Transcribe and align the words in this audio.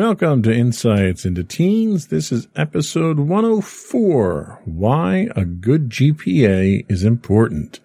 Welcome 0.00 0.42
to 0.44 0.50
Insights 0.50 1.26
into 1.26 1.44
Teens. 1.44 2.06
This 2.06 2.32
is 2.32 2.48
episode 2.56 3.18
104 3.18 4.62
Why 4.64 5.28
a 5.36 5.44
Good 5.44 5.90
GPA 5.90 6.86
is 6.88 7.04
Important. 7.04 7.80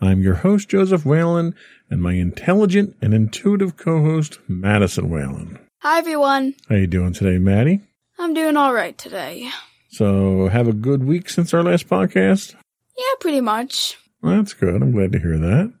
I'm 0.00 0.20
your 0.20 0.34
host, 0.34 0.68
Joseph 0.68 1.06
Whalen, 1.06 1.54
and 1.88 2.02
my 2.02 2.14
intelligent 2.14 2.96
and 3.00 3.14
intuitive 3.14 3.76
co 3.76 4.02
host, 4.02 4.40
Madison 4.48 5.10
Whalen. 5.10 5.60
Hi, 5.78 5.98
everyone. 5.98 6.56
How 6.68 6.74
are 6.74 6.78
you 6.78 6.88
doing 6.88 7.12
today, 7.12 7.38
Maddie? 7.38 7.82
I'm 8.18 8.34
doing 8.34 8.56
all 8.56 8.74
right 8.74 8.98
today. 8.98 9.48
So, 9.90 10.48
have 10.48 10.66
a 10.66 10.72
good 10.72 11.04
week 11.04 11.28
since 11.28 11.54
our 11.54 11.62
last 11.62 11.88
podcast? 11.88 12.56
Yeah, 12.98 13.14
pretty 13.20 13.40
much. 13.40 13.96
Well, 14.20 14.38
that's 14.38 14.54
good. 14.54 14.82
I'm 14.82 14.90
glad 14.90 15.12
to 15.12 15.20
hear 15.20 15.38
that. 15.38 15.72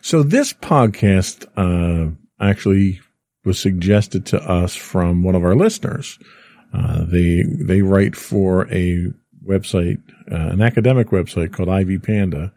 So, 0.00 0.24
this 0.24 0.52
podcast 0.52 1.46
uh, 1.56 2.10
actually 2.40 3.00
was 3.50 3.58
suggested 3.58 4.24
to 4.24 4.40
us 4.48 4.76
from 4.76 5.24
one 5.24 5.34
of 5.34 5.42
our 5.42 5.56
listeners. 5.56 6.20
Uh, 6.72 7.04
they 7.04 7.42
they 7.42 7.82
write 7.82 8.14
for 8.14 8.72
a 8.72 9.12
website, 9.44 10.00
uh, 10.30 10.52
an 10.52 10.62
academic 10.62 11.08
website 11.08 11.52
called 11.52 11.68
Ivy 11.68 11.98
Panda, 11.98 12.52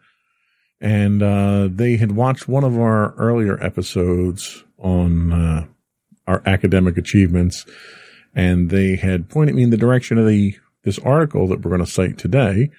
and 0.80 1.20
uh, 1.20 1.66
they 1.68 1.96
had 1.96 2.12
watched 2.12 2.46
one 2.46 2.62
of 2.62 2.78
our 2.78 3.12
earlier 3.14 3.60
episodes 3.60 4.62
on 4.78 5.32
uh, 5.32 5.66
our 6.28 6.44
academic 6.46 6.96
achievements, 6.96 7.66
and 8.32 8.70
they 8.70 8.94
had 8.94 9.28
pointed 9.28 9.56
me 9.56 9.64
in 9.64 9.70
the 9.70 9.76
direction 9.76 10.16
of 10.16 10.28
the 10.28 10.54
this 10.84 11.00
article 11.00 11.48
that 11.48 11.60
we're 11.62 11.76
going 11.76 11.84
to 11.84 11.90
cite 11.90 12.18
today. 12.18 12.70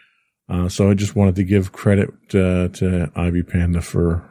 Uh, 0.48 0.70
so 0.70 0.90
I 0.90 0.94
just 0.94 1.18
wanted 1.18 1.36
to 1.36 1.44
give 1.44 1.74
credit 1.74 2.12
uh, 2.30 2.70
to 2.80 3.12
Ivy 3.14 3.44
Panda 3.44 3.82
for 3.82 4.24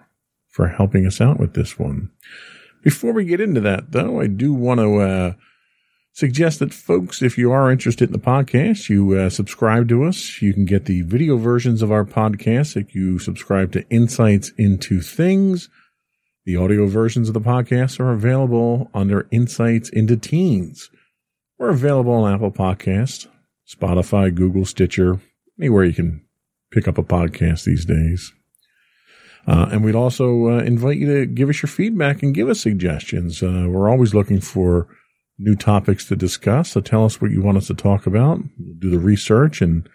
for 0.49 0.69
helping 0.69 1.07
us 1.07 1.21
out 1.21 1.39
with 1.39 1.53
this 1.53 1.79
one. 1.79 2.09
Before 2.85 3.15
we 3.15 3.25
get 3.25 3.41
into 3.41 3.63
that, 3.63 3.93
though, 3.93 4.21
I 4.21 4.27
do 4.27 4.53
want 4.53 4.79
to 4.79 4.99
uh, 4.99 5.33
suggest 6.13 6.59
that 6.59 6.75
folks, 6.75 7.23
if 7.23 7.39
you 7.39 7.51
are 7.51 7.73
interested 7.73 8.11
in 8.11 8.13
the 8.13 8.19
podcast, 8.19 8.91
you 8.91 9.19
uh, 9.19 9.31
subscribe 9.31 9.89
to 9.89 10.05
us. 10.05 10.43
You 10.43 10.53
can 10.53 10.67
get 10.67 10.85
the 10.85 11.01
video 11.01 11.39
versions 11.39 11.81
of 11.81 11.91
our 11.91 12.05
podcast 12.05 12.77
if 12.77 12.95
you 12.95 13.19
subscribe 13.19 13.73
to 13.73 13.89
Insights 13.89 14.53
into 14.59 15.01
Things. 15.01 15.71
The 16.45 16.57
audio 16.57 16.87
versions 16.87 17.29
of 17.29 17.33
the 17.33 17.41
podcast 17.41 18.01
are 18.01 18.13
available 18.13 18.91
under 18.93 19.29
Insights 19.31 19.89
into 19.89 20.19
Teens. 20.19 20.91
We're 21.59 21.71
available 21.71 22.13
on 22.13 22.35
Apple 22.35 22.53
Podcasts, 22.53 23.27
Spotify, 23.67 24.35
Google, 24.35 24.67
Stitcher, 24.67 25.23
anywhere 25.59 25.85
you 25.85 25.95
can 25.95 26.23
pick 26.71 26.87
up 26.87 26.99
a 26.99 27.03
podcast 27.03 27.65
these 27.65 27.87
days. 27.87 28.35
Uh, 29.47 29.69
and 29.71 29.85
we'd 29.85 29.95
also 29.95 30.49
uh, 30.49 30.63
invite 30.63 30.97
you 30.97 31.07
to 31.07 31.27
give 31.27 31.49
us 31.49 31.63
your 31.63 31.69
feedback 31.69 32.23
and 32.23 32.35
give 32.35 32.49
us 32.49 32.61
suggestions. 32.61 33.43
Uh, 33.43 33.67
we're 33.69 33.91
always 33.91 34.15
looking 34.15 34.41
for 34.41 34.89
new 35.39 35.55
topics 35.55 36.07
to 36.07 36.17
discuss. 36.17 36.71
So 36.71 36.81
tell 36.81 37.05
us 37.05 37.21
what 37.21 37.31
you 37.31 37.43
want 37.43 37.59
us 37.59 37.67
to 37.67 37.75
talk 37.75 38.07
about. 38.07 38.39
We'll 38.59 38.77
do 38.79 38.91
the 38.91 38.99
research 38.99 39.61
and 39.61 39.89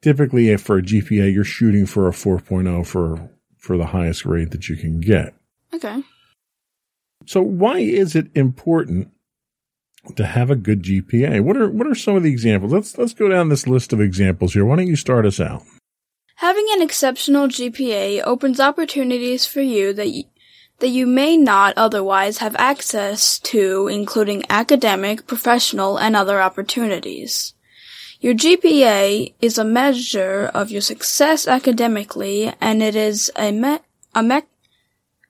typically 0.02 0.50
if 0.50 0.60
for 0.60 0.80
a 0.80 0.84
GPA 0.84 1.34
you're 1.34 1.46
shooting 1.46 1.86
for 1.86 2.10
a 2.10 2.12
4.0 2.12 2.86
for 2.86 3.30
for 3.60 3.78
the 3.78 3.86
highest 3.86 4.26
grade 4.26 4.52
that 4.52 4.68
you 4.68 4.76
can 4.76 5.00
get. 5.00 5.34
Okay. 5.74 6.04
So 7.32 7.42
why 7.42 7.78
is 7.78 8.14
it 8.14 8.28
important 8.36 9.10
to 10.18 10.26
have 10.26 10.52
a 10.52 10.56
good 10.58 10.84
GPA? 10.84 11.40
What 11.40 11.56
are 11.56 11.70
what 11.70 11.88
are 11.88 11.96
some 11.96 12.18
of 12.18 12.24
the 12.24 12.30
examples? 12.30 12.74
Let's 12.74 12.98
let's 12.98 13.14
go 13.14 13.30
down 13.30 13.48
this 13.48 13.66
list 13.66 13.94
of 13.94 14.02
examples 14.02 14.52
here. 14.52 14.66
Why 14.66 14.76
don't 14.76 14.88
you 14.88 14.98
start 14.98 15.26
us 15.26 15.40
out? 15.40 15.64
Having 16.36 16.66
an 16.74 16.82
exceptional 16.82 17.48
GPA 17.48 18.22
opens 18.26 18.60
opportunities 18.60 19.46
for 19.46 19.62
you 19.62 19.94
that 19.94 20.08
y- 20.08 20.26
that 20.80 20.90
you 20.90 21.08
may 21.08 21.38
not 21.38 21.74
otherwise 21.78 22.40
have 22.40 22.56
access 22.58 23.40
to, 23.40 23.88
including 23.88 24.44
academic, 24.50 25.26
professional, 25.26 25.98
and 25.98 26.18
other 26.18 26.42
opportunities. 26.42 27.54
Your 28.20 28.34
GPA 28.34 29.34
is 29.40 29.58
a 29.58 29.64
measure 29.64 30.52
of 30.54 30.70
your 30.70 30.82
success 30.82 31.48
academically, 31.48 32.52
and 32.60 32.84
it 32.84 32.98
is 32.98 33.32
a 33.38 33.54
me- 33.54 33.80
a 34.14 34.22
me- 34.22 34.42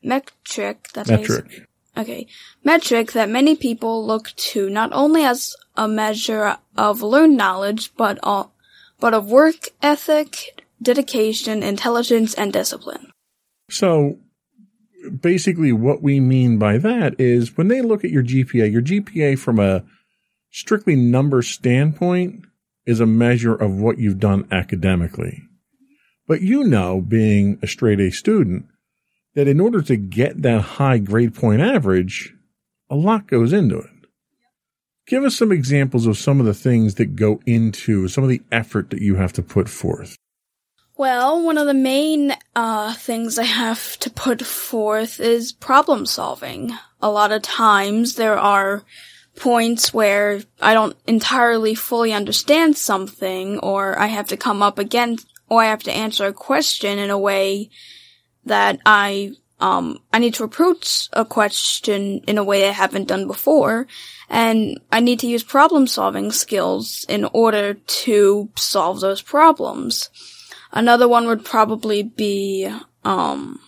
metric 0.02 0.88
That's 0.96 1.08
Metric. 1.08 1.68
Okay. 1.98 2.28
Metric 2.64 3.12
that 3.12 3.30
many 3.30 3.56
people 3.56 4.06
look 4.06 4.34
to 4.36 4.70
not 4.70 4.92
only 4.94 5.24
as 5.24 5.56
a 5.76 5.88
measure 5.88 6.58
of 6.78 7.02
learned 7.02 7.38
knowledge, 7.38 7.94
but 7.96 8.18
all, 8.24 8.54
but 9.00 9.14
of 9.14 9.30
work 9.30 9.70
ethic, 9.82 10.64
dedication, 10.82 11.64
intelligence, 11.64 12.34
and 12.34 12.54
discipline. 12.54 13.12
So 13.70 14.20
basically 15.20 15.72
what 15.72 16.02
we 16.02 16.20
mean 16.20 16.58
by 16.58 16.78
that 16.78 17.20
is 17.20 17.58
when 17.58 17.68
they 17.68 17.82
look 17.82 18.04
at 18.04 18.12
your 18.12 18.24
GPA, 18.24 18.72
your 18.72 18.82
GPA 18.82 19.38
from 19.38 19.60
a 19.60 19.84
strictly 20.52 20.96
number 20.96 21.42
standpoint 21.42 22.46
is 22.86 23.00
a 23.00 23.06
measure 23.06 23.56
of 23.56 23.80
what 23.80 23.98
you've 23.98 24.20
done 24.20 24.48
academically. 24.52 25.44
But 26.28 26.42
you 26.42 26.64
know, 26.64 27.02
being 27.02 27.60
a 27.62 27.68
straight 27.68 28.00
A 28.00 28.12
student, 28.12 28.66
that 29.36 29.48
in 29.48 29.60
order 29.60 29.82
to 29.82 29.96
get 29.96 30.42
that 30.42 30.62
high 30.62 30.98
grade 30.98 31.34
point 31.34 31.62
average, 31.62 32.34
a 32.90 32.96
lot 32.96 33.28
goes 33.28 33.54
into 33.54 33.78
it. 33.80 33.90
Give 35.08 35.24
us 35.24 35.36
some 35.36 35.52
examples 35.52 36.06
of 36.06 36.18
some 36.18 36.40
of 36.40 36.46
the 36.46 36.54
things 36.54 36.96
that 36.96 37.16
go 37.16 37.42
into 37.46 38.08
some 38.08 38.24
of 38.24 38.30
the 38.30 38.42
effort 38.52 38.90
that 38.92 39.02
you 39.02 39.16
have 39.16 39.34
to 39.34 39.42
put 39.42 39.68
forth. 39.68 40.16
Well, 40.98 41.44
one 41.44 41.58
of 41.58 41.66
the 41.66 41.74
main 41.74 42.36
uh, 42.56 42.94
things 42.94 43.40
I 43.40 43.44
have 43.44 43.98
to 44.00 44.10
put 44.10 44.46
forth 44.46 45.20
is 45.20 45.52
problem 45.52 46.06
solving. 46.06 46.74
A 47.02 47.10
lot 47.10 47.32
of 47.32 47.42
times 47.42 48.16
there 48.16 48.38
are 48.38 48.84
points 49.36 49.94
where 49.94 50.42
I 50.62 50.74
don't 50.74 50.96
entirely 51.08 51.74
fully 51.74 52.14
understand 52.14 52.78
something, 52.78 53.58
or 53.60 53.98
I 53.98 54.08
have 54.08 54.28
to 54.28 54.38
come 54.38 54.62
up 54.62 54.78
against, 54.78 55.28
or 55.50 55.62
I 55.64 55.68
have 55.68 55.84
to 55.84 55.92
answer 55.92 56.28
a 56.28 56.34
question 56.34 57.00
in 57.00 57.10
a 57.10 57.18
way 57.18 57.72
that 58.46 58.80
I 58.86 59.34
um, 59.62 60.00
I 60.12 60.18
need 60.18 60.34
to 60.36 60.44
approach 60.44 61.08
a 61.14 61.24
question 61.24 62.22
in 62.28 62.40
a 62.40 62.44
way 62.44 62.68
I 62.68 62.72
haven't 62.72 63.08
done 63.08 63.28
before, 63.28 63.86
and 64.28 64.80
I 64.92 65.00
need 65.02 65.20
to 65.20 65.28
use 65.28 65.44
problem 65.44 65.86
solving 65.86 66.32
skills 66.32 67.06
in 67.08 67.26
order 67.26 67.76
to 67.76 68.50
solve 68.56 69.02
those 69.02 69.22
problems. 69.22 70.10
Another 70.72 71.08
one 71.08 71.28
would 71.28 71.46
probably 71.46 72.02
be, 72.02 72.74
um, 73.04 73.60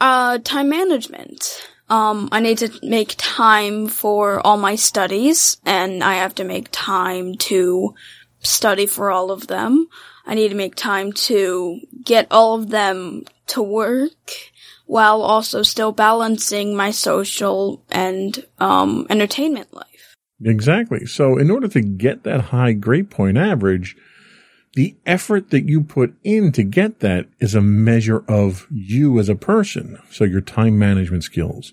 uh, 0.00 0.38
time 0.38 0.68
management. 0.68 1.68
Um, 1.88 2.28
I 2.32 2.40
need 2.40 2.58
to 2.58 2.72
make 2.82 3.14
time 3.16 3.86
for 3.86 4.44
all 4.44 4.56
my 4.56 4.74
studies, 4.74 5.58
and 5.64 6.02
I 6.02 6.14
have 6.14 6.34
to 6.36 6.44
make 6.44 6.68
time 6.72 7.36
to 7.36 7.94
study 8.40 8.86
for 8.86 9.12
all 9.12 9.30
of 9.30 9.46
them. 9.46 9.86
I 10.26 10.34
need 10.34 10.48
to 10.48 10.54
make 10.54 10.74
time 10.74 11.12
to 11.12 11.80
get 12.04 12.26
all 12.30 12.54
of 12.58 12.70
them 12.70 13.24
to 13.48 13.62
work 13.62 14.32
while 14.86 15.22
also 15.22 15.62
still 15.62 15.92
balancing 15.92 16.76
my 16.76 16.90
social 16.90 17.82
and 17.90 18.44
um, 18.58 19.06
entertainment 19.10 19.72
life. 19.72 20.16
Exactly. 20.44 21.06
So, 21.06 21.38
in 21.38 21.50
order 21.50 21.68
to 21.68 21.80
get 21.80 22.24
that 22.24 22.40
high 22.42 22.72
grade 22.72 23.10
point 23.10 23.38
average, 23.38 23.96
the 24.76 24.94
effort 25.06 25.50
that 25.50 25.66
you 25.66 25.82
put 25.82 26.14
in 26.22 26.52
to 26.52 26.62
get 26.62 27.00
that 27.00 27.26
is 27.40 27.54
a 27.54 27.62
measure 27.62 28.22
of 28.28 28.66
you 28.70 29.18
as 29.18 29.30
a 29.30 29.34
person. 29.34 29.98
So 30.10 30.24
your 30.24 30.42
time 30.42 30.78
management 30.78 31.24
skills, 31.24 31.72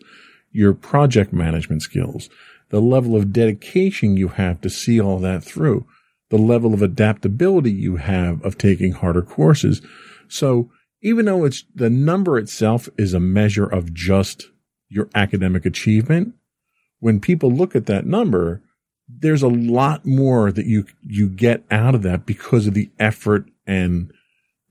your 0.53 0.73
project 0.73 1.33
management 1.33 1.81
skills, 1.81 2.29
the 2.69 2.79
level 2.79 3.17
of 3.17 3.33
dedication 3.33 4.15
you 4.15 4.29
have 4.29 4.61
to 4.61 4.69
see 4.69 5.01
all 5.01 5.19
that 5.19 5.43
through, 5.43 5.85
the 6.33 6.39
level 6.39 6.73
of 6.73 6.81
adaptability 6.81 7.71
you 7.71 7.97
have 7.97 8.43
of 8.43 8.57
taking 8.57 8.91
harder 8.91 9.21
courses. 9.21 9.83
So 10.27 10.71
even 11.03 11.25
though 11.25 11.45
it's 11.45 11.63
the 11.75 11.91
number 11.91 12.39
itself 12.39 12.89
is 12.97 13.13
a 13.13 13.19
measure 13.19 13.67
of 13.67 13.93
just 13.93 14.45
your 14.89 15.09
academic 15.13 15.63
achievement, 15.63 16.33
when 16.99 17.19
people 17.19 17.51
look 17.51 17.75
at 17.75 17.85
that 17.85 18.07
number, 18.07 18.63
there's 19.07 19.43
a 19.43 19.47
lot 19.47 20.07
more 20.07 20.51
that 20.51 20.65
you 20.65 20.85
you 21.03 21.29
get 21.29 21.65
out 21.69 21.93
of 21.93 22.01
that 22.01 22.25
because 22.25 22.65
of 22.65 22.73
the 22.73 22.89
effort 22.97 23.45
and 23.67 24.11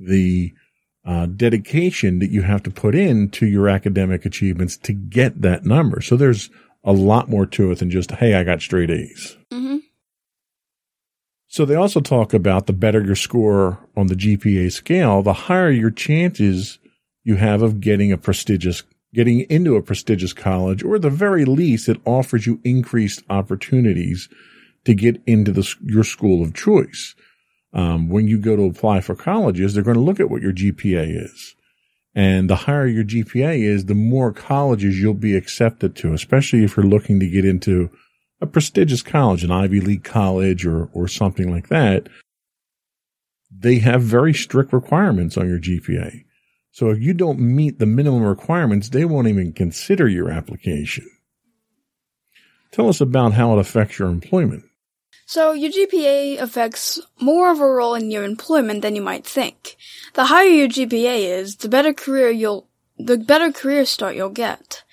the 0.00 0.52
uh, 1.06 1.26
dedication 1.26 2.18
that 2.18 2.30
you 2.30 2.42
have 2.42 2.64
to 2.64 2.72
put 2.72 2.96
in 2.96 3.28
to 3.30 3.46
your 3.46 3.68
academic 3.68 4.26
achievements 4.26 4.76
to 4.78 4.92
get 4.92 5.42
that 5.42 5.64
number. 5.64 6.00
So 6.00 6.16
there's 6.16 6.50
a 6.82 6.92
lot 6.92 7.28
more 7.28 7.46
to 7.46 7.70
it 7.70 7.78
than 7.78 7.90
just 7.92 8.10
hey, 8.10 8.34
I 8.34 8.42
got 8.42 8.62
straight 8.62 8.90
A's. 8.90 9.36
Mm-hmm. 9.52 9.76
So 11.52 11.66
they 11.66 11.74
also 11.74 12.00
talk 12.00 12.32
about 12.32 12.66
the 12.66 12.72
better 12.72 13.04
your 13.04 13.14
score 13.14 13.78
on 13.94 14.06
the 14.06 14.14
GPA 14.14 14.72
scale, 14.72 15.22
the 15.22 15.34
higher 15.34 15.70
your 15.70 15.90
chances 15.90 16.78
you 17.24 17.36
have 17.36 17.60
of 17.60 17.78
getting 17.78 18.10
a 18.10 18.16
prestigious 18.16 18.84
getting 19.12 19.40
into 19.50 19.76
a 19.76 19.82
prestigious 19.82 20.32
college, 20.32 20.82
or 20.82 20.94
at 20.94 21.02
the 21.02 21.10
very 21.10 21.44
least, 21.44 21.90
it 21.90 22.00
offers 22.06 22.46
you 22.46 22.58
increased 22.64 23.22
opportunities 23.28 24.30
to 24.86 24.94
get 24.94 25.20
into 25.26 25.52
the, 25.52 25.70
your 25.84 26.04
school 26.04 26.42
of 26.42 26.54
choice. 26.54 27.14
Um, 27.74 28.08
when 28.08 28.28
you 28.28 28.38
go 28.38 28.56
to 28.56 28.62
apply 28.62 29.02
for 29.02 29.14
colleges, 29.14 29.74
they're 29.74 29.82
going 29.82 29.98
to 29.98 30.02
look 30.02 30.20
at 30.20 30.30
what 30.30 30.40
your 30.40 30.54
GPA 30.54 31.26
is. 31.26 31.54
And 32.14 32.48
the 32.48 32.56
higher 32.56 32.86
your 32.86 33.04
GPA 33.04 33.62
is, 33.62 33.84
the 33.84 33.94
more 33.94 34.32
colleges 34.32 34.98
you'll 34.98 35.12
be 35.12 35.36
accepted 35.36 35.94
to, 35.96 36.14
especially 36.14 36.64
if 36.64 36.78
you're 36.78 36.86
looking 36.86 37.20
to 37.20 37.28
get 37.28 37.44
into 37.44 37.90
a 38.42 38.46
prestigious 38.46 39.02
college, 39.02 39.44
an 39.44 39.52
Ivy 39.52 39.80
League 39.80 40.02
college 40.02 40.66
or, 40.66 40.90
or 40.92 41.06
something 41.06 41.50
like 41.50 41.68
that. 41.68 42.08
They 43.56 43.78
have 43.78 44.02
very 44.02 44.34
strict 44.34 44.72
requirements 44.72 45.36
on 45.36 45.48
your 45.48 45.60
GPA. 45.60 46.24
So 46.72 46.90
if 46.90 47.00
you 47.00 47.14
don't 47.14 47.38
meet 47.38 47.78
the 47.78 47.86
minimum 47.86 48.24
requirements, 48.24 48.88
they 48.88 49.04
won't 49.04 49.28
even 49.28 49.52
consider 49.52 50.08
your 50.08 50.28
application. 50.30 51.08
Tell 52.72 52.88
us 52.88 53.00
about 53.00 53.34
how 53.34 53.56
it 53.56 53.60
affects 53.60 53.98
your 53.98 54.08
employment. 54.08 54.64
So 55.24 55.52
your 55.52 55.70
GPA 55.70 56.40
affects 56.40 57.00
more 57.20 57.52
of 57.52 57.60
a 57.60 57.66
role 57.66 57.94
in 57.94 58.10
your 58.10 58.24
employment 58.24 58.82
than 58.82 58.96
you 58.96 59.02
might 59.02 59.24
think. 59.24 59.76
The 60.14 60.24
higher 60.24 60.48
your 60.48 60.68
GPA 60.68 61.38
is, 61.38 61.56
the 61.56 61.68
better 61.68 61.92
career 61.92 62.30
you'll 62.30 62.66
the 62.98 63.18
better 63.18 63.52
career 63.52 63.84
start 63.84 64.16
you'll 64.16 64.30
get. 64.30 64.84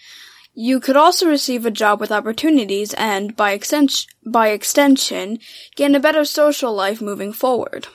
You 0.62 0.82
could 0.82 0.98
also 0.98 1.26
receive 1.26 1.66
a 1.66 1.72
job 1.72 2.02
with 2.02 2.12
opportunities 2.12 2.94
and, 2.96 3.34
by 3.34 3.54
extension, 3.54 4.12
by 4.26 4.50
extension, 4.50 5.40
gain 5.78 5.96
a 5.96 6.02
better 6.02 6.26
social 6.26 6.74
life 6.74 7.00
moving 7.00 7.32
forward. 7.32 7.88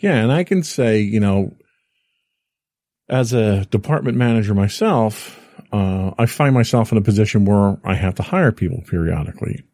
Yeah, 0.00 0.22
and 0.22 0.32
I 0.32 0.42
can 0.42 0.62
say, 0.62 1.00
you 1.00 1.20
know, 1.20 1.54
as 3.10 3.34
a 3.34 3.66
department 3.66 4.16
manager 4.16 4.54
myself, 4.54 5.38
uh, 5.70 6.12
I 6.16 6.24
find 6.24 6.54
myself 6.54 6.90
in 6.90 6.96
a 6.96 7.02
position 7.02 7.44
where 7.44 7.76
I 7.84 7.96
have 7.96 8.14
to 8.14 8.22
hire 8.22 8.50
people 8.50 8.82
periodically. 8.88 9.64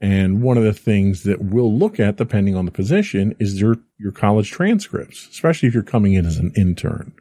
And 0.00 0.40
one 0.40 0.56
of 0.56 0.64
the 0.64 0.72
things 0.72 1.24
that 1.24 1.42
we'll 1.42 1.78
look 1.78 2.00
at, 2.00 2.16
depending 2.16 2.56
on 2.56 2.64
the 2.64 2.72
position, 2.72 3.36
is 3.38 3.60
your, 3.60 3.76
your 3.98 4.12
college 4.12 4.50
transcripts, 4.50 5.28
especially 5.28 5.68
if 5.68 5.74
you're 5.74 5.82
coming 5.82 6.14
in 6.14 6.24
as 6.24 6.38
an 6.38 6.54
intern. 6.56 7.12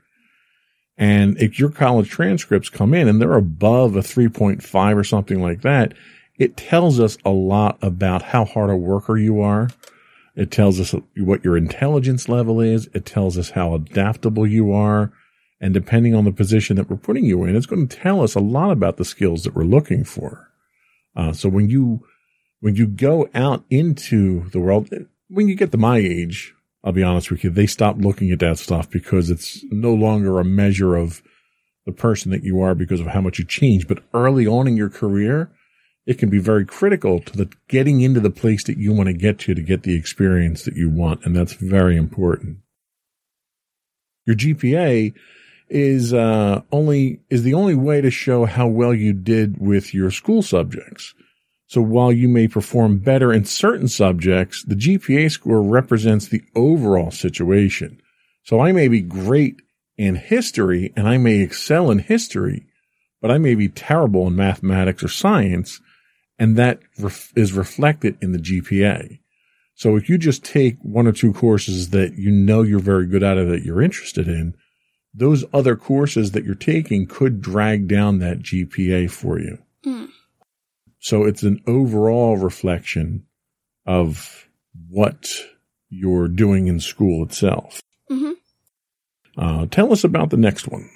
And 0.98 1.38
if 1.42 1.60
your 1.60 1.69
college 1.69 2.10
transcripts 2.10 2.69
come 2.69 2.94
in 2.94 3.07
and 3.07 3.19
they're 3.19 3.34
above 3.34 3.95
a 3.95 4.01
3.5 4.01 4.95
or 4.95 5.04
something 5.04 5.42
like 5.42 5.62
that, 5.62 5.94
it 6.38 6.57
tells 6.57 7.00
us 7.00 7.18
a 7.25 7.30
lot 7.30 7.78
about 7.81 8.22
how 8.22 8.45
hard 8.45 8.69
a 8.69 8.75
worker 8.75 9.18
you 9.18 9.42
are. 9.42 9.69
It 10.36 10.50
tells 10.51 10.79
us 10.79 10.96
what 11.15 11.44
your 11.44 11.58
intelligence 11.58 12.27
level 12.27 12.60
is. 12.60 12.89
It 12.94 13.06
tells 13.06 13.38
us 13.38 13.51
how 13.51 13.75
adaptable 13.75 14.48
you 14.48 14.72
are. 14.74 15.12
And 15.62 15.74
depending 15.74 16.13
on 16.15 16.25
the 16.25 16.32
position 16.32 16.75
that 16.75 16.89
we're 16.89 16.98
putting 16.98 17.25
you 17.25 17.44
in, 17.44 17.56
it's 17.56 17.68
going 17.68 17.88
to 17.88 17.98
tell 17.98 18.22
us 18.22 18.36
a 18.36 18.39
lot 18.39 18.72
about 18.72 18.98
the 18.98 19.06
skills 19.06 19.44
that 19.44 19.56
we're 19.56 19.63
looking 19.63 20.03
for. 20.03 20.50
Uh, 21.15 21.32
so 21.32 21.48
when 21.48 21.70
you, 21.70 22.06
when 22.60 22.75
you 22.75 22.88
go 22.88 23.29
out 23.34 23.63
into 23.70 24.50
the 24.50 24.60
world, 24.60 24.89
when 25.29 25.48
you 25.48 25.56
get 25.56 25.72
to 25.72 25.77
my 25.77 25.98
age, 25.98 26.53
I'll 26.84 26.92
be 26.92 27.04
honest 27.04 27.32
with 27.32 27.44
you, 27.44 27.50
they 27.50 27.66
stop 27.66 27.98
looking 27.98 28.32
at 28.32 28.40
that 28.40 28.60
stuff 28.60 28.90
because 28.90 29.30
it's 29.30 29.63
no 29.72 29.94
longer 29.94 30.40
a 30.40 30.44
measure 30.44 30.96
of 30.96 31.22
the 31.86 31.94
person 31.94 32.32
that 32.32 32.44
you 32.44 32.62
are 32.62 32.75
because 32.75 33.00
of 33.00 33.08
how 33.08 33.22
much 33.22 33.40
you 33.40 33.46
change. 33.46 33.88
But 33.88 34.04
early 34.13 34.46
on 34.46 34.68
in 34.68 34.75
your 34.75 34.90
career, 34.90 35.52
it 36.06 36.18
can 36.18 36.30
be 36.30 36.40
very 36.40 36.66
critical 36.66 37.20
to 37.22 37.38
the 37.38 37.50
getting 37.70 38.02
into 38.02 38.20
the 38.20 38.30
place 38.30 38.63
that 38.66 38.78
you 38.78 38.92
want 38.92 39.08
to 39.08 39.13
get 39.13 39.40
to 39.40 39.54
to 39.54 39.62
get 39.62 39.84
the 39.84 39.96
experience 39.96 40.63
that 40.63 40.75
you 40.75 40.90
want. 40.90 41.25
And 41.25 41.36
that's 41.36 41.54
very 41.54 41.96
important. 41.96 42.58
Your 44.25 44.36
GPA 44.36 45.13
is 45.70 46.13
uh, 46.13 46.62
only 46.72 47.22
is 47.30 47.44
the 47.44 47.54
only 47.54 47.75
way 47.75 48.02
to 48.02 48.12
show 48.12 48.46
how 48.46 48.68
well 48.68 48.94
you 48.94 49.13
did 49.13 49.58
with 49.58 49.94
your 49.94 50.12
school 50.12 50.42
subjects. 50.42 51.13
So 51.74 51.82
while 51.82 52.13
you 52.13 52.30
may 52.30 52.48
perform 52.48 53.00
better 53.00 53.34
in 53.34 53.46
certain 53.46 53.88
subjects, 53.88 54.63
the 54.63 54.75
GPA 54.75 55.32
score 55.32 55.63
represents 55.63 56.27
the 56.27 56.44
overall 56.53 57.10
situation. 57.10 58.00
So 58.44 58.60
I 58.60 58.72
may 58.72 58.88
be 58.88 59.01
great 59.01 59.60
in 59.98 60.13
history 60.13 60.94
and 60.96 61.08
I 61.08 61.18
may 61.18 61.39
excel 61.39 61.89
in 61.89 61.98
history, 61.98 62.68
but 63.24 63.32
I 63.32 63.39
may 63.39 63.56
be 63.56 63.70
terrible 63.70 64.27
in 64.27 64.36
mathematics 64.36 65.03
or 65.03 65.08
science, 65.08 65.82
and 66.38 66.58
that 66.58 66.77
ref- 67.00 67.34
is 67.36 67.53
reflected 67.53 68.20
in 68.22 68.34
the 68.34 68.38
GPA. 68.38 69.18
So 69.74 69.96
if 69.96 70.08
you 70.08 70.20
just 70.20 70.44
take 70.44 70.77
one 70.84 71.08
or 71.08 71.12
two 71.12 71.34
courses 71.34 71.89
that 71.89 72.13
you 72.13 72.30
know 72.30 72.62
you're 72.62 72.77
very 72.77 73.08
good 73.08 73.24
at 73.24 73.39
or 73.39 73.46
that 73.46 73.63
you're 73.63 73.82
interested 73.82 74.27
in, 74.27 74.53
those 75.12 75.44
other 75.51 75.75
courses 75.75 76.34
that 76.34 76.44
you're 76.44 76.53
taking 76.53 77.08
could 77.08 77.42
drag 77.42 77.88
down 77.88 78.20
that 78.20 78.42
GPA 78.42 79.10
for 79.10 79.39
you. 79.39 79.58
Mm. 79.84 80.10
So 81.03 81.25
it's 81.25 81.43
an 81.43 81.62
overall 81.67 82.38
reflection 82.38 83.25
of 83.86 84.48
what 84.88 85.27
you're 85.89 86.29
doing 86.29 86.67
in 86.67 86.79
school 86.79 87.25
itself. 87.25 87.81
Mm-hmm. 88.10 88.31
Uh, 89.38 89.65
tell 89.65 89.91
us 89.91 90.05
about 90.05 90.29
the 90.29 90.38
next 90.38 90.69
one. 90.69 90.89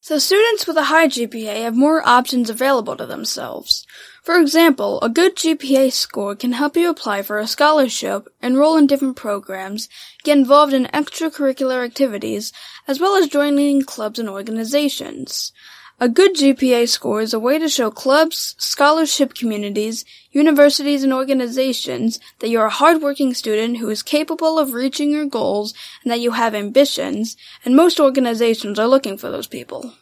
So 0.00 0.18
students 0.18 0.66
with 0.66 0.76
a 0.76 0.82
high 0.82 1.06
GPA 1.06 1.62
have 1.62 1.76
more 1.76 2.04
options 2.04 2.50
available 2.50 2.96
to 2.96 3.06
themselves. 3.06 3.86
For 4.24 4.40
example, 4.40 5.00
a 5.02 5.08
good 5.08 5.36
GPA 5.36 5.92
score 5.92 6.34
can 6.34 6.50
help 6.50 6.76
you 6.76 6.90
apply 6.90 7.22
for 7.22 7.38
a 7.38 7.46
scholarship, 7.46 8.26
enroll 8.42 8.76
in 8.76 8.88
different 8.88 9.14
programs, 9.14 9.88
get 10.24 10.36
involved 10.36 10.72
in 10.72 10.86
extracurricular 10.86 11.84
activities, 11.84 12.52
as 12.88 12.98
well 12.98 13.14
as 13.14 13.28
joining 13.28 13.82
clubs 13.82 14.18
and 14.18 14.28
organizations. 14.28 15.52
A 16.00 16.08
good 16.08 16.34
GPA 16.34 16.88
score 16.88 17.20
is 17.20 17.32
a 17.32 17.38
way 17.38 17.56
to 17.58 17.68
show 17.68 17.88
clubs, 17.88 18.56
scholarship 18.58 19.32
communities, 19.32 20.04
universities, 20.32 21.04
and 21.04 21.12
organizations 21.12 22.18
that 22.40 22.48
you're 22.48 22.66
a 22.66 22.70
hardworking 22.70 23.32
student 23.32 23.78
who 23.78 23.88
is 23.88 24.02
capable 24.02 24.58
of 24.58 24.72
reaching 24.72 25.12
your 25.12 25.26
goals 25.26 25.72
and 26.02 26.10
that 26.10 26.18
you 26.18 26.32
have 26.32 26.52
ambitions, 26.52 27.36
and 27.64 27.76
most 27.76 28.00
organizations 28.00 28.76
are 28.76 28.88
looking 28.88 29.16
for 29.16 29.30
those 29.30 29.46
people. 29.46 29.94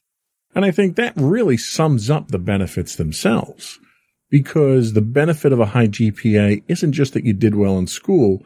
And 0.54 0.64
I 0.64 0.70
think 0.70 0.96
that 0.96 1.12
really 1.14 1.58
sums 1.58 2.08
up 2.08 2.28
the 2.28 2.38
benefits 2.38 2.96
themselves 2.96 3.78
because 4.30 4.94
the 4.94 5.02
benefit 5.02 5.52
of 5.52 5.60
a 5.60 5.66
high 5.66 5.88
GPA 5.88 6.62
isn't 6.68 6.92
just 6.92 7.12
that 7.12 7.24
you 7.24 7.34
did 7.34 7.54
well 7.54 7.76
in 7.78 7.86
school. 7.86 8.42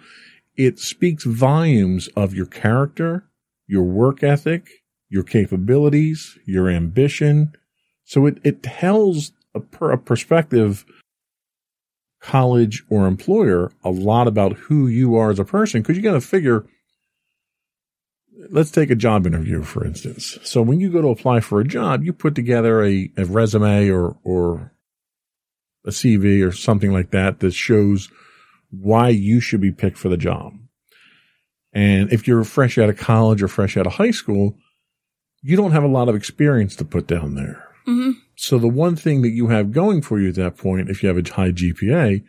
It 0.57 0.81
speaks 0.81 1.23
volumes 1.23 2.09
of 2.17 2.35
your 2.35 2.47
character, 2.47 3.29
your 3.69 3.85
work 3.85 4.25
ethic, 4.25 4.69
your 5.09 5.23
capabilities, 5.23 6.39
your 6.47 6.69
ambition. 6.69 7.53
So 8.05 8.27
it, 8.27 8.39
it 8.45 8.63
tells 8.63 9.33
a, 9.55 9.61
per, 9.61 9.93
a 9.93 9.99
prospective 9.99 10.85
college 12.21 12.85
or 12.89 13.07
employer 13.07 13.71
a 13.85 13.91
lot 13.91 14.27
about 14.27 14.55
who 14.55 14.87
you 14.87 15.17
are 15.17 15.31
as 15.31 15.39
a 15.39 15.45
person 15.45 15.81
because 15.81 15.97
you 15.97 16.03
got 16.03 16.15
to 16.15 16.21
figure 16.21 16.67
let's 18.51 18.71
take 18.71 18.91
a 18.91 18.97
job 18.97 19.27
interview 19.27 19.63
for 19.63 19.85
instance 19.85 20.39
so 20.43 20.61
when 20.63 20.81
you 20.81 20.91
go 20.91 21.03
to 21.03 21.09
apply 21.09 21.41
for 21.41 21.61
a 21.61 21.65
job 21.65 22.03
you 22.03 22.13
put 22.13 22.35
together 22.35 22.83
a, 22.83 23.11
a 23.17 23.25
resume 23.25 23.89
or 23.91 24.17
or 24.25 24.73
a 25.85 25.91
cv 25.91 26.45
or 26.45 26.51
something 26.51 26.93
like 26.93 27.11
that 27.11 27.39
that 27.41 27.53
shows 27.53 28.11
why 28.71 29.09
you 29.09 29.39
should 29.39 29.61
be 29.61 29.71
picked 29.71 29.99
for 29.99 30.09
the 30.09 30.17
job 30.17 30.53
and 31.73 32.13
if 32.13 32.27
you're 32.27 32.45
fresh 32.45 32.77
out 32.77 32.89
of 32.89 32.97
college 32.97 33.43
or 33.43 33.49
fresh 33.49 33.77
out 33.77 33.87
of 33.87 33.93
high 33.95 34.11
school 34.11 34.57
you 35.43 35.57
don't 35.57 35.73
have 35.73 35.85
a 35.85 35.89
lot 35.89 36.09
of 36.09 36.15
experience 36.15 36.77
to 36.77 36.85
put 36.85 37.07
down 37.07 37.35
there. 37.35 37.67
Mm-hmm. 37.87 38.13
So 38.37 38.59
the 38.59 38.69
one 38.69 38.97
thing 38.97 39.23
that 39.23 39.31
you 39.31 39.49
have 39.49 39.73
going 39.73 40.03
for 40.03 40.21
you 40.21 40.29
at 40.29 40.35
that 40.37 40.57
point, 40.57 40.91
if 40.91 41.03
you 41.03 41.09
have 41.09 41.19
a 41.19 41.33
high 41.33 41.53
GPA, 41.53 42.23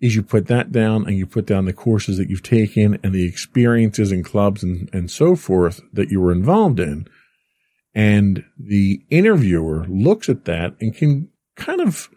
is 0.00 0.14
you 0.14 0.22
put 0.22 0.46
that 0.46 0.72
down 0.72 1.06
and 1.06 1.16
you 1.16 1.26
put 1.26 1.46
down 1.46 1.64
the 1.64 1.72
courses 1.72 2.18
that 2.18 2.30
you've 2.30 2.42
taken 2.42 2.98
and 3.02 3.12
the 3.12 3.26
experiences 3.26 4.12
and 4.12 4.24
clubs 4.24 4.62
and, 4.62 4.88
and 4.92 5.10
so 5.10 5.34
forth 5.34 5.80
that 5.92 6.10
you 6.10 6.20
were 6.20 6.32
involved 6.32 6.80
in. 6.80 7.06
And 7.94 8.44
the 8.56 9.02
interviewer 9.10 9.86
looks 9.88 10.28
at 10.28 10.44
that 10.44 10.76
and 10.80 10.94
can 10.94 11.28
kind 11.56 11.80
of 11.80 12.08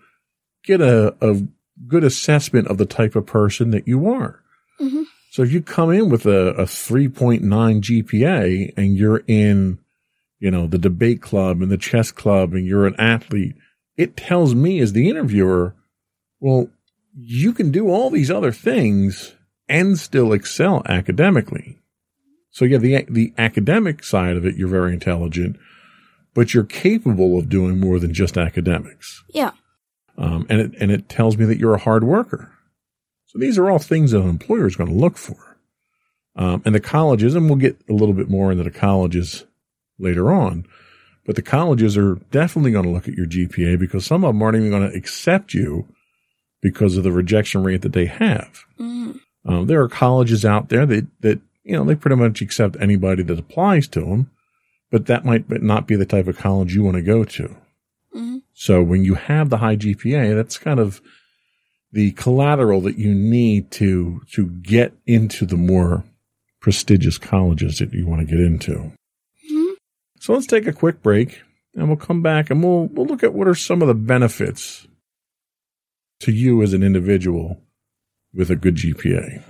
get 0.63 0.80
a, 0.80 1.16
a 1.22 1.42
good 1.88 2.04
assessment 2.04 2.68
of 2.68 2.78
the 2.78 2.86
type 2.86 3.16
of 3.16 3.25
person 3.25 3.72
that 3.72 3.88
you 3.88 4.10
are. 4.10 4.42
Mm-hmm. 4.80 5.04
So 5.32 5.42
if 5.42 5.51
you 5.51 5.62
come 5.62 5.92
in 5.92 6.10
with 6.10 6.25
a, 6.25 6.50
a 6.50 6.66
3.9 6.66 7.42
GPA 7.42 8.74
and 8.78 8.96
you're 8.96 9.24
in 9.28 9.80
you 10.41 10.50
know, 10.50 10.67
the 10.67 10.79
debate 10.79 11.21
club 11.21 11.62
and 11.62 11.71
the 11.71 11.77
chess 11.77 12.12
club 12.12 12.53
and 12.53 12.65
you're 12.65 12.88
an 12.88 13.00
athlete, 13.00 13.55
it 13.95 14.17
tells 14.17 14.55
me 14.55 14.79
as 14.79 14.91
the 14.91 15.07
interviewer, 15.07 15.75
well, 16.39 16.67
you 17.15 17.53
can 17.53 17.71
do 17.71 17.89
all 17.89 18.10
these 18.10 18.31
other 18.31 18.51
things 18.51 19.36
and 19.69 20.00
still 20.00 20.33
excel 20.33 20.81
academically. 20.88 21.77
So 22.50 22.65
yeah, 22.65 22.79
the, 22.79 23.05
the 23.07 23.33
academic 23.38 24.03
side 24.03 24.36
of 24.36 24.45
it, 24.45 24.55
you're 24.55 24.67
very 24.67 24.93
intelligent, 24.93 25.57
but 26.33 26.53
you're 26.53 26.63
capable 26.63 27.38
of 27.38 27.48
doing 27.48 27.79
more 27.79 28.00
than 28.00 28.13
just 28.13 28.36
academics. 28.36 29.24
Yeah. 29.29 29.51
Um, 30.17 30.48
and 30.50 30.60
it, 30.60 30.71
and 30.79 30.91
it 30.91 31.07
tells 31.07 31.38
me 31.38 31.45
that 31.45 31.60
you're 31.60 31.75
a 31.75 31.79
hard 31.79 32.03
worker. 32.03 32.51
So 33.27 33.38
these 33.38 33.60
are 33.60 33.69
all 33.69 33.79
things 33.79 34.12
that 34.12 34.21
an 34.21 34.29
employer 34.29 34.65
is 34.65 34.75
going 34.75 34.89
to 34.89 34.95
look 34.95 35.17
for. 35.17 35.60
Um, 36.36 36.63
and 36.65 36.74
the 36.74 36.79
colleges, 36.79 37.36
and 37.36 37.45
we'll 37.45 37.60
get 37.60 37.77
a 37.88 37.93
little 37.93 38.15
bit 38.15 38.29
more 38.29 38.51
into 38.51 38.63
the 38.63 38.71
colleges 38.71 39.45
later 40.01 40.31
on. 40.31 40.65
But 41.25 41.36
the 41.36 41.41
colleges 41.41 41.98
are 41.98 42.15
definitely 42.31 42.72
going 42.72 42.86
to 42.86 42.91
look 42.91 43.08
at 43.08 43.13
your 43.13 43.27
GPA 43.27 43.79
because 43.79 44.05
some 44.05 44.24
of 44.24 44.34
them 44.34 44.41
aren't 44.41 44.58
even 44.58 44.72
going 44.72 44.89
to 44.89 44.98
accept 44.98 45.53
you 45.53 45.88
because 46.62 46.98
of 46.98 47.03
the 47.03 47.12
rejection 47.12 47.63
rate 47.63 47.81
that 47.81 47.93
they 47.93 48.05
have. 48.05 48.65
Mm. 48.79 49.20
Um, 49.46 49.67
there 49.67 49.81
are 49.81 49.89
colleges 49.89 50.46
out 50.46 50.70
there 50.70 50.86
that, 50.86 51.08
that, 51.22 51.39
you 51.63 51.75
know, 51.75 51.84
they 51.84 51.96
pretty 51.96 52.15
much 52.15 52.41
accept 52.41 52.77
anybody 52.79 53.24
that 53.24 53.39
applies 53.39 53.88
to 53.89 54.01
them, 54.01 54.31
but 54.91 55.08
that 55.08 55.25
might 55.25 55.50
not 55.62 55.88
be 55.88 55.96
the 55.96 56.05
type 56.05 56.27
of 56.27 56.38
college 56.38 56.74
you 56.74 56.84
want 56.84 56.98
to 56.98 57.03
go 57.03 57.24
to. 57.24 57.55
Mm. 58.15 58.41
So 58.53 58.81
when 58.81 59.03
you 59.03 59.15
have 59.15 59.50
the 59.50 59.58
high 59.58 59.77
GPA, 59.77 60.36
that's 60.36 60.58
kind 60.58 60.79
of 60.79 61.01
the 61.91 62.12
collateral 62.12 62.81
that 62.81 62.98
you 62.98 63.13
need 63.13 63.72
to, 63.72 64.22
to 64.31 64.48
get 64.48 64.93
into 65.05 65.46
the 65.46 65.58
more 65.58 66.03
prestigious 66.62 67.17
colleges 67.17 67.79
that 67.79 67.93
you 67.93 68.08
want 68.08 68.22
to 68.22 68.27
get 68.27 68.39
into. 68.39 68.91
So 70.22 70.34
let's 70.34 70.46
take 70.46 70.68
a 70.68 70.72
quick 70.72 71.01
break 71.01 71.42
and 71.74 71.88
we'll 71.88 71.98
come 71.98 72.22
back 72.22 72.51
and 72.51 72.63
we'll, 72.63 72.86
we'll 72.92 73.08
look 73.08 73.24
at 73.24 73.34
what 73.34 73.48
are 73.48 73.56
some 73.56 73.82
of 73.82 73.88
the 73.88 73.96
benefits 73.96 74.88
to 76.20 76.32
you 76.32 76.62
as 76.62 76.74
an 76.74 76.84
individual 76.84 77.60
with 78.32 78.51
a 78.51 78.56
good 78.56 78.75
GPA. 78.75 79.42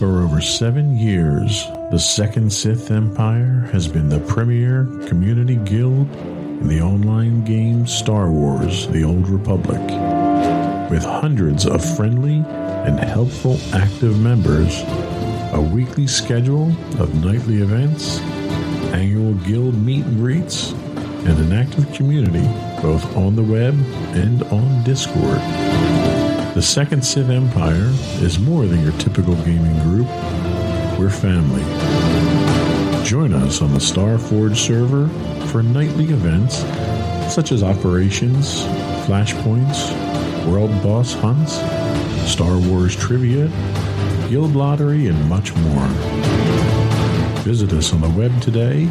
For 0.00 0.20
over 0.20 0.40
seven 0.40 0.96
years, 0.96 1.64
the 1.92 1.98
Second 2.00 2.52
Sith 2.52 2.90
Empire 2.90 3.68
has 3.72 3.86
been 3.86 4.08
the 4.08 4.18
premier 4.18 4.86
community 5.06 5.54
guild 5.58 6.10
in 6.16 6.66
the 6.66 6.80
online 6.80 7.44
game 7.44 7.86
Star 7.86 8.32
Wars 8.32 8.88
The 8.88 9.04
Old 9.04 9.28
Republic 9.28 10.21
with 10.92 11.04
hundreds 11.04 11.64
of 11.64 11.82
friendly 11.96 12.44
and 12.84 13.00
helpful 13.00 13.58
active 13.72 14.20
members, 14.20 14.82
a 15.54 15.70
weekly 15.72 16.06
schedule 16.06 16.68
of 17.00 17.24
nightly 17.24 17.62
events, 17.62 18.18
annual 18.92 19.32
guild 19.46 19.74
meet 19.74 20.04
and 20.04 20.18
greets, 20.18 20.72
and 20.72 21.38
an 21.38 21.50
active 21.50 21.90
community 21.94 22.46
both 22.82 23.16
on 23.16 23.34
the 23.34 23.42
web 23.42 23.72
and 24.14 24.42
on 24.44 24.84
Discord. 24.84 25.38
The 26.54 26.60
Second 26.60 27.02
Sith 27.02 27.30
Empire 27.30 27.90
is 28.20 28.38
more 28.38 28.66
than 28.66 28.82
your 28.82 28.92
typical 28.98 29.34
gaming 29.46 29.78
group. 29.84 30.08
We're 30.98 31.08
family. 31.08 31.62
Join 33.02 33.32
us 33.32 33.62
on 33.62 33.72
the 33.72 33.80
Starforge 33.80 34.56
server 34.56 35.08
for 35.46 35.62
nightly 35.62 36.10
events 36.10 36.58
such 37.32 37.50
as 37.50 37.62
operations, 37.62 38.64
flashpoints, 39.06 40.11
world 40.46 40.70
boss 40.82 41.12
hunts, 41.14 41.54
Star 42.30 42.58
Wars 42.58 42.94
trivia, 42.96 43.48
guild 44.28 44.54
lottery, 44.56 45.06
and 45.08 45.28
much 45.28 45.54
more. 45.56 45.86
Visit 47.42 47.72
us 47.72 47.92
on 47.92 48.00
the 48.00 48.08
web 48.10 48.40
today 48.40 48.84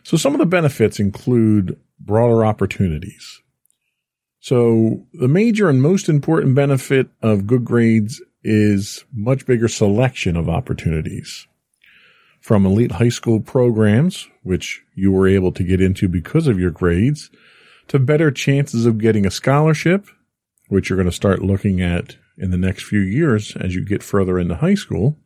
So 0.02 0.16
some 0.16 0.34
of 0.34 0.38
the 0.38 0.46
benefits 0.46 0.98
include 0.98 1.78
broader 1.98 2.44
opportunities. 2.44 3.40
So 4.40 5.06
the 5.12 5.28
major 5.28 5.68
and 5.68 5.82
most 5.82 6.08
important 6.08 6.54
benefit 6.54 7.08
of 7.22 7.46
good 7.46 7.64
grades 7.64 8.22
is 8.42 9.04
much 9.12 9.44
bigger 9.44 9.68
selection 9.68 10.36
of 10.36 10.48
opportunities 10.48 11.46
from 12.40 12.64
elite 12.64 12.92
high 12.92 13.10
school 13.10 13.40
programs, 13.40 14.28
which 14.42 14.82
you 14.94 15.12
were 15.12 15.28
able 15.28 15.52
to 15.52 15.62
get 15.62 15.80
into 15.80 16.08
because 16.08 16.46
of 16.46 16.58
your 16.58 16.70
grades, 16.70 17.30
to 17.88 17.98
better 17.98 18.30
chances 18.30 18.86
of 18.86 18.98
getting 18.98 19.26
a 19.26 19.30
scholarship, 19.30 20.06
which 20.68 20.88
you're 20.88 20.96
going 20.96 21.08
to 21.08 21.12
start 21.12 21.42
looking 21.42 21.82
at 21.82 22.16
in 22.38 22.50
the 22.50 22.56
next 22.56 22.84
few 22.84 23.00
years 23.00 23.54
as 23.56 23.74
you 23.74 23.84
get 23.84 24.02
further 24.02 24.38
into 24.38 24.54
high 24.56 24.74
school, 24.74 25.18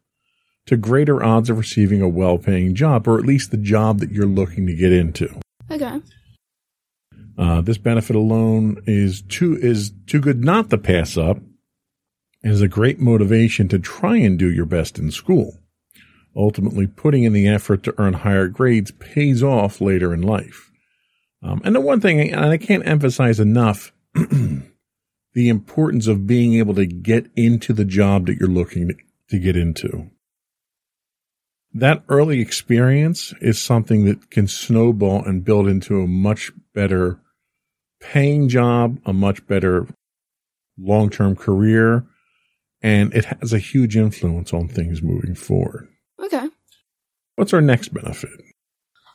to 0.67 0.77
greater 0.77 1.23
odds 1.23 1.51
of 1.51 1.59
receiving 1.59 2.01
a 2.01 2.09
well 2.09 2.39
paying 2.39 2.75
job, 2.75 3.07
or 3.07 3.19
at 3.19 3.27
least 3.27 3.51
the 3.51 3.57
job 3.57 4.01
that 4.01 4.11
you're 4.11 4.27
looking 4.27 4.67
to 4.67 4.75
get 4.75 4.93
into. 4.93 5.41
Okay. 5.71 6.01
Uh, 7.37 7.61
this 7.61 7.79
benefit 7.79 8.17
alone 8.17 8.83
is 8.87 9.23
too 9.23 9.57
is 9.57 9.93
too 10.07 10.21
good 10.21 10.45
not 10.45 10.71
to 10.71 10.79
pass 10.79 11.17
up, 11.17 11.39
and 12.43 12.53
is 12.53 12.63
a 12.63 12.69
great 12.69 13.01
motivation 13.01 13.69
to 13.69 13.79
try 13.79 14.17
and 14.17 14.39
do 14.39 14.51
your 14.51 14.67
best 14.67 14.99
in 14.99 15.11
school. 15.11 15.59
Ultimately, 16.37 16.87
putting 16.87 17.25
in 17.25 17.33
the 17.33 17.49
effort 17.49 17.83
to 17.85 17.95
earn 17.99 18.15
higher 18.15 18.49
grades 18.49 18.91
pays 18.93 19.43
off 19.43 19.81
later 19.81 20.13
in 20.13 20.23
life. 20.23 20.71
Um, 21.43 21.61
and 21.65 21.75
the 21.75 21.81
one 21.81 22.01
thing, 22.01 22.33
and 22.33 22.47
I 22.47 22.57
can't 22.57 22.87
emphasize 22.87 23.39
enough, 23.39 23.93
the 24.15 25.49
importance 25.49 26.07
of 26.07 26.27
being 26.27 26.55
able 26.55 26.75
to 26.75 26.87
get 26.87 27.31
into 27.37 27.73
the 27.73 27.85
job 27.85 28.27
that 28.27 28.39
you're 28.39 28.49
looking 28.49 28.89
to, 28.89 28.95
to 29.31 29.39
get 29.39 29.57
into. 29.57 30.11
That 31.75 32.05
early 32.09 32.41
experience 32.41 33.35
is 33.41 33.61
something 33.61 34.05
that 34.05 34.31
can 34.31 34.47
snowball 34.47 35.25
and 35.25 35.45
build 35.45 35.67
into 35.67 36.01
a 36.01 36.07
much 36.07 36.53
better 36.73 37.19
paying 38.01 38.49
job, 38.49 38.99
a 39.05 39.13
much 39.13 39.45
better 39.49 39.89
long 40.79 41.11
term 41.11 41.35
career, 41.35 42.05
and 42.81 43.13
it 43.13 43.25
has 43.25 43.53
a 43.53 43.59
huge 43.59 43.97
influence 43.97 44.53
on 44.53 44.69
things 44.69 45.03
moving 45.03 45.35
forward. 45.35 45.89
Okay. 46.23 46.49
What's 47.35 47.53
our 47.53 47.61
next 47.61 47.93
benefit? 47.93 48.31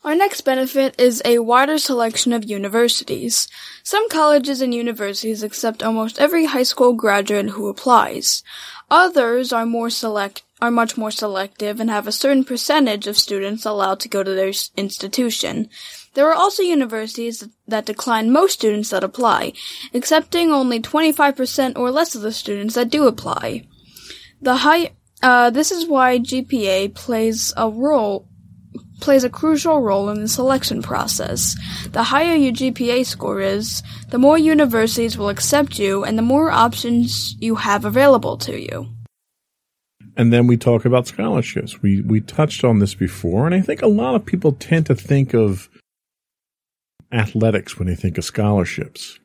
Our 0.04 0.16
next 0.16 0.42
benefit 0.42 1.00
is 1.00 1.22
a 1.26 1.40
wider 1.40 1.78
selection 1.78 2.34
of 2.34 2.46
universities. 2.46 3.48
Some 3.84 4.10
colleges 4.10 4.62
and 4.62 4.74
universities 4.74 5.44
accept 5.44 5.84
almost 5.84 6.20
every 6.20 6.46
high 6.46 6.64
school 6.64 6.94
graduate 6.94 7.50
who 7.50 7.68
applies. 7.68 8.42
Others 8.90 9.52
are 9.54 9.66
more 9.66 9.90
select 9.90 10.44
are 10.62 10.72
much 10.72 10.98
more 10.98 11.12
selective 11.12 11.80
and 11.80 11.90
have 11.90 12.08
a 12.08 12.12
certain 12.12 12.44
percentage 12.44 13.08
of 13.08 13.18
students 13.18 13.66
allowed 13.66 14.00
to 14.02 14.10
go 14.10 14.24
to 14.24 14.34
their 14.34 14.52
institution. 14.76 15.70
There 16.14 16.28
are 16.28 16.34
also 16.34 16.64
universities 16.64 17.48
that 17.68 17.86
decline 17.86 18.32
most 18.32 18.54
students 18.54 18.90
that 18.90 19.04
apply, 19.04 19.54
accepting 19.94 20.52
only 20.52 20.82
25% 20.82 21.78
or 21.78 21.92
less 21.92 22.16
of 22.16 22.22
the 22.22 22.32
students 22.32 22.76
that 22.76 22.90
do 22.90 23.08
apply. 23.08 23.68
The 24.42 24.56
high 24.58 24.92
uh, 25.22 25.50
this 25.50 25.72
is 25.72 25.86
why 25.86 26.18
GPA 26.18 26.94
plays 26.96 27.54
a 27.58 27.70
role 27.70 28.26
plays 29.02 29.24
a 29.24 29.30
crucial 29.30 29.82
role 29.82 30.10
in 30.10 30.22
the 30.22 30.28
selection 30.28 30.82
process. 30.82 31.56
The 31.92 32.04
higher 32.04 32.36
your 32.36 32.52
GPA 32.52 33.06
score 33.06 33.40
is, 33.40 33.82
the 34.10 34.18
more 34.18 34.38
universities 34.38 35.18
will 35.18 35.30
accept 35.30 35.80
you 35.80 36.04
and 36.04 36.18
the 36.18 36.22
more 36.22 36.52
options 36.52 37.36
you 37.40 37.56
have 37.56 37.86
available 37.86 38.38
to 38.40 38.60
you. 38.60 38.90
And 40.20 40.34
then 40.34 40.48
we 40.48 40.58
talk 40.58 40.84
about 40.84 41.08
scholarships. 41.08 41.82
We 41.82 42.02
we 42.02 42.20
touched 42.20 42.66
on 42.66 42.80
this 42.80 42.94
before, 42.94 43.46
and 43.46 43.56
I 43.56 43.62
think 43.62 43.82
a 43.82 43.88
lot 43.88 44.16
of 44.16 44.26
people 44.26 44.52
tend 44.52 44.86
to 44.88 44.94
think 44.94 45.34
of 45.34 45.70
athletics 47.10 47.80
when 47.80 47.88
they 47.88 47.96
think 47.96 48.18
of 48.18 48.26
scholarships. 48.26 49.18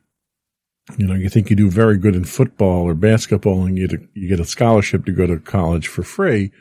You 0.97 1.05
know, 1.05 1.13
you 1.13 1.27
think 1.27 1.49
you 1.49 1.57
do 1.57 1.69
very 1.69 1.97
good 1.97 2.15
in 2.15 2.23
football 2.23 2.83
or 2.83 2.93
basketball, 2.93 3.65
and 3.65 3.77
you 3.77 3.89
get 3.89 4.07
you 4.13 4.29
get 4.29 4.39
a 4.39 4.45
scholarship 4.45 5.03
to 5.03 5.11
go 5.11 5.27
to 5.27 5.37
college 5.37 5.89
for 5.89 6.01
free. 6.01 6.53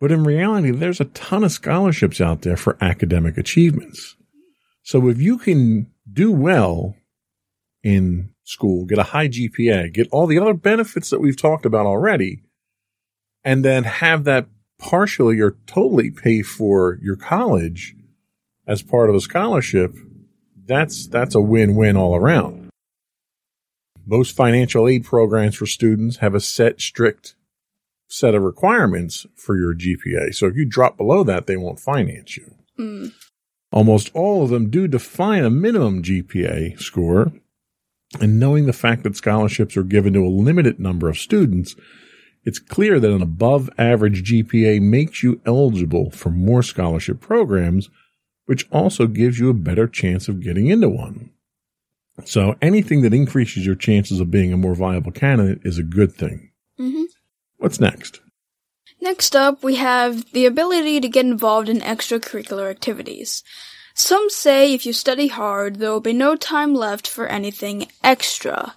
But 0.00 0.10
in 0.10 0.24
reality, 0.24 0.70
there's 0.70 1.02
a 1.02 1.12
ton 1.12 1.44
of 1.44 1.52
scholarships 1.52 2.22
out 2.22 2.40
there 2.40 2.56
for 2.56 2.78
academic 2.80 3.36
achievements. 3.36 4.16
So 4.84 5.06
if 5.08 5.20
you 5.20 5.36
can 5.36 5.90
do 6.10 6.32
well 6.32 6.96
in 7.82 8.30
school, 8.44 8.86
get 8.86 8.98
a 8.98 9.10
high 9.12 9.28
GPA, 9.28 9.92
get 9.92 10.08
all 10.12 10.26
the 10.26 10.38
other 10.38 10.54
benefits 10.54 11.10
that 11.10 11.20
we've 11.20 11.36
talked 11.36 11.66
about 11.66 11.84
already, 11.84 12.40
and 13.44 13.64
then 13.64 13.84
have 13.84 14.24
that 14.24 14.46
partially 14.78 15.40
or 15.40 15.56
totally 15.66 16.10
pay 16.10 16.42
for 16.42 16.98
your 17.02 17.16
college 17.16 17.94
as 18.66 18.82
part 18.82 19.10
of 19.10 19.16
a 19.16 19.20
scholarship, 19.20 19.94
that's 20.66 21.06
that's 21.06 21.34
a 21.34 21.40
win-win 21.40 21.96
all 21.96 22.16
around. 22.16 22.70
Most 24.06 24.36
financial 24.36 24.88
aid 24.88 25.04
programs 25.04 25.56
for 25.56 25.66
students 25.66 26.18
have 26.18 26.34
a 26.34 26.40
set 26.40 26.80
strict 26.80 27.34
set 28.08 28.34
of 28.34 28.42
requirements 28.42 29.26
for 29.34 29.56
your 29.56 29.74
GPA. 29.74 30.34
So 30.34 30.46
if 30.46 30.56
you 30.56 30.64
drop 30.64 30.96
below 30.96 31.24
that, 31.24 31.46
they 31.46 31.56
won't 31.56 31.80
finance 31.80 32.36
you. 32.36 32.54
Mm. 32.78 33.12
Almost 33.72 34.10
all 34.14 34.44
of 34.44 34.50
them 34.50 34.70
do 34.70 34.86
define 34.86 35.44
a 35.44 35.50
minimum 35.50 36.02
GPA 36.02 36.78
score. 36.80 37.32
And 38.20 38.38
knowing 38.38 38.66
the 38.66 38.72
fact 38.72 39.02
that 39.02 39.16
scholarships 39.16 39.76
are 39.76 39.82
given 39.82 40.12
to 40.12 40.24
a 40.24 40.28
limited 40.28 40.78
number 40.78 41.08
of 41.08 41.18
students, 41.18 41.74
it's 42.44 42.58
clear 42.58 43.00
that 43.00 43.10
an 43.10 43.22
above 43.22 43.70
average 43.78 44.30
GPA 44.30 44.80
makes 44.80 45.22
you 45.22 45.40
eligible 45.46 46.10
for 46.10 46.30
more 46.30 46.62
scholarship 46.62 47.20
programs, 47.20 47.88
which 48.46 48.68
also 48.70 49.06
gives 49.06 49.38
you 49.38 49.48
a 49.48 49.54
better 49.54 49.88
chance 49.88 50.28
of 50.28 50.42
getting 50.42 50.66
into 50.66 50.88
one. 50.88 51.30
So 52.24 52.54
anything 52.62 53.02
that 53.02 53.14
increases 53.14 53.66
your 53.66 53.74
chances 53.74 54.20
of 54.20 54.30
being 54.30 54.52
a 54.52 54.58
more 54.58 54.74
viable 54.74 55.10
candidate 55.10 55.62
is 55.64 55.78
a 55.78 55.82
good 55.82 56.12
thing. 56.12 56.50
Mm-hmm. 56.78 57.04
What's 57.56 57.80
next? 57.80 58.20
Next 59.00 59.34
up, 59.34 59.62
we 59.62 59.76
have 59.76 60.30
the 60.32 60.46
ability 60.46 61.00
to 61.00 61.08
get 61.08 61.26
involved 61.26 61.68
in 61.68 61.80
extracurricular 61.80 62.70
activities. 62.70 63.42
Some 63.94 64.28
say 64.30 64.72
if 64.72 64.86
you 64.86 64.92
study 64.92 65.28
hard, 65.28 65.76
there 65.76 65.90
will 65.90 66.00
be 66.00 66.12
no 66.12 66.36
time 66.36 66.74
left 66.74 67.06
for 67.06 67.26
anything 67.26 67.88
extra. 68.02 68.74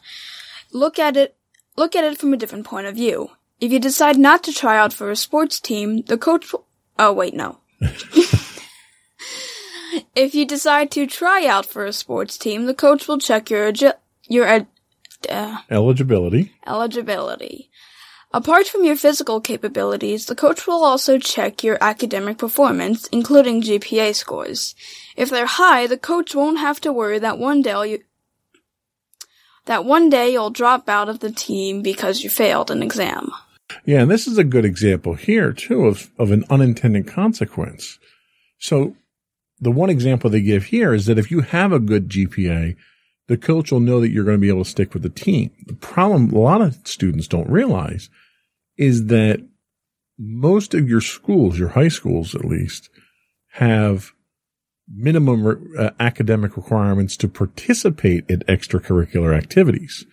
Look 0.71 0.99
at 0.99 1.17
it, 1.17 1.35
look 1.75 1.95
at 1.95 2.03
it 2.03 2.17
from 2.17 2.33
a 2.33 2.37
different 2.37 2.65
point 2.65 2.87
of 2.87 2.95
view. 2.95 3.31
If 3.59 3.71
you 3.71 3.79
decide 3.79 4.17
not 4.17 4.43
to 4.43 4.53
try 4.53 4.77
out 4.77 4.93
for 4.93 5.09
a 5.09 5.15
sports 5.15 5.59
team, 5.59 6.03
the 6.03 6.17
coach 6.17 6.53
will, 6.53 6.65
oh 6.99 7.11
wait, 7.13 7.33
no. 7.33 7.57
if 10.15 10.35
you 10.35 10.45
decide 10.45 10.91
to 10.91 11.07
try 11.07 11.45
out 11.47 11.65
for 11.65 11.85
a 11.85 11.93
sports 11.93 12.37
team, 12.37 12.65
the 12.65 12.75
coach 12.75 13.07
will 13.07 13.17
check 13.17 13.49
your, 13.49 13.71
your, 14.27 14.67
uh, 15.29 15.57
eligibility. 15.71 16.53
Eligibility. 16.67 17.71
Apart 18.33 18.67
from 18.67 18.83
your 18.83 18.97
physical 18.97 19.39
capabilities, 19.39 20.25
the 20.25 20.35
coach 20.35 20.67
will 20.67 20.83
also 20.83 21.17
check 21.17 21.63
your 21.63 21.77
academic 21.81 22.37
performance, 22.37 23.07
including 23.07 23.61
GPA 23.61 24.13
scores. 24.13 24.75
If 25.15 25.29
they're 25.29 25.45
high, 25.47 25.87
the 25.87 25.97
coach 25.97 26.35
won't 26.35 26.59
have 26.59 26.79
to 26.81 26.93
worry 26.93 27.19
that 27.19 27.39
one 27.39 27.61
day 27.61 27.91
you, 27.91 28.03
that 29.65 29.85
one 29.85 30.09
day 30.09 30.31
you'll 30.31 30.49
drop 30.49 30.89
out 30.89 31.09
of 31.09 31.19
the 31.19 31.31
team 31.31 31.81
because 31.81 32.21
you 32.21 32.29
failed 32.29 32.69
an 32.69 32.83
exam. 32.83 33.31
Yeah, 33.85 34.01
and 34.01 34.11
this 34.11 34.27
is 34.27 34.37
a 34.37 34.43
good 34.43 34.65
example 34.65 35.15
here 35.15 35.51
too 35.51 35.85
of, 35.85 36.09
of 36.17 36.31
an 36.31 36.45
unintended 36.49 37.07
consequence. 37.07 37.99
So 38.59 38.95
the 39.59 39.71
one 39.71 39.89
example 39.89 40.29
they 40.29 40.41
give 40.41 40.65
here 40.65 40.93
is 40.93 41.05
that 41.05 41.19
if 41.19 41.31
you 41.31 41.41
have 41.41 41.71
a 41.71 41.79
good 41.79 42.09
GPA, 42.09 42.75
the 43.27 43.37
coach 43.37 43.71
will 43.71 43.79
know 43.79 43.99
that 43.99 44.09
you're 44.09 44.23
going 44.23 44.37
to 44.37 44.41
be 44.41 44.49
able 44.49 44.63
to 44.63 44.69
stick 44.69 44.93
with 44.93 45.03
the 45.03 45.09
team. 45.09 45.51
The 45.65 45.73
problem 45.73 46.31
a 46.31 46.39
lot 46.39 46.61
of 46.61 46.77
students 46.85 47.27
don't 47.27 47.49
realize 47.49 48.09
is 48.77 49.07
that 49.07 49.45
most 50.17 50.73
of 50.73 50.87
your 50.87 51.01
schools, 51.01 51.59
your 51.59 51.69
high 51.69 51.89
schools 51.89 52.33
at 52.35 52.45
least, 52.45 52.89
have 53.53 54.13
minimum 54.87 55.45
re- 55.45 55.77
uh, 55.77 55.89
academic 55.99 56.55
requirements 56.55 57.17
to 57.17 57.27
participate 57.27 58.25
in 58.29 58.39
extracurricular 58.41 59.35
activities. 59.35 60.05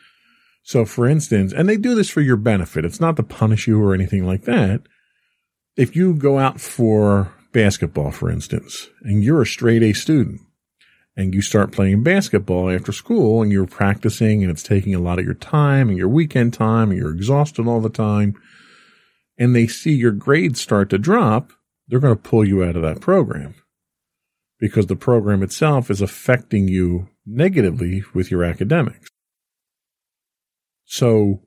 So 0.64 0.84
for 0.84 1.06
instance, 1.06 1.52
and 1.52 1.68
they 1.68 1.76
do 1.76 1.94
this 1.94 2.10
for 2.10 2.22
your 2.22 2.36
benefit. 2.36 2.84
It's 2.84 3.00
not 3.00 3.16
to 3.16 3.22
punish 3.22 3.68
you 3.68 3.80
or 3.80 3.94
anything 3.94 4.26
like 4.26 4.42
that. 4.44 4.80
If 5.76 5.94
you 5.94 6.14
go 6.14 6.38
out 6.38 6.60
for 6.60 7.32
basketball, 7.52 8.10
for 8.10 8.30
instance, 8.30 8.88
and 9.02 9.22
you're 9.22 9.42
a 9.42 9.46
straight 9.46 9.82
A 9.82 9.92
student, 9.92 10.40
and 11.16 11.34
you 11.34 11.42
start 11.42 11.72
playing 11.72 12.02
basketball 12.02 12.70
after 12.70 12.92
school 12.92 13.42
and 13.42 13.52
you're 13.52 13.66
practicing 13.66 14.42
and 14.42 14.50
it's 14.50 14.62
taking 14.62 14.94
a 14.94 15.00
lot 15.00 15.18
of 15.18 15.24
your 15.24 15.34
time 15.34 15.88
and 15.88 15.98
your 15.98 16.08
weekend 16.08 16.52
time 16.52 16.90
and 16.90 16.98
you're 16.98 17.12
exhausted 17.12 17.66
all 17.66 17.80
the 17.80 17.88
time 17.88 18.34
and 19.38 19.54
they 19.54 19.66
see 19.66 19.92
your 19.92 20.12
grades 20.12 20.60
start 20.60 20.90
to 20.90 20.98
drop, 20.98 21.52
they're 21.88 22.00
going 22.00 22.16
to 22.16 22.22
pull 22.22 22.44
you 22.44 22.64
out 22.64 22.76
of 22.76 22.82
that 22.82 23.00
program 23.00 23.54
because 24.58 24.86
the 24.86 24.96
program 24.96 25.42
itself 25.42 25.90
is 25.90 26.00
affecting 26.00 26.68
you 26.68 27.08
negatively 27.26 28.02
with 28.12 28.30
your 28.30 28.44
academics. 28.44 29.10
So 30.84 31.40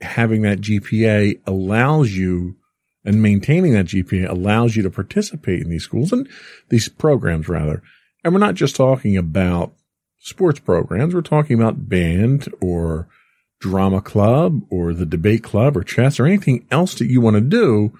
having 0.00 0.42
that 0.42 0.60
GPA 0.60 1.40
allows 1.46 2.12
you 2.12 2.56
and 3.04 3.22
maintaining 3.22 3.72
that 3.72 3.86
GPA 3.86 4.28
allows 4.28 4.76
you 4.76 4.82
to 4.82 4.90
participate 4.90 5.62
in 5.62 5.70
these 5.70 5.84
schools 5.84 6.12
and 6.12 6.28
these 6.68 6.88
programs 6.88 7.48
rather 7.48 7.82
and 8.24 8.34
we're 8.34 8.40
not 8.40 8.54
just 8.54 8.76
talking 8.76 9.16
about 9.16 9.72
sports 10.18 10.60
programs. 10.60 11.14
We're 11.14 11.22
talking 11.22 11.58
about 11.58 11.88
band 11.88 12.52
or 12.60 13.08
drama 13.60 14.00
club 14.00 14.62
or 14.70 14.92
the 14.92 15.06
debate 15.06 15.42
club 15.42 15.76
or 15.76 15.82
chess 15.82 16.20
or 16.20 16.26
anything 16.26 16.66
else 16.70 16.94
that 16.96 17.06
you 17.06 17.20
want 17.20 17.34
to 17.34 17.40
do. 17.40 17.92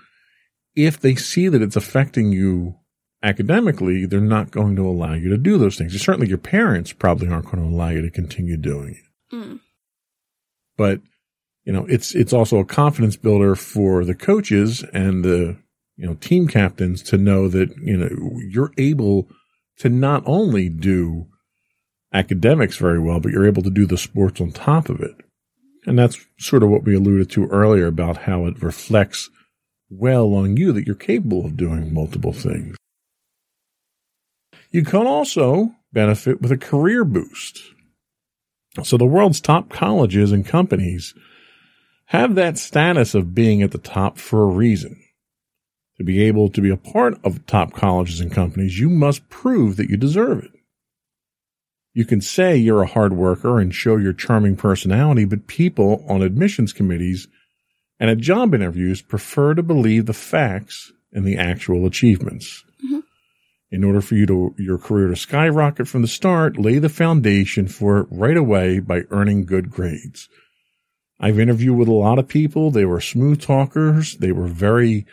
If 0.74 1.00
they 1.00 1.14
see 1.14 1.48
that 1.48 1.62
it's 1.62 1.76
affecting 1.76 2.32
you 2.32 2.76
academically, 3.22 4.06
they're 4.06 4.20
not 4.20 4.50
going 4.50 4.76
to 4.76 4.86
allow 4.86 5.14
you 5.14 5.28
to 5.30 5.38
do 5.38 5.58
those 5.58 5.76
things. 5.76 6.00
certainly 6.00 6.28
your 6.28 6.38
parents 6.38 6.92
probably 6.92 7.28
aren't 7.28 7.46
going 7.46 7.58
to 7.58 7.74
allow 7.74 7.88
you 7.88 8.02
to 8.02 8.10
continue 8.10 8.56
doing 8.56 8.96
it. 8.96 9.34
Mm. 9.34 9.60
But, 10.78 11.02
you 11.64 11.72
know, 11.74 11.84
it's, 11.84 12.14
it's 12.14 12.32
also 12.32 12.56
a 12.58 12.64
confidence 12.64 13.16
builder 13.16 13.54
for 13.54 14.06
the 14.06 14.14
coaches 14.14 14.82
and 14.94 15.22
the, 15.22 15.58
you 15.96 16.06
know, 16.06 16.14
team 16.14 16.48
captains 16.48 17.02
to 17.02 17.18
know 17.18 17.48
that, 17.48 17.76
you 17.76 17.98
know, 17.98 18.08
you're 18.48 18.72
able 18.78 19.28
to 19.80 19.90
not 19.90 20.22
only 20.24 20.70
do 20.70 21.26
academics 22.14 22.78
very 22.78 22.98
well, 22.98 23.20
but 23.20 23.32
you're 23.32 23.46
able 23.46 23.62
to 23.62 23.70
do 23.70 23.84
the 23.84 23.98
sports 23.98 24.40
on 24.40 24.50
top 24.50 24.88
of 24.88 25.00
it. 25.00 25.16
And 25.84 25.98
that's 25.98 26.24
sort 26.38 26.62
of 26.62 26.70
what 26.70 26.84
we 26.84 26.94
alluded 26.94 27.30
to 27.30 27.46
earlier 27.48 27.86
about 27.86 28.18
how 28.18 28.46
it 28.46 28.62
reflects 28.62 29.28
well 29.90 30.34
on 30.34 30.56
you 30.56 30.72
that 30.72 30.86
you're 30.86 30.94
capable 30.94 31.44
of 31.44 31.56
doing 31.56 31.92
multiple 31.92 32.32
things. 32.32 32.76
You 34.70 34.84
can 34.84 35.06
also 35.06 35.72
benefit 35.92 36.42
with 36.42 36.52
a 36.52 36.58
career 36.58 37.04
boost. 37.04 37.60
So 38.84 38.96
the 38.96 39.06
world's 39.06 39.40
top 39.40 39.70
colleges 39.70 40.32
and 40.32 40.46
companies 40.46 41.14
have 42.06 42.34
that 42.36 42.58
status 42.58 43.14
of 43.14 43.34
being 43.34 43.62
at 43.62 43.70
the 43.70 43.78
top 43.78 44.18
for 44.18 44.42
a 44.42 44.46
reason. 44.46 45.02
To 45.98 46.04
be 46.04 46.22
able 46.22 46.48
to 46.50 46.60
be 46.60 46.70
a 46.70 46.76
part 46.76 47.18
of 47.24 47.44
top 47.46 47.72
colleges 47.72 48.20
and 48.20 48.30
companies, 48.30 48.78
you 48.78 48.88
must 48.88 49.28
prove 49.28 49.76
that 49.76 49.90
you 49.90 49.96
deserve 49.96 50.44
it. 50.44 50.50
You 51.92 52.04
can 52.04 52.20
say 52.20 52.56
you're 52.56 52.82
a 52.82 52.86
hard 52.86 53.14
worker 53.14 53.58
and 53.58 53.74
show 53.74 53.96
your 53.96 54.12
charming 54.12 54.56
personality, 54.56 55.24
but 55.24 55.48
people 55.48 56.04
on 56.08 56.22
admissions 56.22 56.72
committees 56.72 57.26
and 57.98 58.08
at 58.08 58.18
job 58.18 58.54
interviews 58.54 59.02
prefer 59.02 59.54
to 59.54 59.62
believe 59.62 60.06
the 60.06 60.12
facts 60.12 60.92
and 61.12 61.24
the 61.26 61.36
actual 61.36 61.84
achievements. 61.86 62.64
Mm-hmm. 62.84 63.00
In 63.70 63.84
order 63.84 64.00
for 64.00 64.14
you 64.14 64.26
to, 64.26 64.54
your 64.58 64.78
career 64.78 65.08
to 65.08 65.16
skyrocket 65.16 65.88
from 65.88 66.02
the 66.02 66.08
start, 66.08 66.56
lay 66.56 66.78
the 66.78 66.88
foundation 66.88 67.68
for 67.68 67.98
it 67.98 68.06
right 68.10 68.36
away 68.36 68.78
by 68.78 69.02
earning 69.10 69.44
good 69.44 69.70
grades. 69.70 70.28
I've 71.20 71.38
interviewed 71.38 71.76
with 71.76 71.88
a 71.88 71.92
lot 71.92 72.18
of 72.18 72.28
people. 72.28 72.70
They 72.70 72.86
were 72.86 73.00
smooth 73.00 73.42
talkers. 73.42 74.16
They 74.16 74.32
were 74.32 74.46
very 74.46 75.06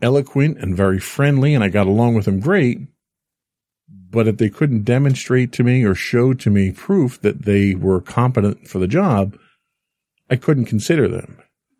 eloquent 0.00 0.58
and 0.58 0.76
very 0.76 1.00
friendly, 1.00 1.54
and 1.54 1.64
I 1.64 1.68
got 1.68 1.86
along 1.86 2.14
with 2.14 2.26
them 2.26 2.40
great. 2.40 2.78
But 3.88 4.28
if 4.28 4.36
they 4.36 4.50
couldn't 4.50 4.84
demonstrate 4.84 5.52
to 5.52 5.64
me 5.64 5.84
or 5.84 5.94
show 5.94 6.34
to 6.34 6.50
me 6.50 6.70
proof 6.70 7.20
that 7.22 7.44
they 7.44 7.74
were 7.74 8.00
competent 8.00 8.68
for 8.68 8.78
the 8.78 8.86
job, 8.86 9.36
I 10.30 10.36
couldn't 10.36 10.66
consider 10.66 11.08
them. 11.08 11.38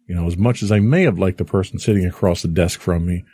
You 0.08 0.14
know, 0.14 0.26
as 0.26 0.36
much 0.36 0.62
as 0.62 0.72
I 0.72 0.80
may 0.80 1.02
have 1.02 1.18
liked 1.18 1.38
the 1.38 1.44
person 1.44 1.78
sitting 1.78 2.06
across 2.06 2.42
the 2.42 2.48
desk 2.48 2.80
from 2.80 3.06
me, 3.06 3.24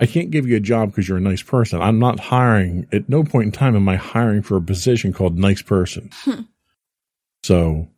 I 0.00 0.06
can't 0.06 0.30
give 0.30 0.48
you 0.48 0.56
a 0.56 0.60
job 0.60 0.90
because 0.90 1.08
you're 1.08 1.18
a 1.18 1.22
nice 1.22 1.42
person. 1.42 1.82
I'm 1.82 1.98
not 1.98 2.18
hiring 2.18 2.86
at 2.90 3.08
no 3.08 3.22
point 3.22 3.46
in 3.46 3.52
time 3.52 3.76
am 3.76 3.88
I 3.88 3.96
hiring 3.96 4.42
for 4.42 4.56
a 4.56 4.62
position 4.62 5.12
called 5.12 5.38
nice 5.38 5.60
person. 5.60 6.10
Hmm. 6.24 6.42
So 7.42 7.88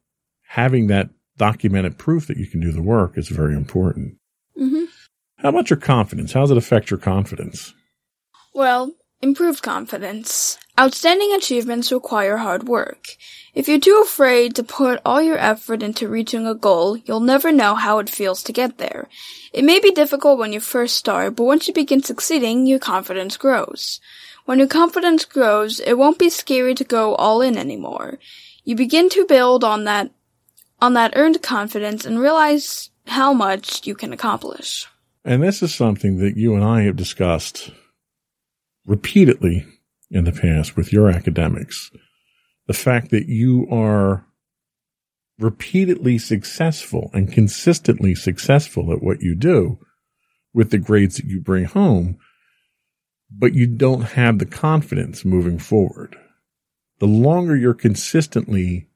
having 0.43 0.89
that 0.89 1.11
documented 1.37 1.99
proof 1.99 2.27
that 2.27 2.37
you 2.37 2.47
can 2.47 2.61
do 2.61 2.73
the 2.73 2.83
work 2.83 3.17
is 3.17 3.29
very 3.29 3.55
important. 3.55 4.17
Mm-hmm. 4.61 4.85
How 5.37 5.49
about 5.49 5.71
your 5.71 5.79
confidence? 5.79 6.33
How 6.33 6.41
does 6.41 6.51
it 6.51 6.57
affect 6.57 6.91
your 6.91 6.99
confidence? 6.99 7.73
Well, 8.55 8.93
improved 9.23 9.63
confidence. 9.63 10.59
Outstanding 10.79 11.33
achievements 11.33 11.93
require 11.93 12.39
hard 12.39 12.65
work. 12.65 13.17
If 13.55 13.69
you're 13.69 13.79
too 13.79 14.03
afraid 14.05 14.57
to 14.57 14.65
put 14.65 15.01
all 15.05 15.23
your 15.23 15.39
effort 15.39 15.83
into 15.83 16.09
reaching 16.09 16.47
a 16.47 16.55
goal, 16.55 16.97
you'll 16.97 17.21
never 17.21 17.53
know 17.53 17.77
how 17.77 17.99
it 18.01 18.11
feels 18.11 18.43
to 18.43 18.53
get 18.53 18.79
there. 18.79 19.09
It 19.53 19.65
may 19.65 19.79
be 19.79 19.93
difficult 19.93 20.39
when 20.39 20.53
you 20.53 20.61
first 20.61 20.97
start, 20.97 21.37
but 21.37 21.45
once 21.45 21.69
you 21.69 21.75
begin 21.75 22.03
succeeding, 22.03 22.67
your 22.67 22.81
confidence 22.81 23.37
grows. 23.37 24.01
When 24.45 24.59
your 24.59 24.69
confidence 24.69 25.25
grows, 25.25 25.79
it 25.79 25.95
won't 25.95 26.19
be 26.19 26.31
scary 26.31 26.75
to 26.75 26.85
go 26.85 27.15
all 27.15 27.43
in 27.43 27.57
anymore. 27.57 28.19
You 28.65 28.75
begin 28.75 29.09
to 29.11 29.27
build 29.27 29.63
on 29.63 29.85
that 29.85 30.11
on 30.81 30.95
that 30.95 31.13
earned 31.15 31.43
confidence 31.43 32.05
and 32.05 32.19
realize 32.19 32.91
how 33.07 33.33
much 33.33 33.87
you 33.87 33.95
can 33.95 34.13
accomplish. 34.13 34.89
And 35.25 35.41
this 35.41 35.63
is 35.63 35.73
something 35.73 36.19
that 36.19 36.37
you 36.37 36.57
and 36.57 36.65
I 36.65 36.83
have 36.83 36.97
discussed 36.97 37.71
repeatedly 38.87 39.67
in 40.11 40.25
the 40.25 40.33
past 40.33 40.77
with 40.77 40.93
your 40.93 41.11
academics. 41.11 41.91
The 42.67 42.75
fact 42.75 43.11
that 43.11 43.27
you 43.27 43.67
are 43.71 44.27
repeatedly 45.39 46.19
successful 46.19 47.11
and 47.13 47.33
consistently 47.33 48.15
successful 48.15 48.93
at 48.93 49.03
what 49.03 49.21
you 49.21 49.35
do 49.35 49.79
with 50.55 50.71
the 50.71 50.79
grades 50.79 51.17
that 51.17 51.27
you 51.27 51.41
bring 51.41 51.65
home, 51.65 52.19
but 53.31 53.55
you 53.55 53.67
don't 53.67 54.03
have 54.03 54.39
the 54.39 54.47
confidence 54.47 55.25
moving 55.25 55.59
forward. 55.59 56.17
The 56.99 57.07
longer 57.07 57.57
you're 57.57 57.75
consistently 57.75 58.89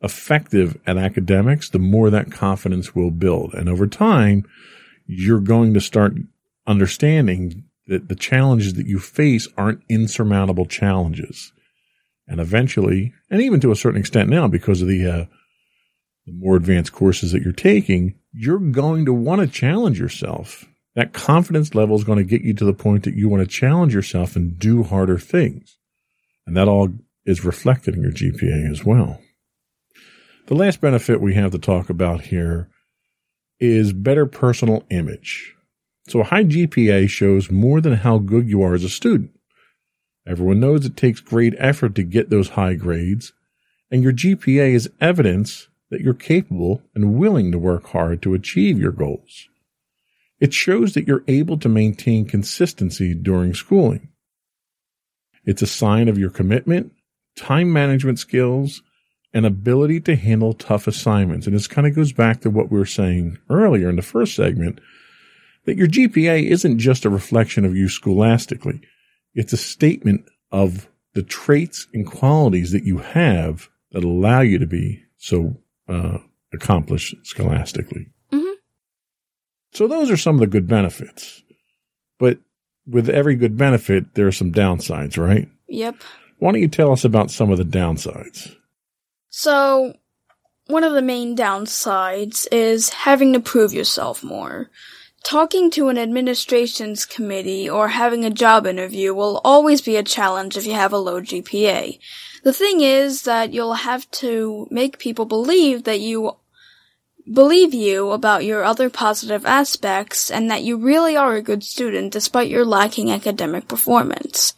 effective 0.00 0.78
at 0.86 0.96
academics, 0.96 1.68
the 1.68 1.78
more 1.78 2.08
that 2.10 2.30
confidence 2.30 2.94
will 2.94 3.10
build. 3.10 3.52
And 3.54 3.68
over 3.68 3.86
time, 3.86 4.44
you're 5.06 5.40
going 5.40 5.74
to 5.74 5.80
start 5.80 6.14
understanding 6.66 7.64
that 7.88 8.08
the 8.08 8.14
challenges 8.14 8.74
that 8.74 8.86
you 8.86 8.98
face 8.98 9.48
aren't 9.56 9.82
insurmountable 9.88 10.66
challenges. 10.66 11.52
And 12.28 12.40
eventually, 12.40 13.14
and 13.30 13.40
even 13.40 13.60
to 13.60 13.72
a 13.72 13.76
certain 13.76 13.98
extent 13.98 14.28
now, 14.28 14.46
because 14.46 14.82
of 14.82 14.88
the, 14.88 15.06
uh, 15.06 15.24
the 16.26 16.32
more 16.32 16.56
advanced 16.56 16.92
courses 16.92 17.32
that 17.32 17.42
you're 17.42 17.52
taking, 17.52 18.14
you're 18.32 18.58
going 18.58 19.06
to 19.06 19.12
want 19.12 19.40
to 19.40 19.46
challenge 19.46 19.98
yourself. 19.98 20.66
That 20.94 21.14
confidence 21.14 21.74
level 21.74 21.96
is 21.96 22.04
going 22.04 22.18
to 22.18 22.24
get 22.24 22.42
you 22.42 22.52
to 22.54 22.64
the 22.64 22.74
point 22.74 23.04
that 23.04 23.14
you 23.14 23.28
want 23.28 23.42
to 23.42 23.48
challenge 23.48 23.94
yourself 23.94 24.36
and 24.36 24.58
do 24.58 24.82
harder 24.82 25.18
things. 25.18 25.78
And 26.46 26.56
that 26.56 26.68
all 26.68 26.90
is 27.24 27.44
reflected 27.44 27.94
in 27.94 28.02
your 28.02 28.12
GPA 28.12 28.70
as 28.70 28.84
well. 28.84 29.20
The 30.46 30.54
last 30.54 30.80
benefit 30.80 31.20
we 31.20 31.34
have 31.34 31.52
to 31.52 31.58
talk 31.58 31.88
about 31.88 32.22
here 32.22 32.68
is 33.60 33.92
better 33.92 34.26
personal 34.26 34.84
image. 34.90 35.54
So 36.08 36.20
a 36.20 36.24
high 36.24 36.44
GPA 36.44 37.08
shows 37.08 37.50
more 37.50 37.80
than 37.82 37.94
how 37.94 38.18
good 38.18 38.48
you 38.48 38.62
are 38.62 38.74
as 38.74 38.82
a 38.82 38.88
student. 38.88 39.30
Everyone 40.26 40.60
knows 40.60 40.84
it 40.84 40.96
takes 40.96 41.20
great 41.20 41.54
effort 41.58 41.94
to 41.96 42.02
get 42.02 42.30
those 42.30 42.50
high 42.50 42.74
grades, 42.74 43.32
and 43.90 44.02
your 44.02 44.12
GPA 44.12 44.72
is 44.72 44.90
evidence 45.00 45.68
that 45.90 46.00
you're 46.00 46.14
capable 46.14 46.82
and 46.94 47.14
willing 47.14 47.52
to 47.52 47.58
work 47.58 47.88
hard 47.88 48.22
to 48.22 48.34
achieve 48.34 48.78
your 48.78 48.92
goals. 48.92 49.48
It 50.40 50.54
shows 50.54 50.94
that 50.94 51.06
you're 51.06 51.24
able 51.28 51.58
to 51.58 51.68
maintain 51.68 52.26
consistency 52.26 53.14
during 53.14 53.54
schooling. 53.54 54.08
It's 55.44 55.62
a 55.62 55.66
sign 55.66 56.08
of 56.08 56.18
your 56.18 56.30
commitment, 56.30 56.92
time 57.36 57.72
management 57.72 58.18
skills, 58.18 58.82
and 59.34 59.44
ability 59.44 60.00
to 60.02 60.16
handle 60.16 60.52
tough 60.54 60.86
assignments. 60.86 61.46
And 61.46 61.54
this 61.54 61.66
kind 61.66 61.86
of 61.86 61.94
goes 61.94 62.12
back 62.12 62.40
to 62.42 62.50
what 62.50 62.70
we 62.70 62.78
were 62.78 62.86
saying 62.86 63.38
earlier 63.50 63.90
in 63.90 63.96
the 63.96 64.02
first 64.02 64.34
segment 64.34 64.80
that 65.64 65.76
your 65.76 65.88
GPA 65.88 66.48
isn't 66.48 66.78
just 66.78 67.04
a 67.04 67.10
reflection 67.10 67.64
of 67.64 67.76
you 67.76 67.88
scholastically. 67.88 68.80
It's 69.34 69.52
a 69.52 69.58
statement 69.58 70.24
of 70.50 70.88
the 71.14 71.22
traits 71.22 71.86
and 71.92 72.06
qualities 72.06 72.72
that 72.72 72.84
you 72.84 72.98
have 72.98 73.68
that 73.92 74.04
allow 74.04 74.40
you 74.40 74.58
to 74.58 74.66
be 74.66 75.02
so 75.16 75.56
uh, 75.88 76.18
accomplished 76.52 77.14
scholastically. 77.24 78.08
Mm-hmm. 78.32 78.54
So 79.72 79.86
those 79.86 80.10
are 80.10 80.16
some 80.16 80.36
of 80.36 80.40
the 80.40 80.46
good 80.46 80.66
benefits. 80.66 81.42
But 82.18 82.38
with 82.86 83.08
every 83.08 83.36
good 83.36 83.56
benefit, 83.56 84.14
there 84.14 84.26
are 84.26 84.32
some 84.32 84.52
downsides, 84.52 85.18
right? 85.18 85.48
Yep. 85.68 85.96
Why 86.38 86.52
don't 86.52 86.60
you 86.60 86.68
tell 86.68 86.92
us 86.92 87.04
about 87.04 87.30
some 87.30 87.50
of 87.50 87.58
the 87.58 87.64
downsides? 87.64 88.54
So, 89.28 89.94
one 90.66 90.84
of 90.84 90.92
the 90.92 91.02
main 91.02 91.36
downsides 91.36 92.46
is 92.52 92.90
having 92.90 93.32
to 93.32 93.40
prove 93.40 93.72
yourself 93.72 94.22
more. 94.22 94.70
Talking 95.28 95.70
to 95.72 95.90
an 95.90 95.98
administrations 95.98 97.04
committee 97.04 97.68
or 97.68 97.88
having 97.88 98.24
a 98.24 98.30
job 98.30 98.66
interview 98.66 99.12
will 99.12 99.42
always 99.44 99.82
be 99.82 99.96
a 99.96 100.02
challenge 100.02 100.56
if 100.56 100.64
you 100.64 100.72
have 100.72 100.90
a 100.90 100.96
low 100.96 101.20
GPA. 101.20 101.98
The 102.44 102.52
thing 102.54 102.80
is 102.80 103.24
that 103.24 103.52
you'll 103.52 103.74
have 103.74 104.10
to 104.22 104.66
make 104.70 104.98
people 104.98 105.26
believe 105.26 105.84
that 105.84 106.00
you 106.00 106.36
believe 107.30 107.74
you 107.74 108.12
about 108.12 108.46
your 108.46 108.64
other 108.64 108.88
positive 108.88 109.44
aspects 109.44 110.30
and 110.30 110.50
that 110.50 110.62
you 110.62 110.78
really 110.78 111.14
are 111.14 111.34
a 111.34 111.42
good 111.42 111.62
student 111.62 112.14
despite 112.14 112.48
your 112.48 112.64
lacking 112.64 113.10
academic 113.10 113.68
performance. 113.68 114.54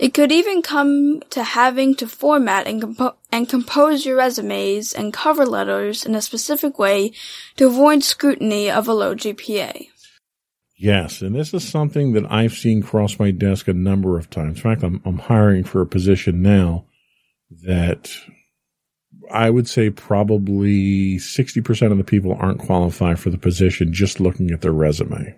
It 0.00 0.14
could 0.14 0.32
even 0.32 0.62
come 0.62 1.22
to 1.30 1.44
having 1.44 1.94
to 1.94 2.08
format 2.08 2.66
and, 2.66 2.80
compo- 2.80 3.14
and 3.30 3.48
compose 3.48 4.04
your 4.04 4.16
resumes 4.16 4.92
and 4.92 5.12
cover 5.12 5.46
letters 5.46 6.04
in 6.04 6.16
a 6.16 6.20
specific 6.20 6.76
way 6.76 7.12
to 7.56 7.68
avoid 7.68 8.02
scrutiny 8.02 8.68
of 8.68 8.88
a 8.88 8.92
low 8.92 9.14
GPA. 9.14 9.86
Yes, 10.80 11.22
and 11.22 11.34
this 11.34 11.52
is 11.52 11.66
something 11.66 12.12
that 12.12 12.30
I've 12.30 12.52
seen 12.52 12.82
cross 12.82 13.18
my 13.18 13.32
desk 13.32 13.66
a 13.66 13.72
number 13.72 14.16
of 14.16 14.30
times. 14.30 14.58
In 14.58 14.62
fact, 14.62 14.84
I'm, 14.84 15.02
I'm 15.04 15.18
hiring 15.18 15.64
for 15.64 15.82
a 15.82 15.86
position 15.86 16.40
now 16.40 16.84
that 17.64 18.16
I 19.28 19.50
would 19.50 19.68
say 19.68 19.90
probably 19.90 21.16
60% 21.16 21.90
of 21.90 21.98
the 21.98 22.04
people 22.04 22.36
aren't 22.38 22.60
qualified 22.60 23.18
for 23.18 23.30
the 23.30 23.38
position 23.38 23.92
just 23.92 24.20
looking 24.20 24.52
at 24.52 24.60
their 24.60 24.72
resume. 24.72 25.36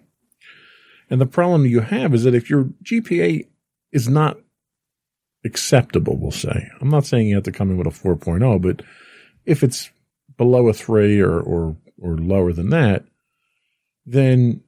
And 1.09 1.21
the 1.23 1.27
problem 1.27 1.65
you 1.65 1.81
have 1.81 2.13
is 2.13 2.25
that 2.25 2.35
if 2.35 2.51
your 2.51 2.65
GPA 2.85 3.49
is 3.93 4.11
not 4.11 4.39
acceptable, 5.43 6.19
we'll 6.19 6.33
say, 6.33 6.69
I'm 6.83 6.91
not 6.91 7.07
saying 7.07 7.29
you 7.29 7.37
have 7.37 7.45
to 7.45 7.53
come 7.53 7.71
in 7.71 7.79
with 7.79 7.87
a 7.87 7.91
4.0, 7.91 8.61
but 8.61 8.83
if 9.47 9.63
it's 9.63 9.89
below 10.37 10.69
a 10.69 10.75
three 10.75 11.19
or, 11.19 11.41
or, 11.41 11.77
or 11.99 12.19
lower 12.19 12.53
than 12.53 12.69
that, 12.71 13.05
then 14.05 14.63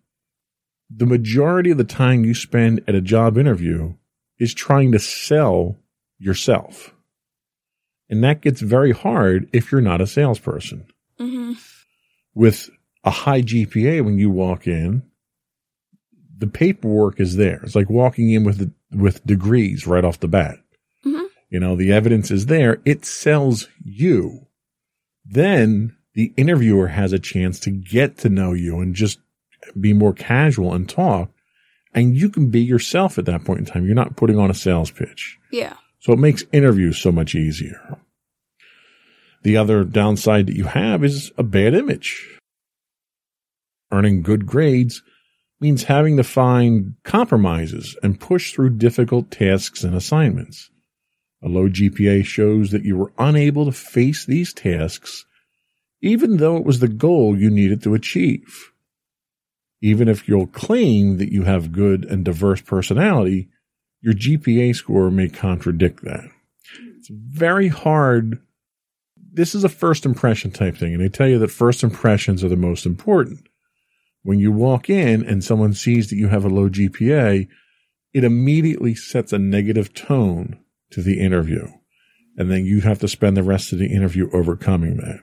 the 0.95 1.07
majority 1.07 1.71
of 1.71 1.79
the 1.79 1.85
time 1.85 2.25
you 2.25 2.35
spend 2.35 2.83
at 2.87 2.95
a 2.95 3.01
job 3.01 3.39
interview 3.39 3.95
is 4.39 4.55
trying 4.55 4.93
to 4.93 4.99
sell 4.99 5.77
yourself. 6.19 6.95
And 8.11 8.23
that 8.25 8.43
gets 8.43 8.61
very 8.61 8.93
hard 8.93 9.49
if 9.53 9.73
you're 9.73 9.81
not 9.81 10.01
a 10.01 10.07
salesperson. 10.07 10.87
Mm-hmm. 11.19 11.53
With 12.35 12.71
a 13.05 13.11
high 13.11 13.43
GPA, 13.43 14.05
when 14.05 14.19
you 14.19 14.31
walk 14.31 14.67
in, 14.67 15.03
the 16.37 16.47
paperwork 16.47 17.21
is 17.21 17.37
there. 17.37 17.61
It's 17.63 17.75
like 17.77 17.89
walking 17.89 18.31
in 18.31 18.45
with 18.45 18.73
with 18.91 19.25
degrees 19.25 19.87
right 19.87 20.05
off 20.05 20.21
the 20.21 20.29
bat. 20.29 20.59
Mhm. 21.07 21.27
You 21.49 21.61
know, 21.61 21.77
the 21.77 21.93
evidence 21.93 22.31
is 22.31 22.47
there. 22.47 22.81
It 22.85 23.05
sells 23.05 23.69
you. 23.83 24.49
Then 25.25 25.97
the 26.15 26.33
interviewer 26.37 26.89
has 26.89 27.13
a 27.13 27.19
chance 27.19 27.61
to 27.61 27.71
get 27.71 28.19
to 28.19 28.29
know 28.29 28.53
you 28.53 28.81
and 28.81 28.95
just 28.95 29.21
be 29.79 29.93
more 29.93 30.13
casual 30.13 30.75
and 30.75 30.89
talk. 30.89 31.31
And 31.95 32.17
you 32.17 32.31
can 32.31 32.51
be 32.51 32.61
yourself 32.61 33.19
at 33.19 33.27
that 33.27 33.45
point 33.45 33.61
in 33.61 33.67
time. 33.67 33.85
You're 33.85 33.95
not 33.95 34.17
putting 34.17 34.39
on 34.39 34.51
a 34.51 34.55
sales 34.55 34.91
pitch. 34.91 35.39
Yeah. 35.51 35.75
So 36.01 36.13
it 36.13 36.19
makes 36.19 36.45
interviews 36.53 36.99
so 36.99 37.13
much 37.13 37.35
easier. 37.35 37.99
The 39.43 39.57
other 39.57 39.85
downside 39.85 40.47
that 40.47 40.57
you 40.57 40.65
have 40.65 41.05
is 41.05 41.33
a 41.37 41.43
bad 41.43 41.75
image. 41.75 42.39
Earning 43.91 44.23
good 44.23 44.47
grades 44.47 45.03
means 45.61 45.85
having 45.85 46.17
to 46.17 46.25
find 46.25 46.95
compromises 47.05 47.97
and 48.03 48.19
push 48.19 48.53
through 48.53 48.71
difficult 48.71 49.31
tasks 49.31 49.85
and 49.85 49.95
assignments. 49.95 50.71
A 51.43 51.49
low 51.49 51.69
GPA 51.69 52.25
shows 52.25 52.71
that 52.71 52.85
you 52.85 52.97
were 52.97 53.13
unable 53.19 53.65
to 53.67 53.73
face 53.73 54.25
these 54.25 54.53
tasks, 54.53 55.25
even 56.01 56.39
though 56.39 56.57
it 56.57 56.65
was 56.65 56.81
the 56.81 56.89
goal 56.89 57.37
you 57.37 57.51
needed 57.51 57.83
to 57.83 57.95
achieve. 57.95 58.72
Even 59.83 60.09
if 60.09 60.29
you'll 60.29 60.47
claim 60.47 61.19
that 61.19 61.33
you 61.33 61.43
have 61.43 61.73
good 61.73 62.05
and 62.05 62.25
diverse 62.25 62.61
personality, 62.61 63.49
your 64.01 64.15
GPA 64.15 64.75
score 64.77 65.11
may 65.11 65.29
contradict 65.29 66.05
that. 66.05 66.25
It's 66.97 67.11
very 67.11 67.69
hard. 67.69 68.41
This 69.33 69.57
is 69.57 69.65
a 69.65 69.69
first 69.69 70.07
impression 70.07 70.53
type 70.53 70.77
thing, 70.77 70.95
and 70.95 71.03
they 71.03 71.09
tell 71.09 71.29
you 71.29 71.41
that 71.41 71.51
first 71.51 71.83
impressions 71.83 72.45
are 72.45 72.49
the 72.49 72.57
most 72.57 72.87
important. 72.87 73.49
When 74.23 74.39
you 74.39 74.53
walk 74.53 74.89
in 74.89 75.25
and 75.25 75.43
someone 75.43 75.75
sees 75.75 76.11
that 76.11 76.17
you 76.17 76.29
have 76.29 76.45
a 76.45 76.49
low 76.49 76.69
GPA, 76.69 77.49
it 78.15 78.25
immediately 78.25 78.95
sets 78.95 79.33
a 79.33 79.39
negative 79.39 79.95
tone 79.95 80.61
to 80.93 81.03
the 81.03 81.19
interview. 81.19 81.67
And 82.37 82.51
then 82.51 82.65
you 82.65 82.83
have 82.83 83.01
to 83.01 83.09
spend 83.09 83.37
the 83.37 83.43
rest 83.43 83.73
of 83.73 83.81
the 83.81 83.93
interview 83.93 84.31
overcoming 84.33 84.99
that. 84.99 85.21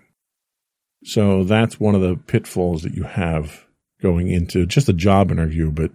So 1.06 1.46
that's 1.46 1.80
one 1.80 1.96
of 1.96 2.02
the 2.02 2.18
pitfalls 2.18 2.84
that 2.84 2.94
you 2.94 3.04
have 3.04 3.66
going 4.02 4.30
into 4.30 4.66
just 4.66 4.90
a 4.90 4.94
job 4.94 5.32
interview. 5.32 5.72
But, 5.72 5.92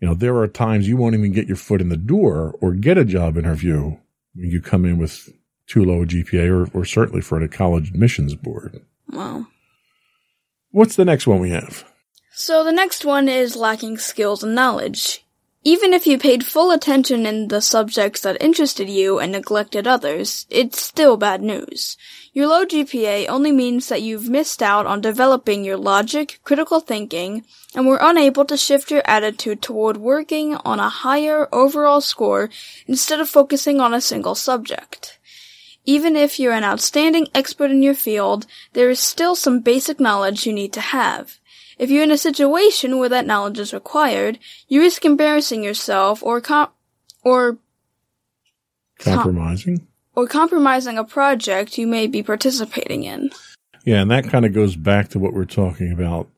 you 0.00 0.08
know, 0.08 0.14
there 0.14 0.36
are 0.36 0.48
times 0.48 0.88
you 0.88 0.96
won't 0.96 1.14
even 1.14 1.32
get 1.32 1.46
your 1.46 1.56
foot 1.56 1.80
in 1.80 1.88
the 1.88 1.96
door 1.96 2.56
or 2.60 2.74
get 2.74 2.98
a 2.98 3.04
job 3.04 3.36
interview 3.36 3.96
when 4.34 4.50
you 4.50 4.60
come 4.60 4.84
in 4.84 4.98
with 4.98 5.28
too 5.66 5.84
low 5.84 6.02
a 6.02 6.06
GPA 6.06 6.48
or, 6.48 6.78
or 6.78 6.84
certainly 6.84 7.20
for 7.20 7.40
a 7.40 7.48
college 7.48 7.88
admissions 7.88 8.34
board. 8.34 8.82
Wow. 9.08 9.46
What's 10.70 10.96
the 10.96 11.04
next 11.04 11.26
one 11.26 11.40
we 11.40 11.50
have? 11.50 11.84
So 12.34 12.64
the 12.64 12.72
next 12.72 13.04
one 13.04 13.28
is 13.28 13.56
lacking 13.56 13.98
skills 13.98 14.42
and 14.42 14.54
knowledge. 14.54 15.24
Even 15.64 15.92
if 15.92 16.08
you 16.08 16.18
paid 16.18 16.44
full 16.44 16.72
attention 16.72 17.24
in 17.24 17.46
the 17.46 17.60
subjects 17.60 18.22
that 18.22 18.42
interested 18.42 18.90
you 18.90 19.20
and 19.20 19.30
neglected 19.30 19.86
others, 19.86 20.44
it's 20.50 20.82
still 20.82 21.16
bad 21.16 21.40
news. 21.40 21.96
Your 22.32 22.48
low 22.48 22.64
GPA 22.64 23.28
only 23.28 23.52
means 23.52 23.88
that 23.88 24.02
you've 24.02 24.28
missed 24.28 24.60
out 24.60 24.86
on 24.86 25.00
developing 25.00 25.64
your 25.64 25.76
logic, 25.76 26.40
critical 26.42 26.80
thinking, 26.80 27.44
and 27.76 27.86
were 27.86 28.00
unable 28.02 28.44
to 28.46 28.56
shift 28.56 28.90
your 28.90 29.02
attitude 29.04 29.62
toward 29.62 29.98
working 29.98 30.56
on 30.64 30.80
a 30.80 30.88
higher 30.88 31.48
overall 31.52 32.00
score 32.00 32.50
instead 32.88 33.20
of 33.20 33.28
focusing 33.28 33.80
on 33.80 33.94
a 33.94 34.00
single 34.00 34.34
subject. 34.34 35.20
Even 35.84 36.16
if 36.16 36.40
you're 36.40 36.52
an 36.52 36.64
outstanding 36.64 37.28
expert 37.36 37.70
in 37.70 37.82
your 37.82 37.94
field, 37.94 38.46
there 38.72 38.90
is 38.90 38.98
still 38.98 39.36
some 39.36 39.60
basic 39.60 40.00
knowledge 40.00 40.44
you 40.44 40.52
need 40.52 40.72
to 40.72 40.80
have. 40.80 41.38
If 41.82 41.90
you're 41.90 42.04
in 42.04 42.12
a 42.12 42.16
situation 42.16 43.00
where 43.00 43.08
that 43.08 43.26
knowledge 43.26 43.58
is 43.58 43.74
required, 43.74 44.38
you 44.68 44.82
risk 44.82 45.04
embarrassing 45.04 45.64
yourself 45.64 46.22
or 46.22 46.40
com- 46.40 46.70
or 47.24 47.58
Compromising? 49.00 49.88
or 50.14 50.28
compromising 50.28 50.96
a 50.96 51.02
project 51.02 51.78
you 51.78 51.88
may 51.88 52.06
be 52.06 52.22
participating 52.22 53.02
in. 53.02 53.30
Yeah, 53.84 54.00
and 54.00 54.12
that 54.12 54.28
kind 54.28 54.46
of 54.46 54.52
goes 54.52 54.76
back 54.76 55.08
to 55.08 55.18
what 55.18 55.32
we 55.32 55.40
are 55.40 55.44
talking 55.44 55.90
about 55.90 56.28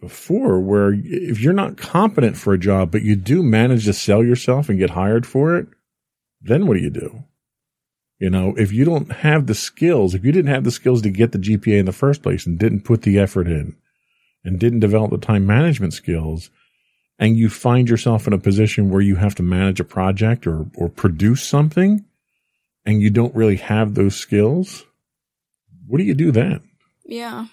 before, 0.00 0.58
where 0.58 0.92
if 0.92 1.38
you're 1.40 1.52
not 1.52 1.76
competent 1.76 2.36
for 2.36 2.52
a 2.52 2.58
job, 2.58 2.90
but 2.90 3.02
you 3.02 3.14
do 3.14 3.40
manage 3.40 3.84
to 3.84 3.92
sell 3.92 4.24
yourself 4.24 4.68
and 4.68 4.80
get 4.80 4.90
hired 4.90 5.28
for 5.28 5.54
it, 5.54 5.68
then 6.42 6.66
what 6.66 6.74
do 6.74 6.80
you 6.80 6.90
do? 6.90 7.22
You 8.18 8.30
know, 8.30 8.52
if 8.56 8.72
you 8.72 8.84
don't 8.84 9.12
have 9.12 9.46
the 9.46 9.54
skills, 9.54 10.12
if 10.12 10.24
you 10.24 10.32
didn't 10.32 10.52
have 10.52 10.64
the 10.64 10.72
skills 10.72 11.02
to 11.02 11.10
get 11.10 11.30
the 11.30 11.38
GPA 11.38 11.78
in 11.78 11.86
the 11.86 11.92
first 11.92 12.20
place 12.20 12.46
and 12.46 12.58
didn't 12.58 12.80
put 12.80 13.02
the 13.02 13.20
effort 13.20 13.46
in 13.46 13.76
and 14.44 14.58
didn't 14.58 14.80
develop 14.80 15.10
the 15.10 15.18
time 15.18 15.46
management 15.46 15.94
skills, 15.94 16.50
and 17.18 17.36
you 17.36 17.48
find 17.48 17.88
yourself 17.88 18.26
in 18.26 18.32
a 18.32 18.38
position 18.38 18.90
where 18.90 19.00
you 19.00 19.16
have 19.16 19.34
to 19.36 19.42
manage 19.42 19.80
a 19.80 19.84
project 19.84 20.46
or, 20.46 20.66
or 20.76 20.88
produce 20.88 21.42
something 21.42 22.04
and 22.84 23.00
you 23.00 23.08
don't 23.10 23.34
really 23.34 23.56
have 23.56 23.94
those 23.94 24.16
skills, 24.16 24.84
what 25.86 25.98
do 25.98 26.04
you 26.04 26.14
do 26.14 26.30
then? 26.32 26.60
Yeah. 27.06 27.46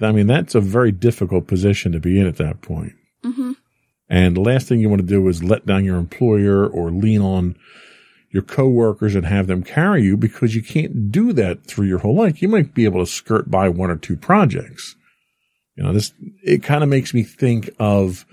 I 0.00 0.12
mean, 0.12 0.26
that's 0.28 0.54
a 0.54 0.60
very 0.60 0.92
difficult 0.92 1.48
position 1.48 1.92
to 1.92 2.00
be 2.00 2.20
in 2.20 2.26
at 2.26 2.36
that 2.36 2.60
point. 2.60 2.92
Mhm. 3.24 3.56
And 4.08 4.36
the 4.36 4.40
last 4.40 4.68
thing 4.68 4.78
you 4.80 4.88
want 4.88 5.02
to 5.02 5.06
do 5.06 5.26
is 5.28 5.42
let 5.42 5.66
down 5.66 5.84
your 5.84 5.96
employer 5.96 6.66
or 6.66 6.90
lean 6.90 7.20
on 7.20 7.56
your 8.30 8.42
coworkers 8.42 9.14
and 9.14 9.26
have 9.26 9.46
them 9.46 9.62
carry 9.62 10.04
you 10.04 10.16
because 10.16 10.54
you 10.54 10.62
can't 10.62 11.10
do 11.10 11.32
that 11.32 11.64
through 11.64 11.86
your 11.86 11.98
whole 11.98 12.14
life. 12.14 12.40
You 12.40 12.48
might 12.48 12.74
be 12.74 12.84
able 12.84 13.00
to 13.00 13.10
skirt 13.10 13.50
by 13.50 13.68
one 13.68 13.90
or 13.90 13.96
two 13.96 14.16
projects. 14.16 14.94
You 15.78 15.84
know, 15.84 15.92
this, 15.92 16.12
it 16.42 16.64
kind 16.64 16.82
of 16.82 16.88
makes 16.88 17.14
me 17.14 17.22
think 17.22 17.70
of 17.78 18.26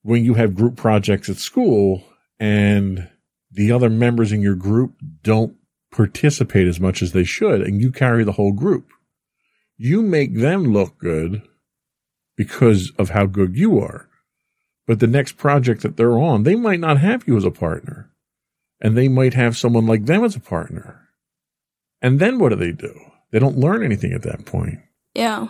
when 0.00 0.24
you 0.24 0.32
have 0.34 0.54
group 0.54 0.76
projects 0.76 1.28
at 1.28 1.36
school 1.36 2.02
and 2.40 3.10
the 3.50 3.72
other 3.72 3.90
members 3.90 4.32
in 4.32 4.40
your 4.40 4.54
group 4.54 4.94
don't 5.22 5.54
participate 5.92 6.66
as 6.66 6.80
much 6.80 7.02
as 7.02 7.12
they 7.12 7.24
should 7.24 7.60
and 7.60 7.82
you 7.82 7.92
carry 7.92 8.24
the 8.24 8.32
whole 8.32 8.52
group. 8.52 8.88
You 9.76 10.00
make 10.00 10.34
them 10.34 10.72
look 10.72 10.96
good 10.96 11.42
because 12.38 12.90
of 12.98 13.10
how 13.10 13.26
good 13.26 13.54
you 13.54 13.78
are. 13.78 14.08
But 14.86 15.00
the 15.00 15.06
next 15.06 15.36
project 15.36 15.82
that 15.82 15.98
they're 15.98 16.18
on, 16.18 16.44
they 16.44 16.56
might 16.56 16.80
not 16.80 17.00
have 17.00 17.28
you 17.28 17.36
as 17.36 17.44
a 17.44 17.50
partner 17.50 18.10
and 18.80 18.96
they 18.96 19.08
might 19.08 19.34
have 19.34 19.58
someone 19.58 19.86
like 19.86 20.06
them 20.06 20.24
as 20.24 20.34
a 20.34 20.40
partner. 20.40 21.02
And 22.00 22.18
then 22.18 22.38
what 22.38 22.48
do 22.48 22.56
they 22.56 22.72
do? 22.72 22.98
They 23.30 23.40
don't 23.40 23.58
learn 23.58 23.84
anything 23.84 24.14
at 24.14 24.22
that 24.22 24.46
point. 24.46 24.78
Yeah. 25.12 25.48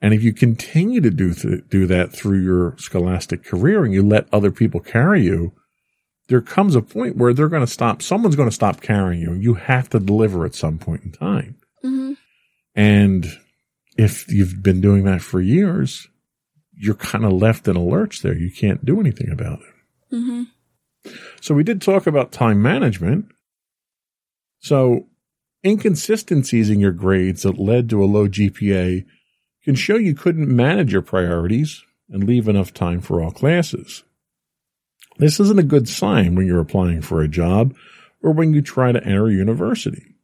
And 0.00 0.12
if 0.12 0.22
you 0.22 0.32
continue 0.32 1.00
to 1.00 1.10
do 1.10 1.32
th- 1.32 1.64
do 1.70 1.86
that 1.86 2.12
through 2.12 2.42
your 2.42 2.76
scholastic 2.78 3.44
career 3.44 3.84
and 3.84 3.94
you 3.94 4.02
let 4.02 4.28
other 4.32 4.50
people 4.50 4.80
carry 4.80 5.22
you, 5.24 5.52
there 6.28 6.42
comes 6.42 6.74
a 6.74 6.82
point 6.82 7.16
where 7.16 7.32
they're 7.32 7.48
going 7.48 7.64
to 7.64 7.72
stop. 7.72 8.02
Someone's 8.02 8.36
going 8.36 8.48
to 8.48 8.54
stop 8.54 8.80
carrying 8.80 9.22
you. 9.22 9.32
You 9.34 9.54
have 9.54 9.88
to 9.90 9.98
deliver 10.00 10.44
at 10.44 10.54
some 10.54 10.78
point 10.78 11.02
in 11.04 11.12
time. 11.12 11.56
Mhm. 11.84 12.16
And 12.74 13.26
if 13.96 14.30
you've 14.30 14.62
been 14.62 14.80
doing 14.80 15.04
that 15.04 15.22
for 15.22 15.40
years, 15.40 16.08
you're 16.78 16.94
kind 16.94 17.24
of 17.24 17.32
left 17.32 17.66
in 17.66 17.76
a 17.76 17.82
lurch 17.82 18.20
there. 18.20 18.36
You 18.36 18.50
can't 18.50 18.84
do 18.84 19.00
anything 19.00 19.30
about 19.30 19.60
it. 19.60 20.14
Mhm. 20.16 20.48
So 21.40 21.54
we 21.54 21.62
did 21.62 21.80
talk 21.80 22.06
about 22.06 22.32
time 22.32 22.60
management. 22.60 23.26
So 24.58 25.06
inconsistencies 25.64 26.68
in 26.70 26.80
your 26.80 26.92
grades 26.92 27.42
that 27.42 27.58
led 27.58 27.88
to 27.90 28.02
a 28.02 28.06
low 28.06 28.28
GPA 28.28 29.04
can 29.66 29.74
show 29.74 29.96
you 29.96 30.14
couldn't 30.14 30.48
manage 30.48 30.92
your 30.92 31.02
priorities 31.02 31.82
and 32.08 32.22
leave 32.22 32.46
enough 32.46 32.72
time 32.72 33.00
for 33.00 33.20
all 33.20 33.32
classes. 33.32 34.04
This 35.18 35.40
isn't 35.40 35.58
a 35.58 35.64
good 35.64 35.88
sign 35.88 36.36
when 36.36 36.46
you're 36.46 36.60
applying 36.60 37.02
for 37.02 37.20
a 37.20 37.26
job 37.26 37.74
or 38.22 38.30
when 38.30 38.54
you 38.54 38.62
try 38.62 38.92
to 38.92 39.04
enter 39.04 39.28
university. 39.28 40.14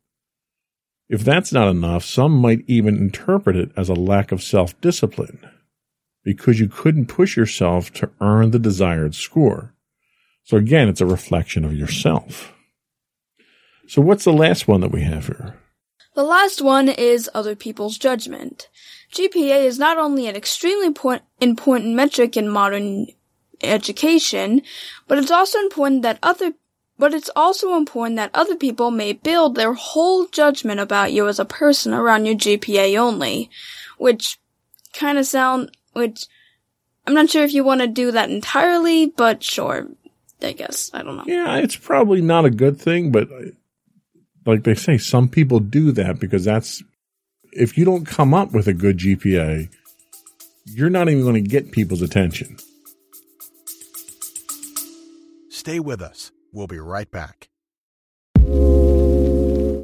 If 1.09 1.25
that's 1.25 1.53
not 1.53 1.67
enough, 1.67 2.05
some 2.05 2.31
might 2.33 2.63
even 2.69 2.97
interpret 2.97 3.57
it 3.57 3.73
as 3.77 3.89
a 3.89 3.95
lack 3.95 4.31
of 4.31 4.45
self 4.45 4.81
discipline 4.81 5.45
because 6.23 6.61
you 6.61 6.69
couldn't 6.69 7.07
push 7.07 7.37
yourself 7.37 7.93
to 7.95 8.11
earn 8.21 8.53
the 8.53 8.61
desired 8.61 9.17
score. 9.17 9.75
So 10.45 10.57
again, 10.57 10.89
it's 10.89 11.01
a 11.01 11.07
reflection 11.07 11.65
of 11.65 11.77
yourself. 11.77 12.53
So 13.89 14.01
what's 14.01 14.25
the 14.25 14.33
last 14.33 14.69
one 14.69 14.83
that 14.83 14.93
we 14.93 15.03
have 15.03 15.27
here? 15.27 15.59
The 16.15 16.23
last 16.23 16.61
one 16.61 16.89
is 16.89 17.31
other 17.33 17.57
people's 17.57 17.97
judgment. 17.97 18.69
GPA 19.13 19.65
is 19.65 19.79
not 19.79 19.99
only 19.99 20.27
an 20.27 20.37
extremely 20.37 20.95
important 21.41 21.95
metric 21.95 22.37
in 22.37 22.49
modern 22.49 23.07
education, 23.63 24.63
but 25.09 25.19
it's 25.19 25.31
also 25.31 25.59
important 25.59 26.03
that 26.03 26.19
other 26.23 26.53
but 26.99 27.15
it's 27.15 27.31
also 27.35 27.75
important 27.75 28.17
that 28.17 28.31
other 28.33 28.55
people 28.55 28.91
may 28.91 29.13
build 29.13 29.57
their 29.57 29.73
whole 29.73 30.27
judgment 30.27 30.79
about 30.79 31.11
you 31.11 31.27
as 31.27 31.41
a 31.41 31.45
person 31.45 31.93
around 31.93 32.27
your 32.27 32.37
GPA 32.37 32.97
only, 32.97 33.51
which 33.99 34.39
kind 34.93 35.19
of 35.19 35.27
sound 35.27 35.71
which 35.95 36.27
I'm 37.07 37.15
not 37.15 37.31
sure 37.31 37.43
if 37.43 37.53
you 37.53 37.65
want 37.65 37.81
to 37.81 37.89
do 37.89 38.13
that 38.13 38.31
entirely, 38.31 39.07
but 39.07 39.43
sure, 39.43 39.89
I 40.43 40.53
guess 40.53 40.91
I 40.95 41.03
don't 41.03 41.17
know. 41.17 41.25
Yeah, 41.27 41.57
it's 41.57 41.77
probably 41.77 42.21
not 42.21 42.45
a 42.45 42.51
good 42.51 42.81
thing, 42.81 43.11
but 43.11 43.29
like 44.47 44.65
they 44.65 44.75
say, 44.75 44.99
some 44.99 45.29
people 45.29 45.61
do 45.61 45.93
that 45.93 46.19
because 46.19 46.45
that's 46.45 46.83
if 47.53 47.77
you 47.77 47.85
don't 47.85 48.07
come 48.07 48.35
up 48.35 48.53
with 48.53 48.67
a 48.67 48.73
good 48.73 48.99
GPA, 48.99 49.69
you're 50.65 50.91
not 50.91 51.09
even 51.09 51.23
going 51.23 51.35
to 51.35 51.49
get 51.49 51.73
people's 51.73 52.03
attention. 52.03 52.57
Stay 55.51 55.81
with 55.81 56.01
us. 56.01 56.33
We'll 56.53 56.67
be 56.67 56.79
right 56.79 57.11
back. 57.11 57.49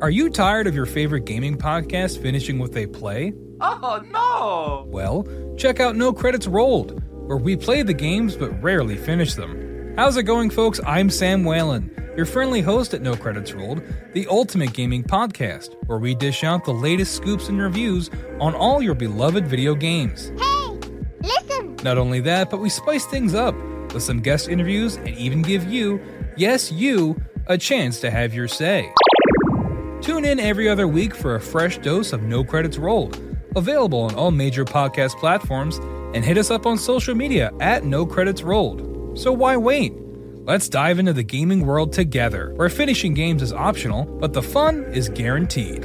Are 0.01 0.11
you 0.11 0.31
tired 0.31 0.66
of 0.66 0.75
your 0.75 0.87
favorite 0.87 1.25
gaming 1.25 1.59
podcast 1.59 2.23
finishing 2.23 2.59
with 2.59 2.77
a 2.77 2.87
play? 2.87 3.33
Oh, 3.61 4.01
no! 4.07 4.85
Well, 4.88 5.27
check 5.57 5.81
out 5.81 5.97
No 5.97 6.12
Credits 6.12 6.47
Rolled, 6.47 7.03
where 7.27 7.37
we 7.37 7.57
play 7.57 7.83
the 7.83 7.94
games 7.94 8.37
but 8.37 8.62
rarely 8.62 8.97
finish 8.97 9.35
them. 9.35 9.68
How's 9.99 10.17
it 10.17 10.23
going, 10.23 10.51
folks? 10.51 10.79
I'm 10.87 11.11
Sam 11.11 11.43
Whalen, 11.43 11.91
your 12.17 12.25
friendly 12.25 12.61
host 12.61 12.95
at 12.95 13.03
No 13.03 13.17
Credits 13.17 13.53
Rolled, 13.53 13.83
the 14.13 14.29
ultimate 14.29 14.73
gaming 14.73 15.03
podcast, 15.03 15.75
where 15.89 15.99
we 15.99 16.15
dish 16.15 16.45
out 16.45 16.65
the 16.65 16.73
latest 16.73 17.17
scoops 17.17 17.49
and 17.49 17.61
reviews 17.61 18.09
on 18.39 18.55
all 18.55 18.81
your 18.81 18.95
beloved 18.95 19.49
video 19.49 19.75
games. 19.75 20.29
Hey, 20.39 20.79
listen! 21.21 21.75
Not 21.83 21.99
only 21.99 22.21
that, 22.21 22.49
but 22.49 22.61
we 22.61 22.69
spice 22.69 23.07
things 23.07 23.35
up 23.35 23.57
with 23.93 24.05
some 24.05 24.21
guest 24.21 24.49
interviews 24.49 24.95
and 24.95 25.09
even 25.17 25.43
give 25.43 25.65
you, 25.65 26.01
yes, 26.37 26.71
you, 26.71 27.21
a 27.49 27.59
chance 27.59 27.99
to 27.99 28.09
have 28.09 28.33
your 28.33 28.47
say. 28.47 28.93
Tune 30.01 30.25
in 30.25 30.39
every 30.39 30.69
other 30.69 30.87
week 30.87 31.13
for 31.13 31.35
a 31.35 31.41
fresh 31.41 31.77
dose 31.79 32.13
of 32.13 32.23
No 32.23 32.45
Credits 32.45 32.79
Rolled, 32.79 33.21
available 33.57 34.03
on 34.03 34.15
all 34.15 34.31
major 34.31 34.65
podcast 34.65 35.19
platforms, 35.19 35.79
and 36.15 36.25
hit 36.25 36.39
us 36.39 36.53
up 36.53 36.67
on 36.67 36.79
social 36.79 37.17
media 37.17 37.51
at 37.59 37.85
No 37.85 38.07
Credits 38.07 38.45
Rolled. 38.45 38.98
So 39.19 39.33
why 39.33 39.57
wait? 39.57 39.95
Let's 40.45 40.69
dive 40.69 41.01
into 41.01 41.13
the 41.13 41.25
gaming 41.25 41.67
world 41.67 41.93
together, 41.93 42.53
where 42.55 42.69
finishing 42.69 43.15
games 43.15 43.43
is 43.43 43.53
optional, 43.53 44.05
but 44.05 44.33
the 44.33 44.43
fun 44.43 44.85
is 44.93 45.09
guaranteed. 45.09 45.85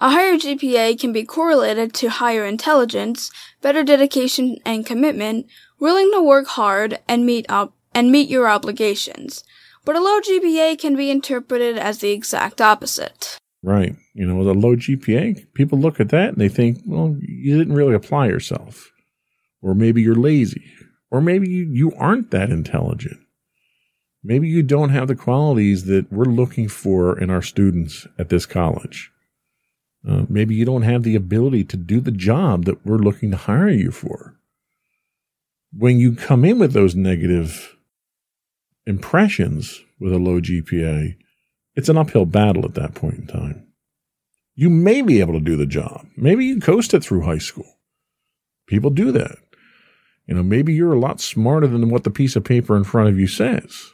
A 0.00 0.10
higher 0.10 0.34
GPA 0.34 0.98
can 0.98 1.12
be 1.12 1.22
correlated 1.22 1.94
to 1.94 2.10
higher 2.10 2.44
intelligence, 2.44 3.30
better 3.60 3.84
dedication 3.84 4.58
and 4.66 4.84
commitment, 4.84 5.46
willing 5.78 6.10
to 6.10 6.20
work 6.20 6.48
hard 6.48 6.98
and 7.06 7.24
meet 7.24 7.46
up 7.48 7.72
and 7.94 8.10
meet 8.10 8.28
your 8.28 8.48
obligations. 8.48 9.44
But 9.84 9.96
a 9.96 10.00
low 10.00 10.20
GPA 10.20 10.78
can 10.78 10.96
be 10.96 11.10
interpreted 11.10 11.76
as 11.76 11.98
the 11.98 12.12
exact 12.12 12.60
opposite. 12.60 13.38
Right. 13.62 13.96
You 14.14 14.26
know, 14.26 14.36
with 14.36 14.48
a 14.48 14.54
low 14.54 14.76
GPA, 14.76 15.52
people 15.54 15.78
look 15.78 16.00
at 16.00 16.10
that 16.10 16.30
and 16.30 16.38
they 16.38 16.48
think, 16.48 16.78
well, 16.86 17.16
you 17.20 17.56
didn't 17.58 17.74
really 17.74 17.94
apply 17.94 18.26
yourself. 18.26 18.90
Or 19.60 19.74
maybe 19.74 20.02
you're 20.02 20.14
lazy. 20.14 20.64
Or 21.10 21.20
maybe 21.20 21.48
you, 21.48 21.64
you 21.64 21.92
aren't 21.96 22.30
that 22.30 22.50
intelligent. 22.50 23.20
Maybe 24.24 24.48
you 24.48 24.62
don't 24.62 24.90
have 24.90 25.08
the 25.08 25.16
qualities 25.16 25.84
that 25.86 26.12
we're 26.12 26.24
looking 26.24 26.68
for 26.68 27.18
in 27.18 27.28
our 27.30 27.42
students 27.42 28.06
at 28.18 28.28
this 28.28 28.46
college. 28.46 29.10
Uh, 30.08 30.24
maybe 30.28 30.54
you 30.54 30.64
don't 30.64 30.82
have 30.82 31.02
the 31.02 31.16
ability 31.16 31.64
to 31.64 31.76
do 31.76 32.00
the 32.00 32.12
job 32.12 32.64
that 32.64 32.84
we're 32.84 32.98
looking 32.98 33.30
to 33.30 33.36
hire 33.36 33.68
you 33.68 33.90
for. 33.90 34.36
When 35.72 35.98
you 35.98 36.14
come 36.14 36.44
in 36.44 36.58
with 36.58 36.72
those 36.72 36.94
negative 36.94 37.76
impressions 38.86 39.80
with 40.00 40.12
a 40.12 40.18
low 40.18 40.40
GPA, 40.40 41.16
it's 41.74 41.88
an 41.88 41.98
uphill 41.98 42.26
battle 42.26 42.64
at 42.64 42.74
that 42.74 42.94
point 42.94 43.14
in 43.14 43.26
time. 43.26 43.66
You 44.54 44.68
may 44.68 45.00
be 45.02 45.20
able 45.20 45.34
to 45.34 45.40
do 45.40 45.56
the 45.56 45.66
job. 45.66 46.06
Maybe 46.16 46.44
you 46.44 46.60
coast 46.60 46.92
it 46.92 47.02
through 47.02 47.22
high 47.22 47.38
school. 47.38 47.78
People 48.66 48.90
do 48.90 49.10
that. 49.12 49.38
You 50.26 50.34
know, 50.34 50.42
maybe 50.42 50.72
you're 50.72 50.92
a 50.92 51.00
lot 51.00 51.20
smarter 51.20 51.66
than 51.66 51.90
what 51.90 52.04
the 52.04 52.10
piece 52.10 52.36
of 52.36 52.44
paper 52.44 52.76
in 52.76 52.84
front 52.84 53.08
of 53.08 53.18
you 53.18 53.26
says, 53.26 53.92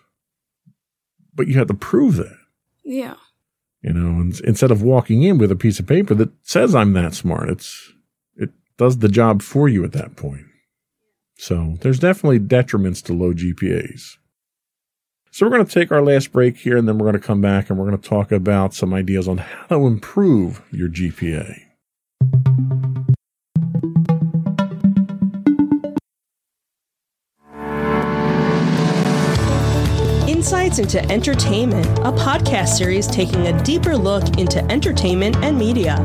but 1.35 1.47
you 1.47 1.57
have 1.59 1.69
to 1.69 1.75
prove 1.75 2.17
that. 2.17 2.37
Yeah. 2.85 3.15
You 3.83 3.93
know, 3.93 4.21
and 4.21 4.39
instead 4.41 4.71
of 4.71 4.83
walking 4.83 5.23
in 5.23 5.39
with 5.39 5.53
a 5.53 5.57
piece 5.57 5.79
of 5.79 5.87
paper 5.87 6.15
that 6.15 6.31
says 6.43 6.75
I'm 6.75 6.93
that 6.95 7.15
smart, 7.15 7.49
it's 7.49 7.93
it 8.37 8.51
does 8.77 8.99
the 8.99 9.09
job 9.09 9.41
for 9.41 9.69
you 9.69 9.85
at 9.85 9.93
that 9.93 10.17
point. 10.17 10.47
So 11.37 11.77
there's 11.81 12.01
definitely 12.01 12.41
detriments 12.41 13.03
to 13.05 13.13
low 13.13 13.33
GPAs. 13.33 14.17
So 15.39 15.47
we're 15.47 15.53
going 15.53 15.67
to 15.67 15.73
take 15.73 15.93
our 15.93 16.03
last 16.03 16.33
break 16.33 16.57
here 16.57 16.77
and 16.77 16.89
then 16.89 16.99
we're 16.99 17.05
going 17.05 17.21
to 17.21 17.25
come 17.25 17.41
back 17.41 17.71
and 17.71 17.79
we're 17.79 17.85
going 17.85 17.97
to 17.97 18.09
talk 18.09 18.33
about 18.33 18.75
some 18.75 18.93
ideas 18.93 19.29
on 19.29 19.39
how 19.39 19.67
to 19.69 19.87
improve 19.87 20.63
your 20.73 20.89
GPA. 20.89 21.61
Insights 30.27 30.81
into 30.81 31.09
Entertainment, 31.09 31.87
a 32.01 32.11
podcast 32.11 32.71
series 32.71 33.07
taking 33.07 33.47
a 33.47 33.63
deeper 33.63 33.97
look 33.97 34.39
into 34.39 34.61
entertainment 34.73 35.37
and 35.37 35.57
media. 35.57 36.05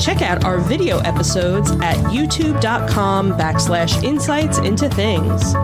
Check 0.00 0.22
out 0.22 0.44
our 0.44 0.58
video 0.58 0.98
episodes 0.98 1.70
at 1.72 1.96
youtube.com 2.12 3.32
backslash 3.32 4.02
insights 4.02 4.58
into 4.58 4.88
things. 4.88 5.54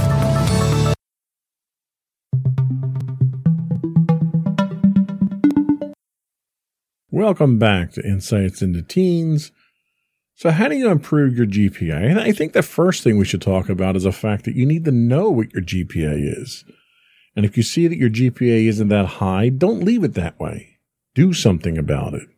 Welcome 7.11 7.59
back 7.59 7.93
to 7.93 8.07
Insights 8.07 8.61
into 8.63 8.83
Teens. 8.83 9.53
So, 10.43 10.51
how 10.51 10.67
do 10.67 10.77
you 10.77 10.91
improve 10.91 11.37
your 11.37 11.47
GPA? 11.47 12.11
And 12.11 12.19
I 12.19 12.33
think 12.33 12.53
the 12.53 12.65
first 12.65 13.05
thing 13.05 13.17
we 13.17 13.25
should 13.25 13.41
talk 13.41 13.69
about 13.69 13.95
is 13.95 14.03
the 14.03 14.11
fact 14.11 14.45
that 14.45 14.57
you 14.57 14.67
need 14.67 14.85
to 14.87 14.91
know 14.91 15.31
what 15.31 15.53
your 15.53 15.63
GPA 15.63 16.17
is. 16.37 16.65
And 17.37 17.47
if 17.47 17.57
you 17.57 17.63
see 17.63 17.87
that 17.87 17.97
your 17.97 18.11
GPA 18.11 18.67
isn't 18.67 18.89
that 18.89 19.07
high, 19.07 19.51
don't 19.51 19.85
leave 19.85 20.03
it 20.03 20.15
that 20.15 20.41
way. 20.41 20.79
Do 21.15 21.33
something 21.33 21.79
about 21.79 22.15
it. 22.15 22.29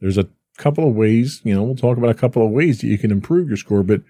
There's 0.00 0.16
a 0.16 0.30
couple 0.56 0.88
of 0.88 0.94
ways, 0.94 1.42
you 1.44 1.54
know, 1.54 1.62
we'll 1.62 1.76
talk 1.76 1.98
about 1.98 2.08
a 2.08 2.14
couple 2.14 2.42
of 2.42 2.50
ways 2.50 2.80
that 2.80 2.86
you 2.86 2.96
can 2.96 3.10
improve 3.10 3.48
your 3.48 3.58
score, 3.58 3.82
but 3.82 4.00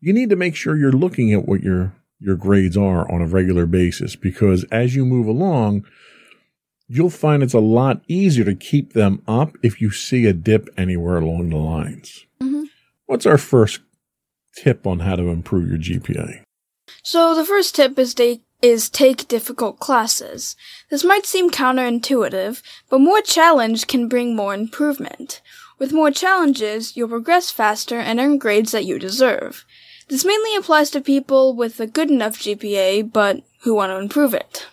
you 0.00 0.12
need 0.12 0.30
to 0.30 0.34
make 0.36 0.56
sure 0.56 0.76
you're 0.76 0.90
looking 0.90 1.32
at 1.32 1.46
what 1.46 1.62
your 1.62 1.94
your 2.18 2.34
grades 2.34 2.76
are 2.76 3.08
on 3.12 3.22
a 3.22 3.28
regular 3.28 3.66
basis 3.66 4.16
because 4.16 4.64
as 4.72 4.96
you 4.96 5.06
move 5.06 5.28
along, 5.28 5.86
you'll 6.88 7.10
find 7.10 7.42
it's 7.42 7.54
a 7.54 7.60
lot 7.60 8.02
easier 8.08 8.44
to 8.44 8.54
keep 8.54 8.92
them 8.92 9.22
up 9.26 9.56
if 9.62 9.80
you 9.80 9.90
see 9.90 10.26
a 10.26 10.32
dip 10.32 10.68
anywhere 10.76 11.16
along 11.16 11.50
the 11.50 11.56
lines. 11.56 12.26
Mm-hmm. 12.40 12.64
What's 13.06 13.26
our 13.26 13.38
first 13.38 13.80
tip 14.56 14.86
on 14.86 15.00
how 15.00 15.16
to 15.16 15.28
improve 15.28 15.68
your 15.68 15.78
GPA? 15.78 16.42
So 17.02 17.34
the 17.34 17.44
first 17.44 17.74
tip 17.74 17.98
is 17.98 18.14
take 18.14 18.42
is 18.62 18.88
take 18.88 19.28
difficult 19.28 19.78
classes. 19.78 20.56
This 20.90 21.04
might 21.04 21.26
seem 21.26 21.50
counterintuitive, 21.50 22.62
but 22.88 23.00
more 23.00 23.20
challenge 23.20 23.86
can 23.86 24.08
bring 24.08 24.34
more 24.34 24.54
improvement. 24.54 25.42
With 25.78 25.92
more 25.92 26.10
challenges, 26.10 26.96
you'll 26.96 27.08
progress 27.08 27.50
faster 27.50 27.98
and 27.98 28.18
earn 28.18 28.38
grades 28.38 28.72
that 28.72 28.86
you 28.86 28.98
deserve. 28.98 29.66
This 30.08 30.24
mainly 30.24 30.56
applies 30.56 30.90
to 30.90 31.00
people 31.00 31.54
with 31.54 31.78
a 31.80 31.86
good 31.86 32.10
enough 32.10 32.38
GPA, 32.38 33.12
but 33.12 33.42
who 33.60 33.74
want 33.74 33.90
to 33.90 33.98
improve 33.98 34.32
it. 34.32 34.66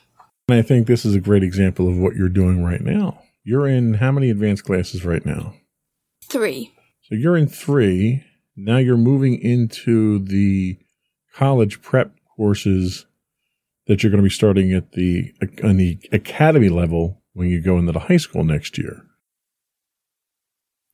And 0.47 0.57
I 0.57 0.61
think 0.61 0.87
this 0.87 1.05
is 1.05 1.15
a 1.15 1.21
great 1.21 1.43
example 1.43 1.87
of 1.87 1.97
what 1.97 2.15
you're 2.15 2.29
doing 2.29 2.63
right 2.63 2.81
now. 2.81 3.21
You're 3.43 3.67
in 3.67 3.95
how 3.95 4.11
many 4.11 4.29
advanced 4.29 4.65
classes 4.65 5.05
right 5.05 5.25
now? 5.25 5.55
Three. 6.23 6.73
So 7.03 7.15
you're 7.15 7.37
in 7.37 7.47
three. 7.47 8.23
Now 8.55 8.77
you're 8.77 8.97
moving 8.97 9.39
into 9.39 10.19
the 10.19 10.77
college 11.33 11.81
prep 11.81 12.13
courses 12.35 13.05
that 13.87 14.01
you're 14.01 14.11
going 14.11 14.21
to 14.21 14.27
be 14.27 14.29
starting 14.29 14.73
at 14.73 14.93
the 14.93 15.33
on 15.63 15.77
the 15.77 15.99
academy 16.11 16.69
level 16.69 17.21
when 17.33 17.49
you 17.49 17.61
go 17.61 17.77
into 17.77 17.91
the 17.91 17.99
high 17.99 18.17
school 18.17 18.43
next 18.43 18.77
year. 18.77 19.05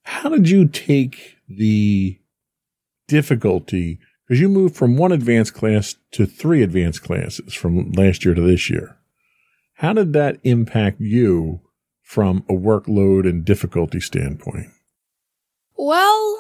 How 0.04 0.30
did 0.30 0.50
you 0.50 0.68
take 0.68 1.38
the 1.48 2.20
difficulty? 3.08 4.00
Because 4.28 4.40
you 4.40 4.50
moved 4.50 4.76
from 4.76 4.98
one 4.98 5.12
advanced 5.12 5.54
class 5.54 5.96
to 6.12 6.26
three 6.26 6.64
advanced 6.64 7.04
classes 7.04 7.54
from 7.54 7.92
last 7.92 8.26
year 8.26 8.34
to 8.34 8.42
this 8.42 8.70
year. 8.70 8.99
How 9.80 9.94
did 9.94 10.12
that 10.12 10.40
impact 10.44 11.00
you 11.00 11.62
from 12.02 12.44
a 12.50 12.54
workload 12.54 13.28
and 13.28 13.46
difficulty 13.46 14.02
standpoint? 14.02 14.68
Well, 15.78 16.38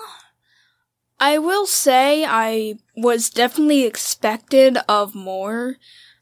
I 1.21 1.37
will 1.37 1.65
say 1.65 2.25
I 2.25 2.75
was 2.97 3.29
definitely 3.29 3.85
expected 3.85 4.77
of 4.89 5.15
more. 5.15 5.77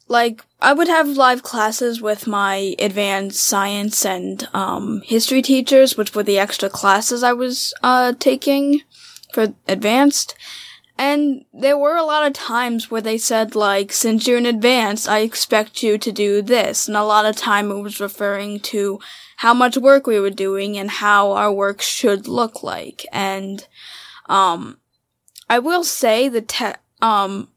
Like, 0.07 0.45
I 0.61 0.73
would 0.73 0.87
have 0.89 1.07
live 1.07 1.41
classes 1.41 2.03
with 2.03 2.27
my 2.27 2.75
advanced 2.77 3.43
science 3.43 4.05
and, 4.05 4.47
um, 4.53 5.01
history 5.03 5.41
teachers, 5.41 5.97
which 5.97 6.13
were 6.13 6.21
the 6.21 6.37
extra 6.37 6.69
classes 6.69 7.23
I 7.23 7.33
was, 7.33 7.73
uh, 7.81 8.13
taking 8.19 8.81
for 9.33 9.55
advanced. 9.67 10.35
And 10.97 11.45
there 11.53 11.77
were 11.77 11.95
a 11.95 12.03
lot 12.03 12.25
of 12.25 12.33
times 12.33 12.89
where 12.89 13.01
they 13.01 13.17
said, 13.17 13.55
like, 13.55 13.91
since 13.91 14.25
you're 14.25 14.37
in 14.37 14.45
advance, 14.45 15.07
I 15.07 15.19
expect 15.19 15.83
you 15.83 15.97
to 15.97 16.11
do 16.11 16.41
this. 16.41 16.87
And 16.87 16.97
a 16.97 17.03
lot 17.03 17.25
of 17.25 17.35
time 17.35 17.69
it 17.69 17.81
was 17.81 17.99
referring 17.99 18.59
to 18.61 18.99
how 19.37 19.53
much 19.53 19.77
work 19.77 20.07
we 20.07 20.19
were 20.19 20.31
doing 20.31 20.77
and 20.77 20.89
how 20.89 21.31
our 21.31 21.51
work 21.51 21.81
should 21.81 22.27
look 22.27 22.63
like. 22.63 23.05
And, 23.11 23.67
um, 24.27 24.79
I 25.49 25.59
will 25.59 25.83
say 25.83 26.27
the 26.27 26.41
te- 26.41 26.73
um, 27.01 27.49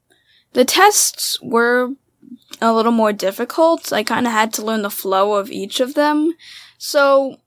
the 0.52 0.64
tests 0.64 1.40
were 1.40 1.94
a 2.60 2.72
little 2.72 2.92
more 2.92 3.12
difficult. 3.12 3.92
I 3.92 4.02
kind 4.02 4.26
of 4.26 4.32
had 4.32 4.52
to 4.54 4.64
learn 4.64 4.82
the 4.82 4.90
flow 4.90 5.34
of 5.34 5.50
each 5.50 5.80
of 5.80 5.94
them. 5.94 6.34
So, 6.78 7.39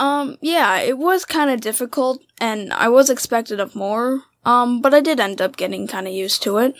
um, 0.00 0.38
yeah, 0.40 0.78
it 0.78 0.98
was 0.98 1.24
kind 1.24 1.50
of 1.50 1.60
difficult 1.60 2.22
and 2.40 2.72
I 2.72 2.88
was 2.88 3.10
expected 3.10 3.60
of 3.60 3.76
more. 3.76 4.22
Um, 4.44 4.80
but 4.80 4.94
I 4.94 5.00
did 5.00 5.20
end 5.20 5.40
up 5.42 5.56
getting 5.56 5.86
kind 5.86 6.08
of 6.08 6.14
used 6.14 6.42
to 6.44 6.56
it. 6.56 6.74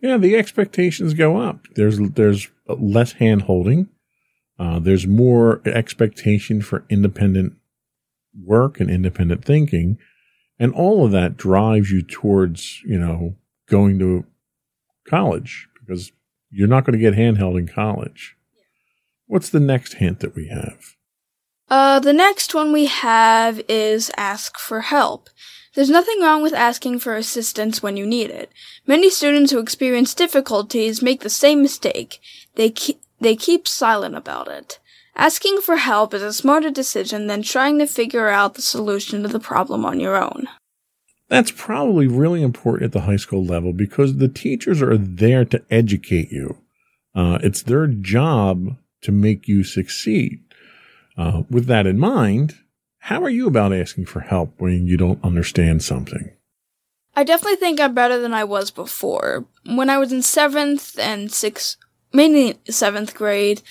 Yeah, 0.00 0.16
the 0.16 0.36
expectations 0.36 1.14
go 1.14 1.36
up. 1.38 1.60
There's 1.76 1.98
there's 1.98 2.48
less 2.66 3.12
hand 3.12 3.42
holding. 3.42 3.88
Uh, 4.58 4.80
there's 4.80 5.06
more 5.06 5.62
expectation 5.64 6.60
for 6.60 6.84
independent 6.90 7.54
work 8.44 8.80
and 8.80 8.90
independent 8.90 9.44
thinking, 9.44 9.98
and 10.58 10.74
all 10.74 11.04
of 11.04 11.12
that 11.12 11.36
drives 11.36 11.90
you 11.90 12.02
towards 12.02 12.82
you 12.82 12.98
know 12.98 13.36
going 13.68 13.98
to 14.00 14.24
college 15.08 15.68
because 15.78 16.10
you're 16.50 16.68
not 16.68 16.84
going 16.84 16.98
to 16.98 17.10
get 17.10 17.14
handheld 17.14 17.56
in 17.56 17.68
college. 17.68 18.36
What's 19.26 19.48
the 19.48 19.60
next 19.60 19.94
hint 19.94 20.20
that 20.20 20.34
we 20.34 20.48
have? 20.48 20.96
Uh, 21.70 21.98
the 21.98 22.12
next 22.12 22.54
one 22.54 22.72
we 22.72 22.86
have 22.86 23.60
is 23.68 24.10
ask 24.16 24.58
for 24.58 24.82
help. 24.82 25.30
There's 25.74 25.90
nothing 25.90 26.20
wrong 26.20 26.42
with 26.42 26.52
asking 26.52 27.00
for 27.00 27.16
assistance 27.16 27.82
when 27.82 27.96
you 27.96 28.06
need 28.06 28.30
it. 28.30 28.52
Many 28.86 29.10
students 29.10 29.50
who 29.50 29.58
experience 29.58 30.14
difficulties 30.14 31.02
make 31.02 31.20
the 31.20 31.30
same 31.30 31.62
mistake. 31.62 32.20
They 32.54 32.70
keep, 32.70 33.00
they 33.20 33.34
keep 33.34 33.66
silent 33.66 34.14
about 34.14 34.46
it. 34.48 34.78
Asking 35.16 35.60
for 35.60 35.76
help 35.76 36.12
is 36.12 36.22
a 36.22 36.32
smarter 36.32 36.70
decision 36.70 37.26
than 37.26 37.42
trying 37.42 37.78
to 37.78 37.86
figure 37.86 38.28
out 38.28 38.54
the 38.54 38.62
solution 38.62 39.22
to 39.22 39.28
the 39.28 39.40
problem 39.40 39.84
on 39.84 40.00
your 40.00 40.16
own. 40.16 40.48
That's 41.28 41.50
probably 41.50 42.06
really 42.06 42.42
important 42.42 42.84
at 42.84 42.92
the 42.92 43.06
high 43.06 43.16
school 43.16 43.44
level 43.44 43.72
because 43.72 44.16
the 44.16 44.28
teachers 44.28 44.82
are 44.82 44.96
there 44.96 45.44
to 45.46 45.62
educate 45.70 46.30
you. 46.30 46.58
Uh, 47.14 47.38
it's 47.42 47.62
their 47.62 47.86
job 47.86 48.76
to 49.02 49.12
make 49.12 49.48
you 49.48 49.64
succeed. 49.64 50.43
Uh, 51.16 51.42
with 51.50 51.66
that 51.66 51.86
in 51.86 51.98
mind, 51.98 52.54
how 52.98 53.22
are 53.22 53.30
you 53.30 53.46
about 53.46 53.72
asking 53.72 54.06
for 54.06 54.20
help 54.20 54.54
when 54.58 54.86
you 54.86 54.96
don't 54.96 55.22
understand 55.22 55.82
something? 55.82 56.32
I 57.16 57.22
definitely 57.22 57.56
think 57.56 57.78
I'm 57.78 57.94
better 57.94 58.18
than 58.18 58.34
I 58.34 58.44
was 58.44 58.70
before. 58.70 59.44
When 59.64 59.88
I 59.88 59.98
was 59.98 60.12
in 60.12 60.22
seventh 60.22 60.98
and 60.98 61.30
sixth, 61.30 61.76
mainly 62.12 62.58
seventh 62.68 63.14
grade, 63.14 63.62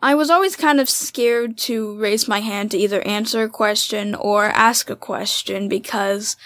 I 0.00 0.14
was 0.14 0.30
always 0.30 0.56
kind 0.56 0.80
of 0.80 0.88
scared 0.88 1.58
to 1.58 1.96
raise 1.98 2.28
my 2.28 2.40
hand 2.40 2.70
to 2.70 2.78
either 2.78 3.00
answer 3.02 3.42
a 3.42 3.48
question 3.48 4.14
or 4.14 4.44
ask 4.44 4.90
a 4.90 4.96
question 4.96 5.68
because 5.68 6.36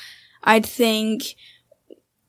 I'd 0.42 0.66
think, 0.66 1.36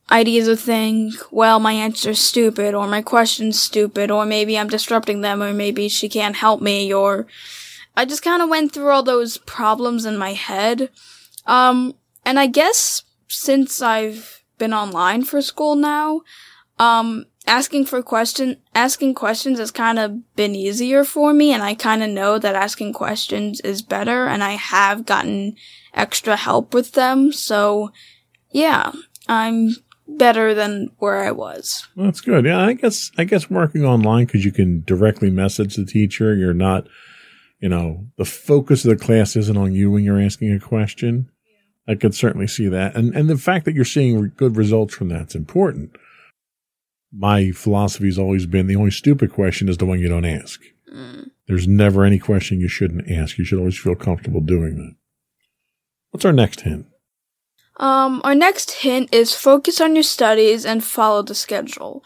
I'd 0.10 0.28
either 0.28 0.56
think, 0.56 1.16
well, 1.32 1.60
my 1.60 1.74
answer's 1.74 2.20
stupid, 2.20 2.76
or 2.76 2.88
my 2.88 3.02
question's 3.02 3.60
stupid, 3.60 4.12
or 4.12 4.26
maybe 4.26 4.60
I'm 4.60 4.68
disrupting 4.68 5.22
them, 5.22 5.42
or 5.42 5.54
maybe 5.54 5.88
she 5.88 6.10
can't 6.10 6.36
help 6.36 6.62
me, 6.62 6.94
or 6.94 7.26
I 7.96 8.06
just 8.06 8.24
kind 8.24 8.42
of 8.42 8.50
went 8.50 8.72
through 8.72 8.90
all 8.90 9.04
those 9.04 9.38
problems 9.38 10.06
in 10.06 10.18
my 10.18 10.34
head. 10.34 10.90
Um, 11.46 11.96
and 12.26 12.40
I 12.40 12.48
guess 12.48 13.04
since 13.28 13.82
I've 13.82 14.44
been 14.58 14.74
online 14.74 15.24
for 15.24 15.42
school 15.42 15.76
now, 15.76 16.22
um, 16.80 17.26
asking 17.46 17.86
for 17.86 18.02
question, 18.02 18.58
asking 18.74 19.14
questions 19.14 19.60
has 19.60 19.72
kind 19.72 20.00
of 20.00 20.36
been 20.36 20.56
easier 20.56 21.04
for 21.04 21.34
me, 21.34 21.52
and 21.52 21.62
I 21.62 21.76
kind 21.76 22.02
of 22.04 22.10
know 22.10 22.40
that 22.40 22.56
asking 22.56 22.94
questions 22.94 23.60
is 23.62 23.82
better, 23.82 24.28
and 24.28 24.44
I 24.44 24.52
have 24.52 25.06
gotten 25.06 25.56
extra 25.94 26.36
help 26.36 26.74
with 26.74 26.94
them. 26.94 27.32
So, 27.32 27.92
yeah, 28.52 28.92
I'm 29.28 29.76
better 30.08 30.54
than 30.54 30.92
where 30.98 31.24
I 31.24 31.32
was. 31.32 31.88
That's 31.96 32.22
good. 32.22 32.46
Yeah, 32.46 32.60
I 32.60 32.74
guess 32.74 33.12
I 33.18 33.24
guess 33.24 33.50
working 33.50 33.86
online 33.86 34.26
because 34.26 34.46
you 34.46 34.52
can 34.52 34.84
directly 34.86 35.30
message 35.30 35.76
the 35.76 35.86
teacher. 35.86 36.36
You're 36.36 36.54
not, 36.54 36.88
you 37.64 37.70
know, 37.70 38.06
the 38.18 38.26
focus 38.26 38.84
of 38.84 38.90
the 38.90 39.06
class 39.06 39.38
isn't 39.38 39.56
on 39.56 39.72
you 39.72 39.90
when 39.90 40.04
you're 40.04 40.22
asking 40.22 40.52
a 40.52 40.60
question. 40.60 41.30
I 41.88 41.96
could 41.96 42.14
certainly 42.14 42.46
see 42.46 42.68
that, 42.68 42.94
and 42.94 43.16
and 43.16 43.30
the 43.30 43.38
fact 43.38 43.64
that 43.64 43.74
you're 43.74 43.86
seeing 43.86 44.34
good 44.36 44.58
results 44.58 44.94
from 44.94 45.08
that's 45.08 45.34
important. 45.34 45.96
My 47.14 47.52
philosophy 47.52 48.08
has 48.08 48.20
always 48.20 48.46
been 48.46 48.68
the 48.68 48.76
only 48.76 48.92
stupid 48.92 49.32
question 49.32 49.70
is 49.70 49.78
the 49.78 49.86
one 49.86 50.00
you 50.00 50.10
don't 50.10 50.26
ask. 50.26 50.60
Mm. 50.94 51.30
There's 51.48 51.66
never 51.66 52.04
any 52.04 52.20
question 52.20 52.60
you 52.60 52.68
shouldn't 52.68 53.10
ask. 53.10 53.38
You 53.38 53.46
should 53.46 53.60
always 53.60 53.80
feel 53.80 53.96
comfortable 53.96 54.42
doing 54.42 54.76
that. 54.76 54.96
What's 56.12 56.26
our 56.26 56.34
next 56.34 56.62
hint? 56.62 56.86
Um, 57.78 58.20
our 58.26 58.36
next 58.36 58.72
hint 58.72 59.14
is 59.14 59.34
focus 59.34 59.80
on 59.80 59.96
your 59.96 60.04
studies 60.04 60.66
and 60.66 60.84
follow 60.84 61.22
the 61.22 61.36
schedule. 61.36 62.04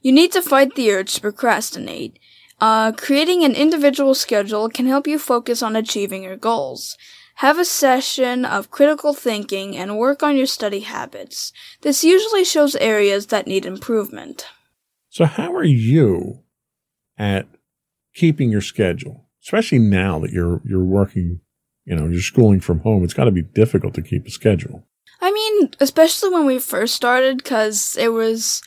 You 0.00 0.10
need 0.10 0.32
to 0.32 0.42
fight 0.42 0.74
the 0.74 0.90
urge 0.90 1.14
to 1.14 1.20
procrastinate. 1.20 2.18
Uh, 2.60 2.92
creating 2.92 3.44
an 3.44 3.54
individual 3.54 4.14
schedule 4.14 4.68
can 4.68 4.86
help 4.86 5.06
you 5.06 5.18
focus 5.18 5.62
on 5.62 5.76
achieving 5.76 6.22
your 6.22 6.36
goals. 6.36 6.96
Have 7.36 7.58
a 7.58 7.64
session 7.64 8.44
of 8.44 8.70
critical 8.70 9.12
thinking 9.12 9.76
and 9.76 9.98
work 9.98 10.22
on 10.22 10.36
your 10.36 10.46
study 10.46 10.80
habits. 10.80 11.52
This 11.82 12.02
usually 12.02 12.44
shows 12.44 12.74
areas 12.76 13.26
that 13.26 13.46
need 13.46 13.66
improvement. 13.66 14.46
So 15.10 15.26
how 15.26 15.54
are 15.54 15.64
you 15.64 16.40
at 17.18 17.46
keeping 18.14 18.50
your 18.50 18.62
schedule? 18.62 19.26
Especially 19.42 19.78
now 19.78 20.18
that 20.20 20.32
you're, 20.32 20.62
you're 20.64 20.84
working 20.84 21.40
you 21.86 21.94
know, 21.94 22.08
you're 22.08 22.20
schooling 22.20 22.60
from 22.60 22.80
home. 22.80 23.04
It's 23.04 23.14
got 23.14 23.24
to 23.24 23.30
be 23.30 23.42
difficult 23.42 23.94
to 23.94 24.02
keep 24.02 24.26
a 24.26 24.30
schedule. 24.30 24.84
I 25.20 25.32
mean, 25.32 25.70
especially 25.80 26.30
when 26.30 26.44
we 26.44 26.58
first 26.58 26.94
started, 26.94 27.38
because 27.38 27.96
it 27.96 28.08
was 28.08 28.60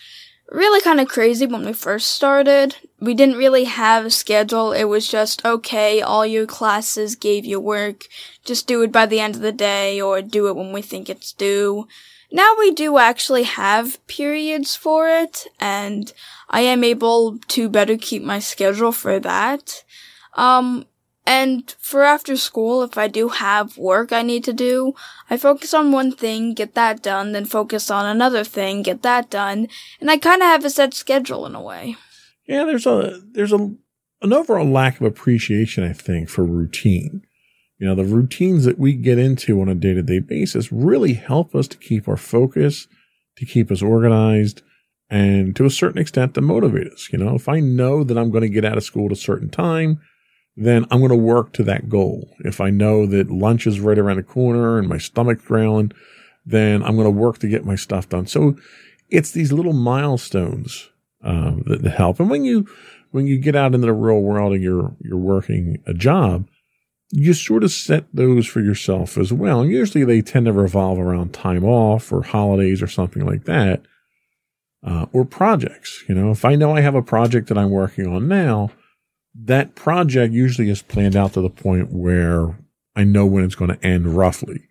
really 0.49 0.81
kind 0.81 0.99
of 0.99 1.09
crazy 1.09 1.45
when 1.45 1.65
we 1.65 1.73
first 1.73 2.09
started. 2.13 2.75
We 3.02 3.14
didn't 3.14 3.38
really 3.38 3.64
have 3.64 4.06
a 4.06 4.10
schedule. 4.10 4.74
It 4.74 4.86
was 4.86 5.08
just, 5.08 5.45
okay, 5.45 6.02
all 6.02 6.26
your 6.26 6.45
classes 6.45 7.16
gave 7.16 7.45
you 7.45 7.60
work. 7.60 8.08
Just 8.43 8.68
do 8.68 8.82
it 8.82 8.91
by 8.91 9.06
the 9.06 9.20
end 9.20 9.36
of 9.36 9.41
the 9.41 9.54
day 9.54 10.02
or 10.02 10.22
do 10.22 10.47
it 10.47 10.56
when 10.56 10.74
we 10.74 10.82
think 10.82 11.10
it's 11.10 11.32
due. 11.32 11.88
Now 12.32 12.56
we 12.60 12.72
do 12.72 12.97
actually 12.97 13.43
have 13.43 14.06
periods 14.08 14.76
for 14.76 15.10
it 15.10 15.47
and 15.60 16.12
I 16.50 16.62
am 16.62 16.84
able 16.84 17.39
to 17.39 17.70
better 17.70 17.97
keep 17.97 18.22
my 18.22 18.39
schedule 18.39 18.91
for 18.91 19.20
that. 19.20 19.84
Um, 20.34 20.86
and 21.26 21.76
for 21.80 22.04
after 22.04 22.36
school, 22.38 22.82
if 22.82 22.97
I 22.97 23.08
do 23.08 23.30
have 23.30 23.78
work 23.78 24.12
I 24.12 24.24
need 24.24 24.43
to 24.45 24.54
do, 24.54 24.93
I 25.30 25.38
focus 25.38 25.74
on 25.74 25.91
one 25.91 26.12
thing, 26.12 26.54
get 26.54 26.76
that 26.76 27.04
done, 27.04 27.34
then 27.34 27.45
focus 27.45 27.91
on 27.91 28.06
another 28.06 28.43
thing, 28.43 28.84
get 28.84 29.04
that 29.04 29.30
done, 29.30 29.68
and 30.02 30.10
I 30.10 30.18
kind 30.18 30.41
of 30.41 30.47
have 30.47 30.66
a 30.66 30.70
set 30.70 30.93
schedule 30.93 31.45
in 31.45 31.56
a 31.56 31.62
way. 31.62 31.97
Yeah, 32.50 32.66
there's 32.66 32.88
a 32.88 33.22
there's 33.32 33.54
a 33.54 33.76
an 34.22 34.34
overall 34.34 34.68
lack 34.68 35.00
of 35.00 35.06
appreciation, 35.06 35.84
I 35.84 35.93
think, 35.93 36.30
for 36.30 36.43
routine. 36.43 37.22
You 37.78 37.88
know, 37.88 37.93
the 37.93 38.04
routines 38.04 38.66
that 38.66 38.80
we 38.80 38.93
get 38.93 39.20
into 39.20 39.62
on 39.62 39.70
a 39.70 39.76
day 39.76 39.93
to 39.93 40.02
day 40.02 40.18
basis 40.18 40.72
really 40.72 41.14
help 41.14 41.54
us 41.54 41.68
to 41.68 41.78
keep 41.78 42.08
our 42.08 42.18
focus, 42.18 42.88
to 43.38 43.45
keep 43.45 43.70
us 43.72 43.84
organized, 43.84 44.64
and 45.12 45.56
to 45.58 45.66
a 45.66 45.70
certain 45.70 46.02
extent 46.02 46.34
to 46.34 46.41
motivate 46.41 46.88
us. 46.88 47.10
You 47.14 47.20
know, 47.20 47.36
if 47.36 47.47
I 47.47 47.60
know 47.60 48.04
that 48.04 48.18
I'm 48.18 48.32
going 48.32 48.41
to 48.41 48.50
get 48.50 48.66
out 48.66 48.78
of 48.78 48.84
school 48.84 49.06
at 49.06 49.12
a 49.12 49.16
certain 49.16 49.52
time, 49.52 50.02
then 50.56 50.88
I'm 50.89 51.02
going 51.02 51.10
to 51.10 51.16
work 51.16 51.54
to 51.54 51.64
that 51.66 51.88
goal. 51.88 52.36
If 52.39 52.60
I 52.60 52.72
know 52.72 53.06
that 53.06 53.30
lunch 53.30 53.68
is 53.68 53.80
right 53.80 54.00
around 54.00 54.18
the 54.18 54.24
corner 54.24 54.80
and 54.80 54.89
my 54.89 54.97
stomach's 54.97 55.45
growling, 55.45 55.91
then 56.47 56.82
I'm 56.82 56.95
going 56.95 57.06
to 57.06 57.12
work 57.12 57.38
to 57.39 57.47
get 57.47 57.64
my 57.64 57.76
stuff 57.76 58.10
done. 58.10 58.26
So 58.26 58.58
it's 59.08 59.30
these 59.30 59.54
little 59.54 59.74
milestones 59.74 60.89
uh, 61.24 61.53
that, 61.65 61.82
that 61.84 61.91
help. 61.91 62.20
And 62.20 62.30
when 62.30 62.45
you 62.45 62.67
when 63.11 63.28
you 63.28 63.38
get 63.38 63.55
out 63.55 63.74
into 63.74 63.88
the 63.88 63.93
real 63.93 64.20
world 64.22 64.53
and 64.53 64.63
you're 64.63 64.95
you're 65.01 65.17
working 65.17 65.82
a 65.86 65.93
job, 65.93 66.47
you 67.11 67.34
sort 67.34 67.63
of 67.63 67.72
set 67.72 68.05
those 68.13 68.45
for 68.45 68.61
yourself 68.61 69.17
as 69.17 69.34
well. 69.34 69.61
And 69.61 69.72
usually 69.72 70.05
they 70.05 70.22
tend 70.22 70.45
to 70.45 70.53
revolve 70.53 70.99
around 70.99 71.34
time 71.34 71.63
off 71.65 72.11
or 72.11 72.24
holidays 72.24 72.82
or 72.82 72.88
something 72.88 73.26
like 73.26 73.45
that, 73.45 73.82
uh, 74.86 75.07
or 75.11 75.26
projects. 75.26 76.03
You 76.07 76.15
know, 76.15 76.32
if 76.32 76.45
I 76.45 76.55
know 76.55 76.76
I 76.76 76.82
have 76.82 76.95
a 76.95 77.01
project 77.01 77.47
that 77.47 77.57
I'm 77.57 77.72
working 77.72 78.07
on 78.07 78.28
now, 78.28 78.72
that 79.36 79.76
project 79.76 80.34
usually 80.34 80.70
is 80.70 80.82
planned 80.82 81.15
out 81.15 81.34
to 81.34 81.41
the 81.41 81.49
point 81.49 81.91
where 81.91 82.59
I 82.95 83.03
know 83.05 83.26
when 83.26 83.43
it's 83.43 83.55
going 83.55 83.72
to 83.72 83.86
end 83.86 84.15
roughly. 84.15 84.61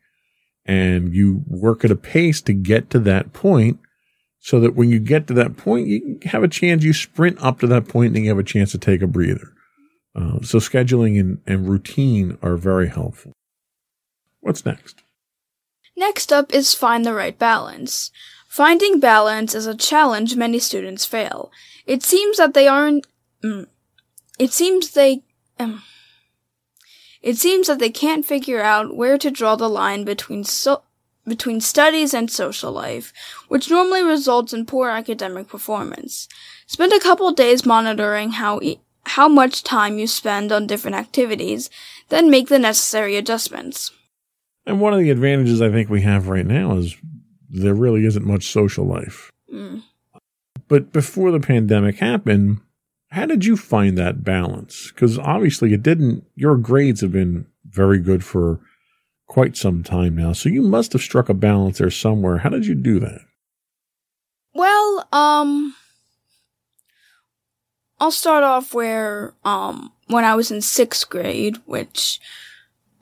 and 0.68 1.14
you 1.14 1.42
work 1.46 1.84
at 1.84 1.90
a 1.90 1.96
pace 1.96 2.42
to 2.42 2.52
get 2.52 2.90
to 2.90 2.98
that 3.00 3.32
point 3.32 3.80
so 4.40 4.60
that 4.60 4.74
when 4.74 4.90
you 4.90 4.98
get 4.98 5.26
to 5.26 5.34
that 5.34 5.56
point, 5.56 5.88
you 5.88 6.18
have 6.24 6.42
a 6.42 6.48
chance, 6.48 6.84
you 6.84 6.92
sprint 6.92 7.42
up 7.42 7.60
to 7.60 7.66
that 7.66 7.88
point 7.88 8.14
and 8.14 8.24
you 8.24 8.30
have 8.30 8.38
a 8.38 8.44
chance 8.44 8.72
to 8.72 8.78
take 8.78 9.02
a 9.02 9.06
breather. 9.06 9.52
Uh, 10.14 10.40
so 10.42 10.58
scheduling 10.58 11.18
and, 11.18 11.40
and 11.46 11.68
routine 11.68 12.38
are 12.42 12.56
very 12.56 12.88
helpful. 12.88 13.32
What's 14.40 14.64
next? 14.64 15.02
Next 15.96 16.32
up 16.32 16.54
is 16.54 16.74
find 16.74 17.04
the 17.04 17.14
right 17.14 17.38
balance. 17.38 18.10
Finding 18.48 18.98
balance 18.98 19.54
is 19.54 19.66
a 19.66 19.74
challenge 19.74 20.36
many 20.36 20.58
students 20.58 21.04
fail. 21.04 21.52
It 21.86 22.02
seems 22.02 22.38
that 22.38 22.54
they 22.54 22.66
aren't. 22.66 23.06
Mm, 23.44 23.66
it 24.38 24.52
seems 24.52 24.92
they. 24.92 25.22
Um, 25.58 25.82
it 27.20 27.36
seems 27.36 27.66
that 27.66 27.78
they 27.78 27.90
can't 27.90 28.24
figure 28.24 28.62
out 28.62 28.96
where 28.96 29.18
to 29.18 29.30
draw 29.30 29.56
the 29.56 29.68
line 29.68 30.04
between 30.04 30.44
so, 30.44 30.82
between 31.28 31.60
studies 31.60 32.14
and 32.14 32.30
social 32.30 32.72
life, 32.72 33.12
which 33.48 33.70
normally 33.70 34.02
results 34.02 34.52
in 34.52 34.66
poor 34.66 34.88
academic 34.88 35.48
performance. 35.48 36.28
Spend 36.66 36.92
a 36.92 37.00
couple 37.00 37.30
days 37.32 37.66
monitoring 37.66 38.32
how 38.32 38.60
e- 38.60 38.80
how 39.04 39.28
much 39.28 39.62
time 39.62 39.98
you 39.98 40.06
spend 40.06 40.52
on 40.52 40.66
different 40.66 40.96
activities, 40.96 41.70
then 42.08 42.30
make 42.30 42.48
the 42.48 42.58
necessary 42.58 43.16
adjustments. 43.16 43.90
And 44.66 44.80
one 44.80 44.92
of 44.92 45.00
the 45.00 45.10
advantages 45.10 45.62
I 45.62 45.70
think 45.70 45.88
we 45.88 46.02
have 46.02 46.28
right 46.28 46.44
now 46.44 46.76
is 46.76 46.94
there 47.48 47.74
really 47.74 48.04
isn't 48.04 48.26
much 48.26 48.48
social 48.48 48.84
life. 48.84 49.32
Mm. 49.52 49.82
But 50.68 50.92
before 50.92 51.30
the 51.30 51.40
pandemic 51.40 51.96
happened, 51.96 52.60
how 53.10 53.24
did 53.24 53.46
you 53.46 53.56
find 53.56 53.96
that 53.96 54.22
balance? 54.22 54.92
Because 54.92 55.18
obviously 55.18 55.72
it 55.72 55.82
didn't, 55.82 56.24
your 56.34 56.56
grades 56.56 57.00
have 57.00 57.12
been 57.12 57.46
very 57.64 57.98
good 57.98 58.22
for 58.22 58.60
quite 59.28 59.56
some 59.56 59.84
time 59.84 60.16
now. 60.16 60.32
So 60.32 60.48
you 60.48 60.62
must 60.62 60.92
have 60.94 61.02
struck 61.02 61.28
a 61.28 61.34
balance 61.34 61.78
there 61.78 61.90
somewhere. 61.90 62.38
How 62.38 62.48
did 62.48 62.66
you 62.66 62.74
do 62.74 62.98
that? 62.98 63.20
Well, 64.54 65.06
um, 65.12 65.76
I'll 68.00 68.10
start 68.10 68.42
off 68.42 68.74
where, 68.74 69.34
um, 69.44 69.92
when 70.06 70.24
I 70.24 70.34
was 70.34 70.50
in 70.50 70.62
sixth 70.62 71.08
grade, 71.08 71.58
which, 71.66 72.18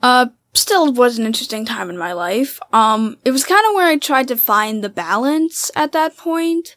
uh, 0.03 0.27
still 0.53 0.91
was 0.91 1.17
an 1.17 1.25
interesting 1.25 1.65
time 1.65 1.89
in 1.89 1.97
my 1.97 2.13
life. 2.13 2.59
Um, 2.73 3.17
it 3.23 3.31
was 3.31 3.43
kind 3.43 3.65
of 3.67 3.73
where 3.73 3.87
I 3.87 3.97
tried 3.97 4.27
to 4.27 4.37
find 4.37 4.83
the 4.83 4.89
balance 4.89 5.71
at 5.75 5.91
that 5.93 6.17
point. 6.17 6.75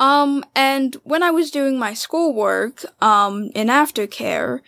Um, 0.00 0.44
and 0.54 0.96
when 1.04 1.22
I 1.22 1.30
was 1.30 1.50
doing 1.50 1.78
my 1.78 1.94
schoolwork, 1.94 2.84
um, 3.02 3.50
in 3.54 3.68
aftercare, 3.68 4.60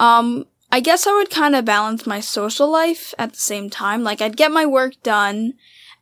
um, 0.00 0.46
I 0.70 0.80
guess 0.80 1.06
I 1.06 1.12
would 1.12 1.30
kind 1.30 1.54
of 1.54 1.64
balance 1.64 2.06
my 2.06 2.20
social 2.20 2.70
life 2.70 3.14
at 3.18 3.32
the 3.32 3.38
same 3.38 3.70
time. 3.70 4.02
Like 4.02 4.20
I'd 4.20 4.36
get 4.36 4.50
my 4.50 4.66
work 4.66 4.94
done, 5.02 5.54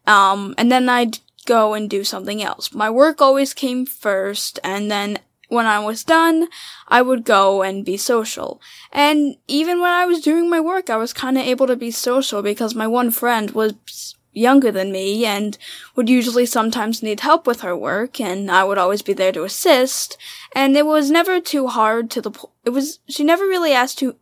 um, 0.06 0.54
and 0.58 0.70
then 0.70 0.88
I'd 0.88 1.18
go 1.46 1.74
and 1.74 1.88
do 1.88 2.04
something 2.04 2.42
else. 2.42 2.72
My 2.72 2.90
work 2.90 3.20
always 3.20 3.54
came 3.54 3.86
first, 3.86 4.58
and 4.64 4.90
then 4.90 5.18
when 5.48 5.66
I 5.66 5.78
was 5.78 6.04
done, 6.04 6.48
I 6.88 7.02
would 7.02 7.24
go 7.24 7.62
and 7.62 7.84
be 7.84 7.96
social. 7.96 8.60
And 8.92 9.36
even 9.46 9.80
when 9.80 9.90
I 9.90 10.06
was 10.06 10.20
doing 10.20 10.50
my 10.50 10.60
work, 10.60 10.90
I 10.90 10.96
was 10.96 11.12
kind 11.12 11.38
of 11.38 11.44
able 11.44 11.66
to 11.66 11.76
be 11.76 11.90
social 11.90 12.42
because 12.42 12.74
my 12.74 12.86
one 12.86 13.10
friend 13.10 13.50
was 13.50 14.14
younger 14.34 14.70
than 14.72 14.92
me 14.92 15.24
and 15.24 15.56
would 15.94 16.08
usually 16.08 16.44
sometimes 16.46 17.02
need 17.02 17.20
help 17.20 17.46
with 17.46 17.60
her 17.60 17.76
work 17.76 18.20
and 18.20 18.50
I 18.50 18.64
would 18.64 18.78
always 18.78 19.02
be 19.02 19.12
there 19.12 19.32
to 19.32 19.44
assist. 19.44 20.18
And 20.54 20.76
it 20.76 20.86
was 20.86 21.10
never 21.10 21.40
too 21.40 21.68
hard 21.68 22.10
to 22.12 22.20
the, 22.20 22.32
po- 22.32 22.50
it 22.64 22.70
was, 22.70 22.98
she 23.08 23.22
never 23.22 23.44
really 23.44 23.72
asked 23.72 23.98
to, 24.00 24.10
it, 24.10 24.16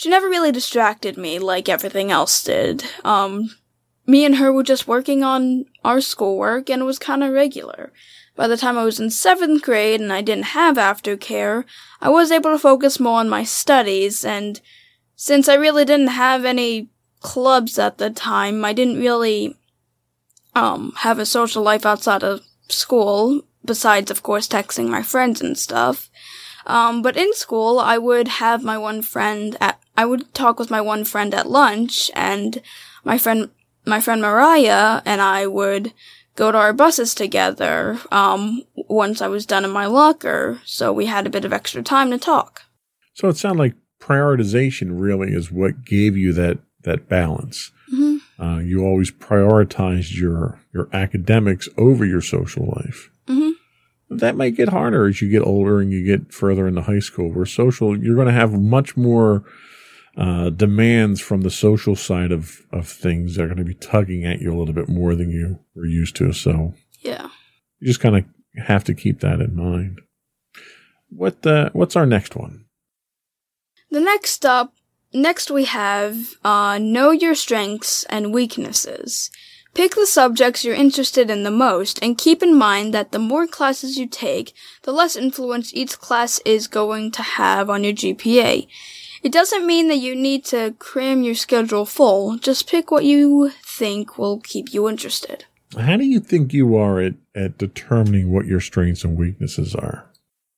she 0.00 0.08
never 0.08 0.30
really 0.30 0.50
distracted 0.50 1.18
me 1.18 1.38
like 1.38 1.68
everything 1.68 2.10
else 2.10 2.42
did. 2.42 2.82
Um, 3.04 3.54
me 4.06 4.24
and 4.24 4.36
her 4.36 4.50
were 4.50 4.62
just 4.62 4.88
working 4.88 5.22
on 5.22 5.66
our 5.84 6.00
schoolwork 6.00 6.70
and 6.70 6.80
it 6.80 6.86
was 6.86 6.98
kind 6.98 7.22
of 7.22 7.34
regular. 7.34 7.92
By 8.34 8.48
the 8.48 8.56
time 8.56 8.78
I 8.78 8.84
was 8.84 8.98
in 8.98 9.10
seventh 9.10 9.60
grade 9.60 10.00
and 10.00 10.10
I 10.10 10.22
didn't 10.22 10.56
have 10.56 10.76
aftercare, 10.78 11.66
I 12.00 12.08
was 12.08 12.30
able 12.30 12.50
to 12.50 12.58
focus 12.58 12.98
more 12.98 13.20
on 13.20 13.28
my 13.28 13.44
studies 13.44 14.24
and 14.24 14.62
since 15.16 15.50
I 15.50 15.54
really 15.56 15.84
didn't 15.84 16.06
have 16.06 16.46
any 16.46 16.88
clubs 17.20 17.78
at 17.78 17.98
the 17.98 18.08
time, 18.08 18.64
I 18.64 18.72
didn't 18.72 19.00
really, 19.00 19.54
um, 20.54 20.94
have 21.00 21.18
a 21.18 21.26
social 21.26 21.62
life 21.62 21.84
outside 21.84 22.24
of 22.24 22.40
school, 22.68 23.42
besides, 23.66 24.10
of 24.10 24.22
course, 24.22 24.48
texting 24.48 24.88
my 24.88 25.02
friends 25.02 25.42
and 25.42 25.58
stuff. 25.58 26.08
Um, 26.66 27.02
but 27.02 27.16
in 27.16 27.32
school, 27.34 27.78
I 27.78 27.98
would 27.98 28.28
have 28.28 28.62
my 28.62 28.78
one 28.78 29.02
friend 29.02 29.56
at, 29.60 29.80
I 30.00 30.06
would 30.06 30.32
talk 30.32 30.58
with 30.58 30.70
my 30.70 30.80
one 30.80 31.04
friend 31.04 31.34
at 31.34 31.50
lunch 31.50 32.10
and 32.14 32.62
my 33.04 33.18
friend, 33.18 33.50
my 33.84 34.00
friend 34.00 34.22
Mariah 34.22 35.02
and 35.04 35.20
I 35.20 35.46
would 35.46 35.92
go 36.36 36.50
to 36.50 36.56
our 36.56 36.72
buses 36.72 37.14
together, 37.14 37.98
um, 38.10 38.62
once 38.74 39.20
I 39.20 39.28
was 39.28 39.44
done 39.44 39.62
in 39.62 39.70
my 39.70 39.84
locker. 39.84 40.62
So 40.64 40.90
we 40.90 41.04
had 41.04 41.26
a 41.26 41.30
bit 41.30 41.44
of 41.44 41.52
extra 41.52 41.82
time 41.82 42.10
to 42.12 42.18
talk. 42.18 42.62
So 43.12 43.28
it 43.28 43.36
sounded 43.36 43.58
like 43.58 43.74
prioritization 44.00 44.98
really 44.98 45.34
is 45.34 45.52
what 45.52 45.84
gave 45.84 46.16
you 46.16 46.32
that, 46.32 46.60
that 46.84 47.10
balance. 47.10 47.70
Mm-hmm. 47.92 48.42
Uh, 48.42 48.60
you 48.60 48.82
always 48.82 49.10
prioritized 49.10 50.18
your, 50.18 50.62
your 50.72 50.88
academics 50.94 51.68
over 51.76 52.06
your 52.06 52.22
social 52.22 52.72
life. 52.74 53.10
Mm-hmm. 53.28 54.16
That 54.16 54.34
might 54.34 54.56
get 54.56 54.70
harder 54.70 55.06
as 55.06 55.20
you 55.20 55.28
get 55.28 55.42
older 55.42 55.78
and 55.78 55.92
you 55.92 56.02
get 56.06 56.32
further 56.32 56.66
into 56.66 56.80
high 56.80 57.00
school 57.00 57.30
where 57.30 57.44
social, 57.44 58.02
you're 58.02 58.14
going 58.14 58.28
to 58.28 58.32
have 58.32 58.58
much 58.58 58.96
more, 58.96 59.44
uh, 60.20 60.50
demands 60.50 61.18
from 61.18 61.40
the 61.40 61.50
social 61.50 61.96
side 61.96 62.30
of, 62.30 62.60
of 62.72 62.86
things 62.86 63.38
are 63.38 63.46
going 63.46 63.56
to 63.56 63.64
be 63.64 63.74
tugging 63.74 64.24
at 64.26 64.40
you 64.40 64.52
a 64.52 64.56
little 64.58 64.74
bit 64.74 64.86
more 64.88 65.14
than 65.14 65.30
you 65.30 65.58
were 65.74 65.86
used 65.86 66.14
to. 66.16 66.30
So 66.34 66.74
Yeah. 67.00 67.28
you 67.78 67.86
just 67.86 68.00
kind 68.00 68.16
of 68.16 68.24
have 68.66 68.84
to 68.84 68.94
keep 68.94 69.20
that 69.20 69.40
in 69.40 69.56
mind. 69.56 69.98
What, 71.08 71.44
uh, 71.46 71.70
what's 71.72 71.96
our 71.96 72.04
next 72.04 72.36
one? 72.36 72.66
The 73.90 74.00
next 74.00 74.44
up, 74.44 74.74
next 75.14 75.50
we 75.50 75.64
have, 75.64 76.16
uh, 76.44 76.78
know 76.78 77.10
your 77.12 77.34
strengths 77.34 78.04
and 78.04 78.32
weaknesses. 78.34 79.30
Pick 79.72 79.94
the 79.94 80.06
subjects 80.06 80.64
you're 80.64 80.74
interested 80.74 81.30
in 81.30 81.44
the 81.44 81.50
most 81.50 81.98
and 82.02 82.18
keep 82.18 82.42
in 82.42 82.58
mind 82.58 82.92
that 82.92 83.12
the 83.12 83.18
more 83.18 83.46
classes 83.46 83.96
you 83.96 84.06
take, 84.06 84.52
the 84.82 84.92
less 84.92 85.16
influence 85.16 85.72
each 85.72 85.98
class 85.98 86.40
is 86.44 86.66
going 86.66 87.10
to 87.12 87.22
have 87.22 87.70
on 87.70 87.84
your 87.84 87.94
GPA. 87.94 88.66
It 89.22 89.32
doesn't 89.32 89.66
mean 89.66 89.88
that 89.88 89.96
you 89.96 90.16
need 90.16 90.44
to 90.46 90.74
cram 90.78 91.22
your 91.22 91.34
schedule 91.34 91.84
full, 91.84 92.38
just 92.38 92.68
pick 92.68 92.90
what 92.90 93.04
you 93.04 93.50
think 93.62 94.18
will 94.18 94.40
keep 94.40 94.72
you 94.72 94.88
interested. 94.88 95.44
How 95.78 95.96
do 95.96 96.04
you 96.04 96.20
think 96.20 96.52
you 96.52 96.76
are 96.76 97.00
at, 97.00 97.14
at 97.34 97.58
determining 97.58 98.32
what 98.32 98.46
your 98.46 98.60
strengths 98.60 99.04
and 99.04 99.16
weaknesses 99.16 99.74
are? 99.74 100.06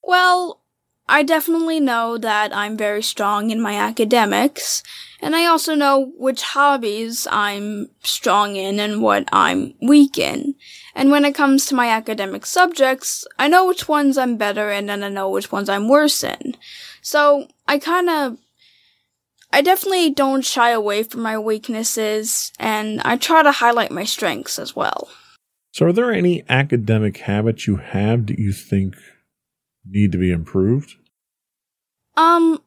Well, 0.03 0.61
I 1.09 1.23
definitely 1.23 1.81
know 1.81 2.17
that 2.17 2.55
I'm 2.57 2.77
very 2.77 3.03
strong 3.03 3.51
in 3.51 3.61
my 3.61 3.75
academics, 3.75 4.83
and 5.21 5.37
I 5.37 5.47
also 5.47 5.75
know 5.75 6.13
which 6.17 6.43
hobbies 6.43 7.27
I'm 7.31 7.91
strong 8.03 8.57
in 8.57 8.81
and 8.81 9.03
what 9.03 9.29
I'm 9.33 9.75
weak 9.83 10.17
in. 10.17 10.55
And 10.95 11.11
when 11.11 11.25
it 11.25 11.35
comes 11.35 11.67
to 11.67 11.75
my 11.75 11.89
academic 11.89 12.47
subjects, 12.47 13.27
I 13.39 13.49
know 13.49 13.67
which 13.67 13.89
ones 13.89 14.17
I'm 14.17 14.37
better 14.37 14.71
in 14.71 14.89
and 14.89 15.05
I 15.05 15.09
know 15.09 15.29
which 15.29 15.53
ones 15.53 15.69
I'm 15.69 15.89
worse 15.89 16.23
in. 16.25 16.57
So, 17.03 17.49
I 17.67 17.79
kinda, 17.79 18.37
I 19.53 19.61
definitely 19.61 20.11
don't 20.11 20.45
shy 20.45 20.71
away 20.71 21.03
from 21.03 21.21
my 21.21 21.39
weaknesses, 21.39 22.53
and 22.59 23.01
I 23.03 23.17
try 23.17 23.43
to 23.43 23.53
highlight 23.53 23.91
my 23.91 24.05
strengths 24.05 24.59
as 24.59 24.75
well. 24.75 25.11
So 25.73 25.87
are 25.87 25.93
there 25.93 26.13
any 26.13 26.43
academic 26.49 27.19
habits 27.19 27.67
you 27.67 27.77
have 27.77 28.27
that 28.27 28.39
you 28.39 28.53
think 28.53 28.95
need 29.87 30.13
to 30.13 30.19
be 30.19 30.31
improved? 30.31 30.95
Um, 32.17 32.63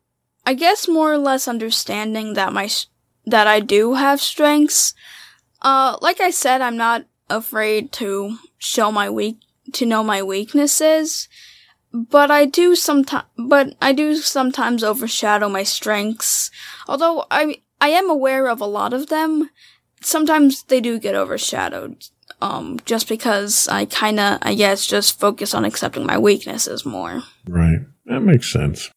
I 0.46 0.54
guess 0.54 0.88
more 0.88 1.14
or 1.14 1.18
less 1.18 1.48
understanding 1.48 2.34
that 2.34 2.54
my 2.54 2.70
that 3.26 3.48
I 3.48 3.60
do 3.60 3.96
have 3.96 4.22
strengths. 4.22 4.94
Uh, 5.62 5.98
like 6.02 6.22
I 6.22 6.30
said, 6.30 6.62
I'm 6.62 6.78
not 6.78 7.06
afraid 7.30 7.92
to 7.94 8.38
show 8.58 8.92
my 8.92 9.10
weak 9.10 9.38
to 9.74 9.86
know 9.86 10.04
my 10.04 10.22
weaknesses, 10.22 11.28
but 11.96 12.30
I 12.30 12.46
do 12.46 12.76
sometimes 12.76 13.26
but 13.38 13.76
I 13.82 13.94
do 13.94 14.16
sometimes 14.16 14.84
overshadow 14.84 15.48
my 15.50 15.64
strengths. 15.64 16.52
Although 16.88 17.26
I 17.32 17.62
I 17.80 17.90
am 17.90 18.10
aware 18.10 18.48
of 18.48 18.62
a 18.62 18.66
lot 18.66 18.94
of 18.94 19.08
them, 19.08 19.50
sometimes 20.02 20.64
they 20.64 20.82
do 20.82 21.00
get 21.00 21.16
overshadowed. 21.16 22.06
Um, 22.42 22.80
just 22.86 23.08
because 23.08 23.68
I 23.70 23.86
kinda, 23.86 24.40
I 24.42 24.56
guess, 24.56 24.86
just 24.86 25.20
focus 25.20 25.54
on 25.54 25.64
accepting 25.64 26.06
my 26.06 26.18
weaknesses 26.18 26.86
more. 26.86 27.24
Right. 27.48 27.80
That 28.06 28.22
makes 28.22 28.52
sense. 28.52 28.92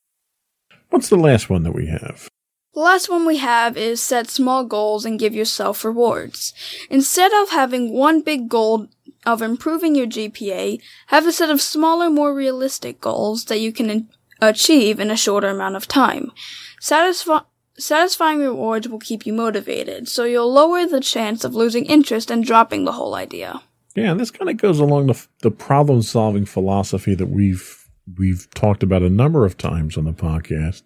What's 0.91 1.09
the 1.09 1.17
last 1.17 1.49
one 1.49 1.63
that 1.63 1.75
we 1.75 1.87
have? 1.87 2.29
The 2.75 2.81
last 2.81 3.09
one 3.09 3.27
we 3.27 3.39
have 3.39 3.77
is 3.77 4.03
set 4.03 4.29
small 4.29 4.65
goals 4.65 5.05
and 5.05 5.19
give 5.19 5.35
yourself 5.35 5.85
rewards. 5.85 6.53
Instead 6.91 7.33
of 7.33 7.51
having 7.51 7.93
one 7.93 8.21
big 8.21 8.49
goal 8.49 8.89
of 9.29 9.43
improving 9.43 9.95
your 9.95 10.07
GPA, 10.07 10.81
have 11.09 11.27
a 11.27 11.33
set 11.33 11.51
of 11.51 11.61
smaller, 11.61 12.09
more 12.09 12.35
realistic 12.35 12.99
goals 12.99 13.45
that 13.45 13.61
you 13.61 13.73
can 13.73 14.09
achieve 14.41 14.99
in 14.99 15.11
a 15.11 15.17
shorter 15.17 15.49
amount 15.49 15.77
of 15.77 15.87
time. 15.87 16.33
Satisfi- 16.81 17.45
satisfying 17.77 18.41
rewards 18.41 18.89
will 18.89 18.99
keep 18.99 19.27
you 19.27 19.35
motivated, 19.35 20.09
so 20.09 20.25
you'll 20.25 20.51
lower 20.51 20.87
the 20.87 21.01
chance 21.01 21.45
of 21.45 21.55
losing 21.55 21.85
interest 21.85 22.31
and 22.31 22.43
dropping 22.43 22.85
the 22.85 22.93
whole 22.93 23.15
idea. 23.15 23.61
Yeah, 23.95 24.15
this 24.15 24.31
kind 24.31 24.49
of 24.49 24.57
goes 24.57 24.81
along 24.81 25.09
the 25.09 25.27
the 25.43 25.51
problem 25.51 26.03
solving 26.03 26.47
philosophy 26.47 27.15
that 27.15 27.29
we've 27.29 27.87
we've 28.17 28.49
talked 28.55 28.83
about 28.83 29.03
a 29.03 29.11
number 29.11 29.45
of 29.45 29.59
times 29.59 29.99
on 29.99 30.05
the 30.05 30.13
podcast. 30.13 30.83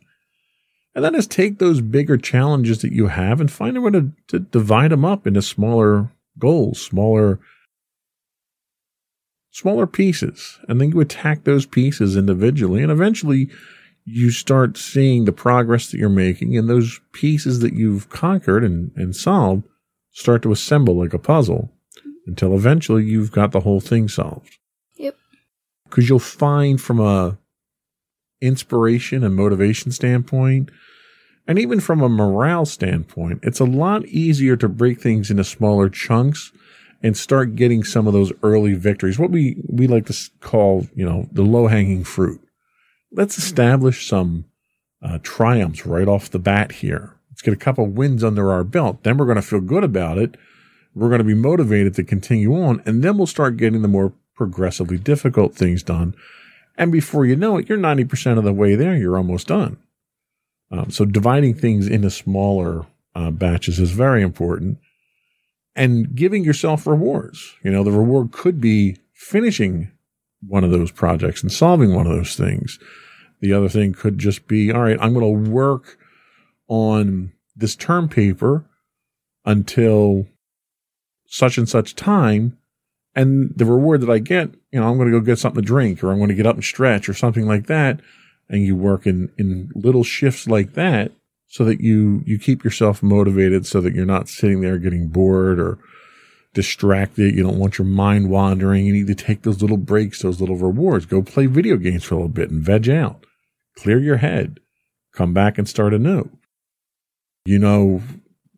And 0.95 1.05
that 1.05 1.15
is 1.15 1.27
take 1.27 1.59
those 1.59 1.81
bigger 1.81 2.17
challenges 2.17 2.83
that 2.83 2.93
you 2.93 3.07
have 3.07 3.41
and 3.41 3.51
find 3.51 3.77
a 3.77 3.81
way 3.81 3.93
to, 3.93 4.13
to 4.29 4.41
divide 4.41 4.91
them 4.91 5.05
up 5.05 5.27
into 5.27 5.41
smaller 5.41 6.11
goals, 6.39 6.81
smaller 6.83 7.39
smaller 9.53 9.87
pieces. 9.87 10.59
And 10.69 10.81
then 10.81 10.91
you 10.91 11.01
attack 11.01 11.45
those 11.45 11.67
pieces 11.67 12.17
individually 12.17 12.83
and 12.83 12.91
eventually 12.91 13.49
you 14.05 14.33
start 14.33 14.77
seeing 14.77 15.25
the 15.25 15.33
progress 15.33 15.91
that 15.91 15.99
you're 15.99 16.09
making 16.09 16.57
and 16.57 16.69
those 16.69 17.01
pieces 17.13 17.61
that 17.61 17.75
you've 17.75 18.09
conquered 18.09 18.65
and, 18.65 18.91
and 18.97 19.15
solved 19.15 19.65
start 20.11 20.43
to 20.43 20.51
assemble 20.51 20.97
like 20.97 21.15
a 21.15 21.19
puzzle 21.19 21.71
until 22.27 22.55
eventually 22.55 23.05
you've 23.05 23.31
got 23.31 23.53
the 23.53 23.61
whole 23.61 23.81
thing 23.81 24.09
solved. 24.09 24.59
Yep. 24.97 25.17
Because 25.85 26.09
you'll 26.09 26.19
find 26.19 26.81
from 26.81 26.99
a 26.99 27.39
inspiration 28.41 29.23
and 29.23 29.37
motivation 29.37 29.93
standpoint, 29.93 30.71
and 31.47 31.59
even 31.59 31.81
from 31.81 32.03
a 32.03 32.09
morale 32.09 32.67
standpoint, 32.67 33.41
it's 33.43 33.61
a 33.61 33.65
lot 33.65 34.05
easier 34.07 34.57
to 34.57 34.69
break 34.69 35.01
things 35.01 35.31
into 35.31 35.45
smaller 35.45 35.89
chunks 35.89 36.53
and 37.03 37.17
start 37.17 37.57
getting 37.57 37.83
some 37.83 38.07
of 38.07 38.13
those 38.13 38.33
early 38.43 38.75
victories. 38.75 39.19
What 39.19 39.31
we, 39.31 39.63
we 39.67 39.87
like 39.87 40.07
to 40.07 40.31
call, 40.41 40.87
you 40.95 41.05
know, 41.05 41.29
the 41.33 41.43
low 41.43 41.67
hanging 41.67 42.05
fruit. 42.05 42.41
Let's 43.11 43.37
establish 43.37 44.07
some 44.07 44.47
uh, 45.03 45.19
triumphs 45.23 45.85
right 45.85 46.07
off 46.07 46.31
the 46.31 46.39
bat 46.39 46.73
here. 46.73 47.17
Let's 47.31 47.43
get 47.43 47.55
a 47.55 47.57
couple 47.57 47.87
wins 47.87 48.23
under 48.23 48.53
our 48.53 48.63
belt. 48.63 49.03
Then 49.03 49.17
we're 49.17 49.27
going 49.27 49.37
to 49.37 49.43
feel 49.43 49.61
good 49.61 49.85
about 49.85 50.17
it. 50.17 50.37
We're 50.95 51.09
going 51.09 51.19
to 51.19 51.25
be 51.25 51.35
motivated 51.35 51.95
to 51.95 52.05
continue 52.05 52.55
on. 52.55 52.83
And 52.87 53.03
then 53.03 53.17
we'll 53.17 53.27
start 53.27 53.57
getting 53.57 53.83
the 53.83 53.89
more 53.89 54.13
progressively 54.35 54.99
difficult 54.99 55.55
things 55.55 55.83
done. 55.83 56.15
And 56.77 56.93
before 56.93 57.27
you 57.27 57.37
know 57.37 57.59
it, 57.59 57.69
you're 57.69 57.79
90% 57.79 58.39
of 58.39 58.45
the 58.45 58.53
way 58.53 58.75
there. 58.77 58.97
You're 58.97 59.17
almost 59.17 59.49
done. 59.49 59.79
Um, 60.71 60.91
so 60.91 61.05
dividing 61.05 61.55
things 61.55 61.87
into 61.87 62.11
smaller 62.11 62.87
uh, 63.15 63.31
batches 63.31 63.79
is 63.79 63.91
very 63.91 64.23
important 64.23 64.79
and 65.75 66.15
giving 66.15 66.45
yourself 66.45 66.87
rewards. 66.87 67.55
You 67.63 67.71
know, 67.71 67.85
the 67.85 67.93
reward 67.93 68.33
could 68.33 68.61
be 68.61 68.97
finishing 69.13 69.91
one 70.47 70.65
of 70.65 70.71
those 70.71 70.91
projects 70.91 71.43
and 71.43 71.53
solving 71.53 71.95
one 71.95 72.07
of 72.07 72.13
those 72.13 72.37
things. 72.37 72.79
The 73.41 73.53
other 73.53 73.69
thing 73.69 73.93
could 73.93 74.19
just 74.19 74.47
be, 74.47 74.73
all 74.73 74.83
right, 74.83 74.99
I'm 75.01 75.15
going 75.15 75.45
to 75.45 75.51
work 75.51 75.99
on 76.69 77.33
this 77.57 77.77
term 77.77 78.09
paper 78.09 78.65
until 79.45 80.27
such 81.27 81.59
and 81.59 81.69
such 81.69 81.95
time. 81.95 82.59
And 83.15 83.53
the 83.57 83.65
reward 83.65 84.01
that 84.01 84.11
I 84.11 84.19
get, 84.19 84.55
you 84.71 84.81
know, 84.81 84.89
I'm 84.89 84.97
going 84.97 85.11
to 85.11 85.19
go 85.19 85.25
get 85.25 85.39
something 85.39 85.63
to 85.63 85.67
drink 85.67 86.03
or 86.03 86.11
I'm 86.11 86.19
going 86.19 86.29
to 86.29 86.35
get 86.35 86.47
up 86.47 86.55
and 86.55 86.65
stretch 86.65 87.09
or 87.09 87.15
something 87.15 87.47
like 87.47 87.67
that. 87.67 88.01
And 88.49 88.63
you 88.63 88.77
work 88.77 89.07
in, 89.07 89.31
in 89.39 89.71
little 89.75 90.05
shifts 90.05 90.47
like 90.47 90.75
that 90.75 91.13
so 91.53 91.67
that 91.67 91.83
you, 91.83 92.23
you 92.25 92.39
keep 92.39 92.65
yourself 92.65 93.03
motivated 93.03 93.67
so 93.67 93.83
that 93.83 93.95
you're 93.95 94.07
not 94.07 94.27
sitting 94.27 94.63
there 94.63 94.79
getting 94.79 95.09
bored 95.09 95.61
or 95.61 95.79
distracted. 96.55 97.35
You 97.35 97.43
don't 97.43 97.59
want 97.59 97.77
your 97.77 97.87
mind 97.87 98.31
wandering. 98.31 98.87
You 98.87 98.95
need 98.95 99.07
to 99.09 99.15
take 99.15 99.43
those 99.43 99.61
little 99.61 99.77
breaks, 99.77 100.23
those 100.23 100.41
little 100.41 100.57
rewards. 100.57 101.05
Go 101.05 101.21
play 101.23 101.45
video 101.45 101.77
games 101.77 102.05
for 102.05 102.15
a 102.15 102.17
little 102.17 102.31
bit 102.31 102.49
and 102.49 102.65
veg 102.65 102.89
out. 102.89 103.27
Clear 103.77 103.99
your 103.99 104.17
head. 104.17 104.61
Come 105.15 105.35
back 105.35 105.59
and 105.59 105.69
start 105.69 105.93
anew. 105.93 106.31
You 107.45 107.59
know, 107.59 108.01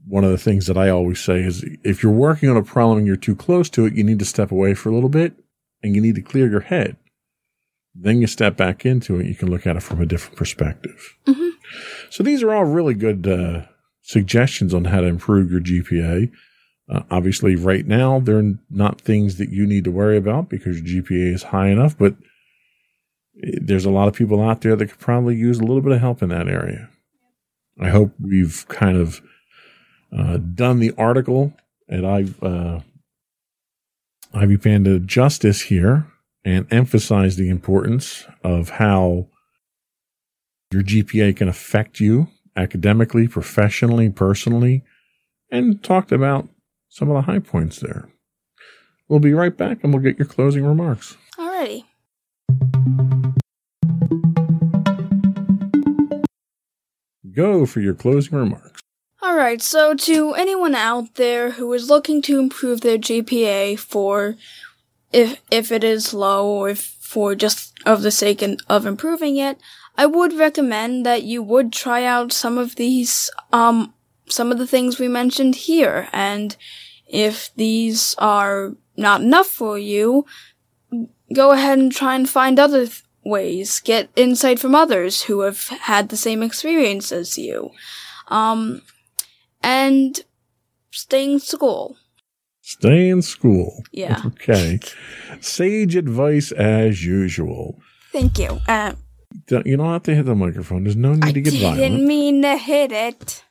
one 0.06 0.22
of 0.22 0.30
the 0.30 0.38
things 0.38 0.68
that 0.68 0.78
I 0.78 0.88
always 0.88 1.18
say 1.18 1.42
is 1.42 1.64
if 1.82 2.00
you're 2.00 2.12
working 2.12 2.48
on 2.48 2.56
a 2.56 2.62
problem 2.62 2.98
and 2.98 3.06
you're 3.08 3.16
too 3.16 3.34
close 3.34 3.68
to 3.70 3.86
it, 3.86 3.94
you 3.94 4.04
need 4.04 4.20
to 4.20 4.24
step 4.24 4.52
away 4.52 4.72
for 4.74 4.88
a 4.88 4.94
little 4.94 5.08
bit 5.08 5.34
and 5.82 5.96
you 5.96 6.00
need 6.00 6.14
to 6.14 6.22
clear 6.22 6.48
your 6.48 6.60
head. 6.60 6.96
Then 7.94 8.20
you 8.20 8.26
step 8.26 8.56
back 8.56 8.84
into 8.84 9.20
it. 9.20 9.26
You 9.26 9.34
can 9.34 9.50
look 9.50 9.66
at 9.66 9.76
it 9.76 9.82
from 9.82 10.00
a 10.00 10.06
different 10.06 10.36
perspective. 10.36 11.16
Mm-hmm. 11.26 11.48
So 12.10 12.22
these 12.22 12.42
are 12.42 12.52
all 12.52 12.64
really 12.64 12.94
good 12.94 13.26
uh, 13.26 13.62
suggestions 14.02 14.74
on 14.74 14.86
how 14.86 15.00
to 15.00 15.06
improve 15.06 15.50
your 15.50 15.60
GPA. 15.60 16.30
Uh, 16.88 17.02
obviously, 17.10 17.56
right 17.56 17.86
now, 17.86 18.20
they're 18.20 18.54
not 18.68 19.00
things 19.00 19.36
that 19.36 19.50
you 19.50 19.66
need 19.66 19.84
to 19.84 19.90
worry 19.90 20.16
about 20.16 20.48
because 20.48 20.80
your 20.80 21.02
GPA 21.02 21.34
is 21.34 21.42
high 21.44 21.68
enough, 21.68 21.96
but 21.96 22.16
there's 23.34 23.86
a 23.86 23.90
lot 23.90 24.08
of 24.08 24.14
people 24.14 24.42
out 24.42 24.60
there 24.60 24.76
that 24.76 24.86
could 24.86 24.98
probably 24.98 25.36
use 25.36 25.58
a 25.58 25.64
little 25.64 25.80
bit 25.80 25.92
of 25.92 26.00
help 26.00 26.22
in 26.22 26.28
that 26.28 26.48
area. 26.48 26.88
I 27.80 27.88
hope 27.88 28.12
we've 28.20 28.66
kind 28.68 28.96
of 28.96 29.20
uh, 30.16 30.36
done 30.36 30.78
the 30.78 30.92
article 30.98 31.54
and 31.88 32.06
I've, 32.06 32.42
uh, 32.42 32.80
Ivy 34.32 34.56
Panda 34.58 34.98
Justice 34.98 35.62
here 35.62 36.06
and 36.44 36.66
emphasized 36.70 37.38
the 37.38 37.48
importance 37.48 38.24
of 38.42 38.70
how 38.70 39.28
your 40.72 40.82
GPA 40.82 41.36
can 41.36 41.48
affect 41.48 42.00
you 42.00 42.28
academically, 42.56 43.26
professionally, 43.26 44.10
personally, 44.10 44.84
and 45.50 45.82
talked 45.82 46.12
about 46.12 46.48
some 46.88 47.08
of 47.08 47.14
the 47.14 47.22
high 47.22 47.38
points 47.38 47.80
there. 47.80 48.08
We'll 49.08 49.20
be 49.20 49.34
right 49.34 49.56
back 49.56 49.82
and 49.82 49.92
we'll 49.92 50.02
get 50.02 50.18
your 50.18 50.26
closing 50.26 50.64
remarks. 50.64 51.16
Alrighty. 51.38 51.84
Go 57.34 57.66
for 57.66 57.80
your 57.80 57.94
closing 57.94 58.38
remarks. 58.38 58.80
Alright, 59.22 59.62
so 59.62 59.94
to 59.94 60.34
anyone 60.34 60.74
out 60.74 61.14
there 61.14 61.52
who 61.52 61.72
is 61.72 61.88
looking 61.88 62.22
to 62.22 62.38
improve 62.38 62.82
their 62.82 62.98
GPA 62.98 63.78
for 63.78 64.36
if 65.14 65.40
if 65.50 65.70
it 65.70 65.84
is 65.84 66.12
low 66.12 66.46
or 66.46 66.70
if 66.70 66.80
for 67.00 67.34
just 67.34 67.72
of 67.86 68.02
the 68.02 68.10
sake 68.10 68.42
of 68.68 68.86
improving 68.86 69.36
it, 69.36 69.58
I 69.96 70.06
would 70.06 70.32
recommend 70.32 71.06
that 71.06 71.22
you 71.22 71.42
would 71.42 71.72
try 71.72 72.04
out 72.04 72.32
some 72.32 72.58
of 72.58 72.74
these 72.74 73.30
um 73.52 73.94
some 74.28 74.50
of 74.50 74.58
the 74.58 74.66
things 74.66 74.98
we 74.98 75.08
mentioned 75.08 75.54
here 75.54 76.08
and 76.12 76.56
if 77.06 77.54
these 77.54 78.14
are 78.18 78.74
not 78.96 79.20
enough 79.20 79.46
for 79.46 79.78
you, 79.78 80.26
go 81.32 81.52
ahead 81.52 81.78
and 81.78 81.92
try 81.92 82.16
and 82.16 82.28
find 82.28 82.58
other 82.58 82.86
th- 82.86 83.02
ways. 83.24 83.80
Get 83.80 84.10
insight 84.16 84.58
from 84.58 84.74
others 84.74 85.24
who 85.24 85.40
have 85.40 85.68
had 85.68 86.08
the 86.08 86.16
same 86.16 86.42
experience 86.42 87.12
as 87.12 87.38
you. 87.38 87.70
Um, 88.28 88.82
and 89.62 90.20
stay 90.90 91.24
in 91.24 91.40
school. 91.40 91.96
Stay 92.66 93.10
in 93.10 93.20
school. 93.20 93.84
Yeah. 93.92 94.22
Okay. 94.24 94.80
Sage 95.40 95.96
advice 95.96 96.50
as 96.52 97.04
usual. 97.04 97.78
Thank 98.10 98.38
you. 98.38 98.58
Uh, 98.66 98.94
Don't- 99.46 99.66
You 99.66 99.76
don't 99.76 99.92
have 99.92 100.04
to 100.04 100.14
hit 100.14 100.24
the 100.24 100.34
microphone. 100.34 100.84
There's 100.84 100.96
no 100.96 101.12
need 101.12 101.24
I 101.24 101.32
to 101.32 101.40
get 101.42 101.52
violent. 101.54 101.78
I 101.80 101.88
didn't 101.88 102.06
mean 102.06 102.40
to 102.42 102.56
hit 102.56 102.90
it. 102.90 103.44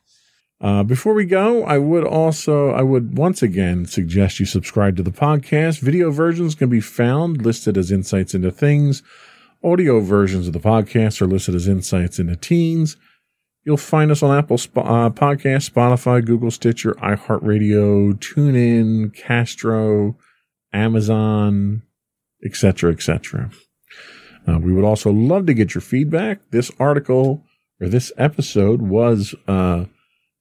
Uh, 0.59 0.81
before 0.81 1.13
we 1.13 1.25
go, 1.25 1.63
I 1.65 1.77
would 1.77 2.05
also, 2.05 2.69
I 2.69 2.81
would 2.81 3.15
once 3.17 3.43
again 3.43 3.85
suggest 3.85 4.39
you 4.39 4.45
subscribe 4.47 4.95
to 4.97 5.03
the 5.03 5.11
podcast. 5.11 5.79
Video 5.79 6.09
versions 6.09 6.55
can 6.55 6.69
be 6.69 6.79
found 6.79 7.43
listed 7.45 7.77
as 7.77 7.91
insights 7.91 8.33
into 8.33 8.49
things. 8.49 9.03
Audio 9.63 9.99
versions 9.99 10.47
of 10.47 10.53
the 10.53 10.59
podcast 10.59 11.21
are 11.21 11.27
listed 11.27 11.53
as 11.53 11.67
insights 11.67 12.17
into 12.17 12.35
teens. 12.37 12.97
You'll 13.65 13.77
find 13.77 14.11
us 14.11 14.21
on 14.21 14.37
Apple 14.37 14.57
Sp- 14.59 14.79
uh, 14.79 15.09
Podcast, 15.09 15.71
Spotify, 15.71 16.23
Google, 16.25 16.51
Stitcher, 16.51 16.93
iHeartRadio, 16.95 18.13
TuneIn, 18.15 19.13
Castro, 19.15 20.17
Amazon, 20.73 21.83
etc., 22.43 22.91
etc. 22.91 23.51
Uh, 24.47 24.59
we 24.59 24.73
would 24.73 24.83
also 24.83 25.11
love 25.11 25.45
to 25.45 25.53
get 25.53 25.73
your 25.73 25.81
feedback. 25.81 26.39
This 26.51 26.71
article 26.79 27.43
or 27.79 27.87
this 27.87 28.11
episode 28.17 28.81
was 28.81 29.33
uh, 29.47 29.85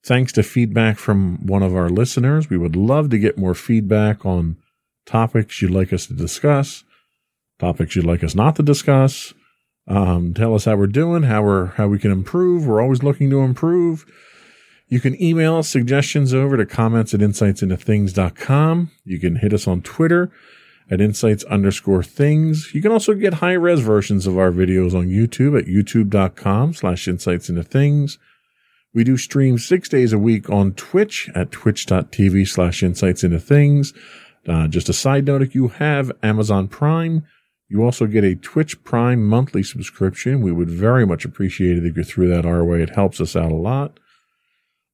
thanks 0.05 0.33
to 0.33 0.43
feedback 0.43 0.99
from 0.99 1.47
one 1.47 1.63
of 1.63 1.77
our 1.77 1.89
listeners. 1.89 2.51
We 2.51 2.59
would 2.59 2.75
love 2.77 3.11
to 3.11 3.19
get 3.19 3.39
more 3.39 3.55
feedback 3.55 4.27
on 4.27 4.57
topics 5.07 5.63
you'd 5.63 5.71
like 5.71 5.93
us 5.93 6.07
to 6.07 6.15
discuss, 6.15 6.85
topics 7.59 7.95
you'd 7.95 8.05
like 8.05 8.25
us 8.25 8.35
not 8.35 8.57
to 8.57 8.63
discuss. 8.63 9.33
Um, 9.89 10.33
tell 10.35 10.55
us 10.55 10.65
how 10.65 10.77
we're 10.77 10.87
doing, 10.87 11.25
how 11.25 11.43
we're 11.43 11.67
how 11.67 11.89
we 11.89 11.99
can 11.99 12.13
improve. 12.13 12.67
We're 12.67 12.81
always 12.81 13.03
looking 13.03 13.31
to 13.31 13.41
improve. 13.41 14.07
You 14.89 15.01
can 15.01 15.21
email 15.23 15.63
suggestions 15.63 16.35
over 16.35 16.57
to 16.57 16.67
comments 16.67 17.15
at 17.15 17.21
insightsintothings.com. 17.21 18.91
You 19.05 19.19
can 19.19 19.37
hit 19.37 19.55
us 19.55 19.67
on 19.67 19.81
Twitter 19.83 20.31
at 20.91 21.01
insights 21.01 21.45
underscore 21.45 22.03
things. 22.03 22.75
You 22.75 22.83
can 22.83 22.93
also 22.93 23.15
get 23.15 23.35
high 23.35 23.55
res 23.55 23.81
versions 23.81 24.27
of 24.27 24.39
our 24.39 24.53
videos 24.53 24.95
on 24.95 25.07
YouTube 25.07 25.59
at 25.59 25.67
youtube.com 25.67 26.75
slash 26.75 27.09
insights 27.09 27.49
into 27.49 27.63
things. 27.63 28.19
We 28.95 29.05
do 29.05 29.17
stream 29.17 29.57
six 29.57 29.89
days 29.89 30.13
a 30.13 30.19
week 30.19 30.51
on 30.51 30.75
Twitch 30.75 31.31
at 31.35 31.51
twitch.tv 31.51 32.47
slash 32.47 32.83
insights 32.83 33.25
into 33.25 33.41
things. 33.41 33.95
Uh, 34.47 34.69
just 34.69 34.91
a 34.91 34.93
side 34.93 35.25
note, 35.25 35.41
if 35.41 35.55
you 35.55 35.69
have 35.69 36.13
Amazon 36.23 36.69
Prime, 36.69 37.25
you 37.73 37.83
also 37.83 38.07
get 38.07 38.23
a 38.23 38.35
Twitch 38.35 38.85
Prime 38.85 39.25
monthly 39.25 39.63
subscription. 39.63 40.43
We 40.43 40.53
would 40.53 40.69
very 40.69 41.07
much 41.07 41.25
appreciate 41.25 41.79
it 41.79 41.87
if 41.87 41.97
you 41.97 42.05
threw 42.05 42.29
that 42.29 42.45
our 42.45 42.63
way. 42.63 42.83
It 42.83 42.95
helps 42.95 43.19
us 43.19 43.35
out 43.35 43.51
a 43.51 43.57
lot. 43.57 43.99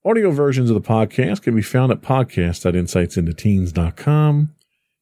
Audio 0.05 0.31
versions 0.31 0.71
of 0.71 0.75
the 0.75 0.81
podcast 0.81 1.43
can 1.43 1.57
be 1.57 1.63
found 1.63 1.91
at 1.91 2.03
podcast.insightsintoteens.com. 2.03 4.55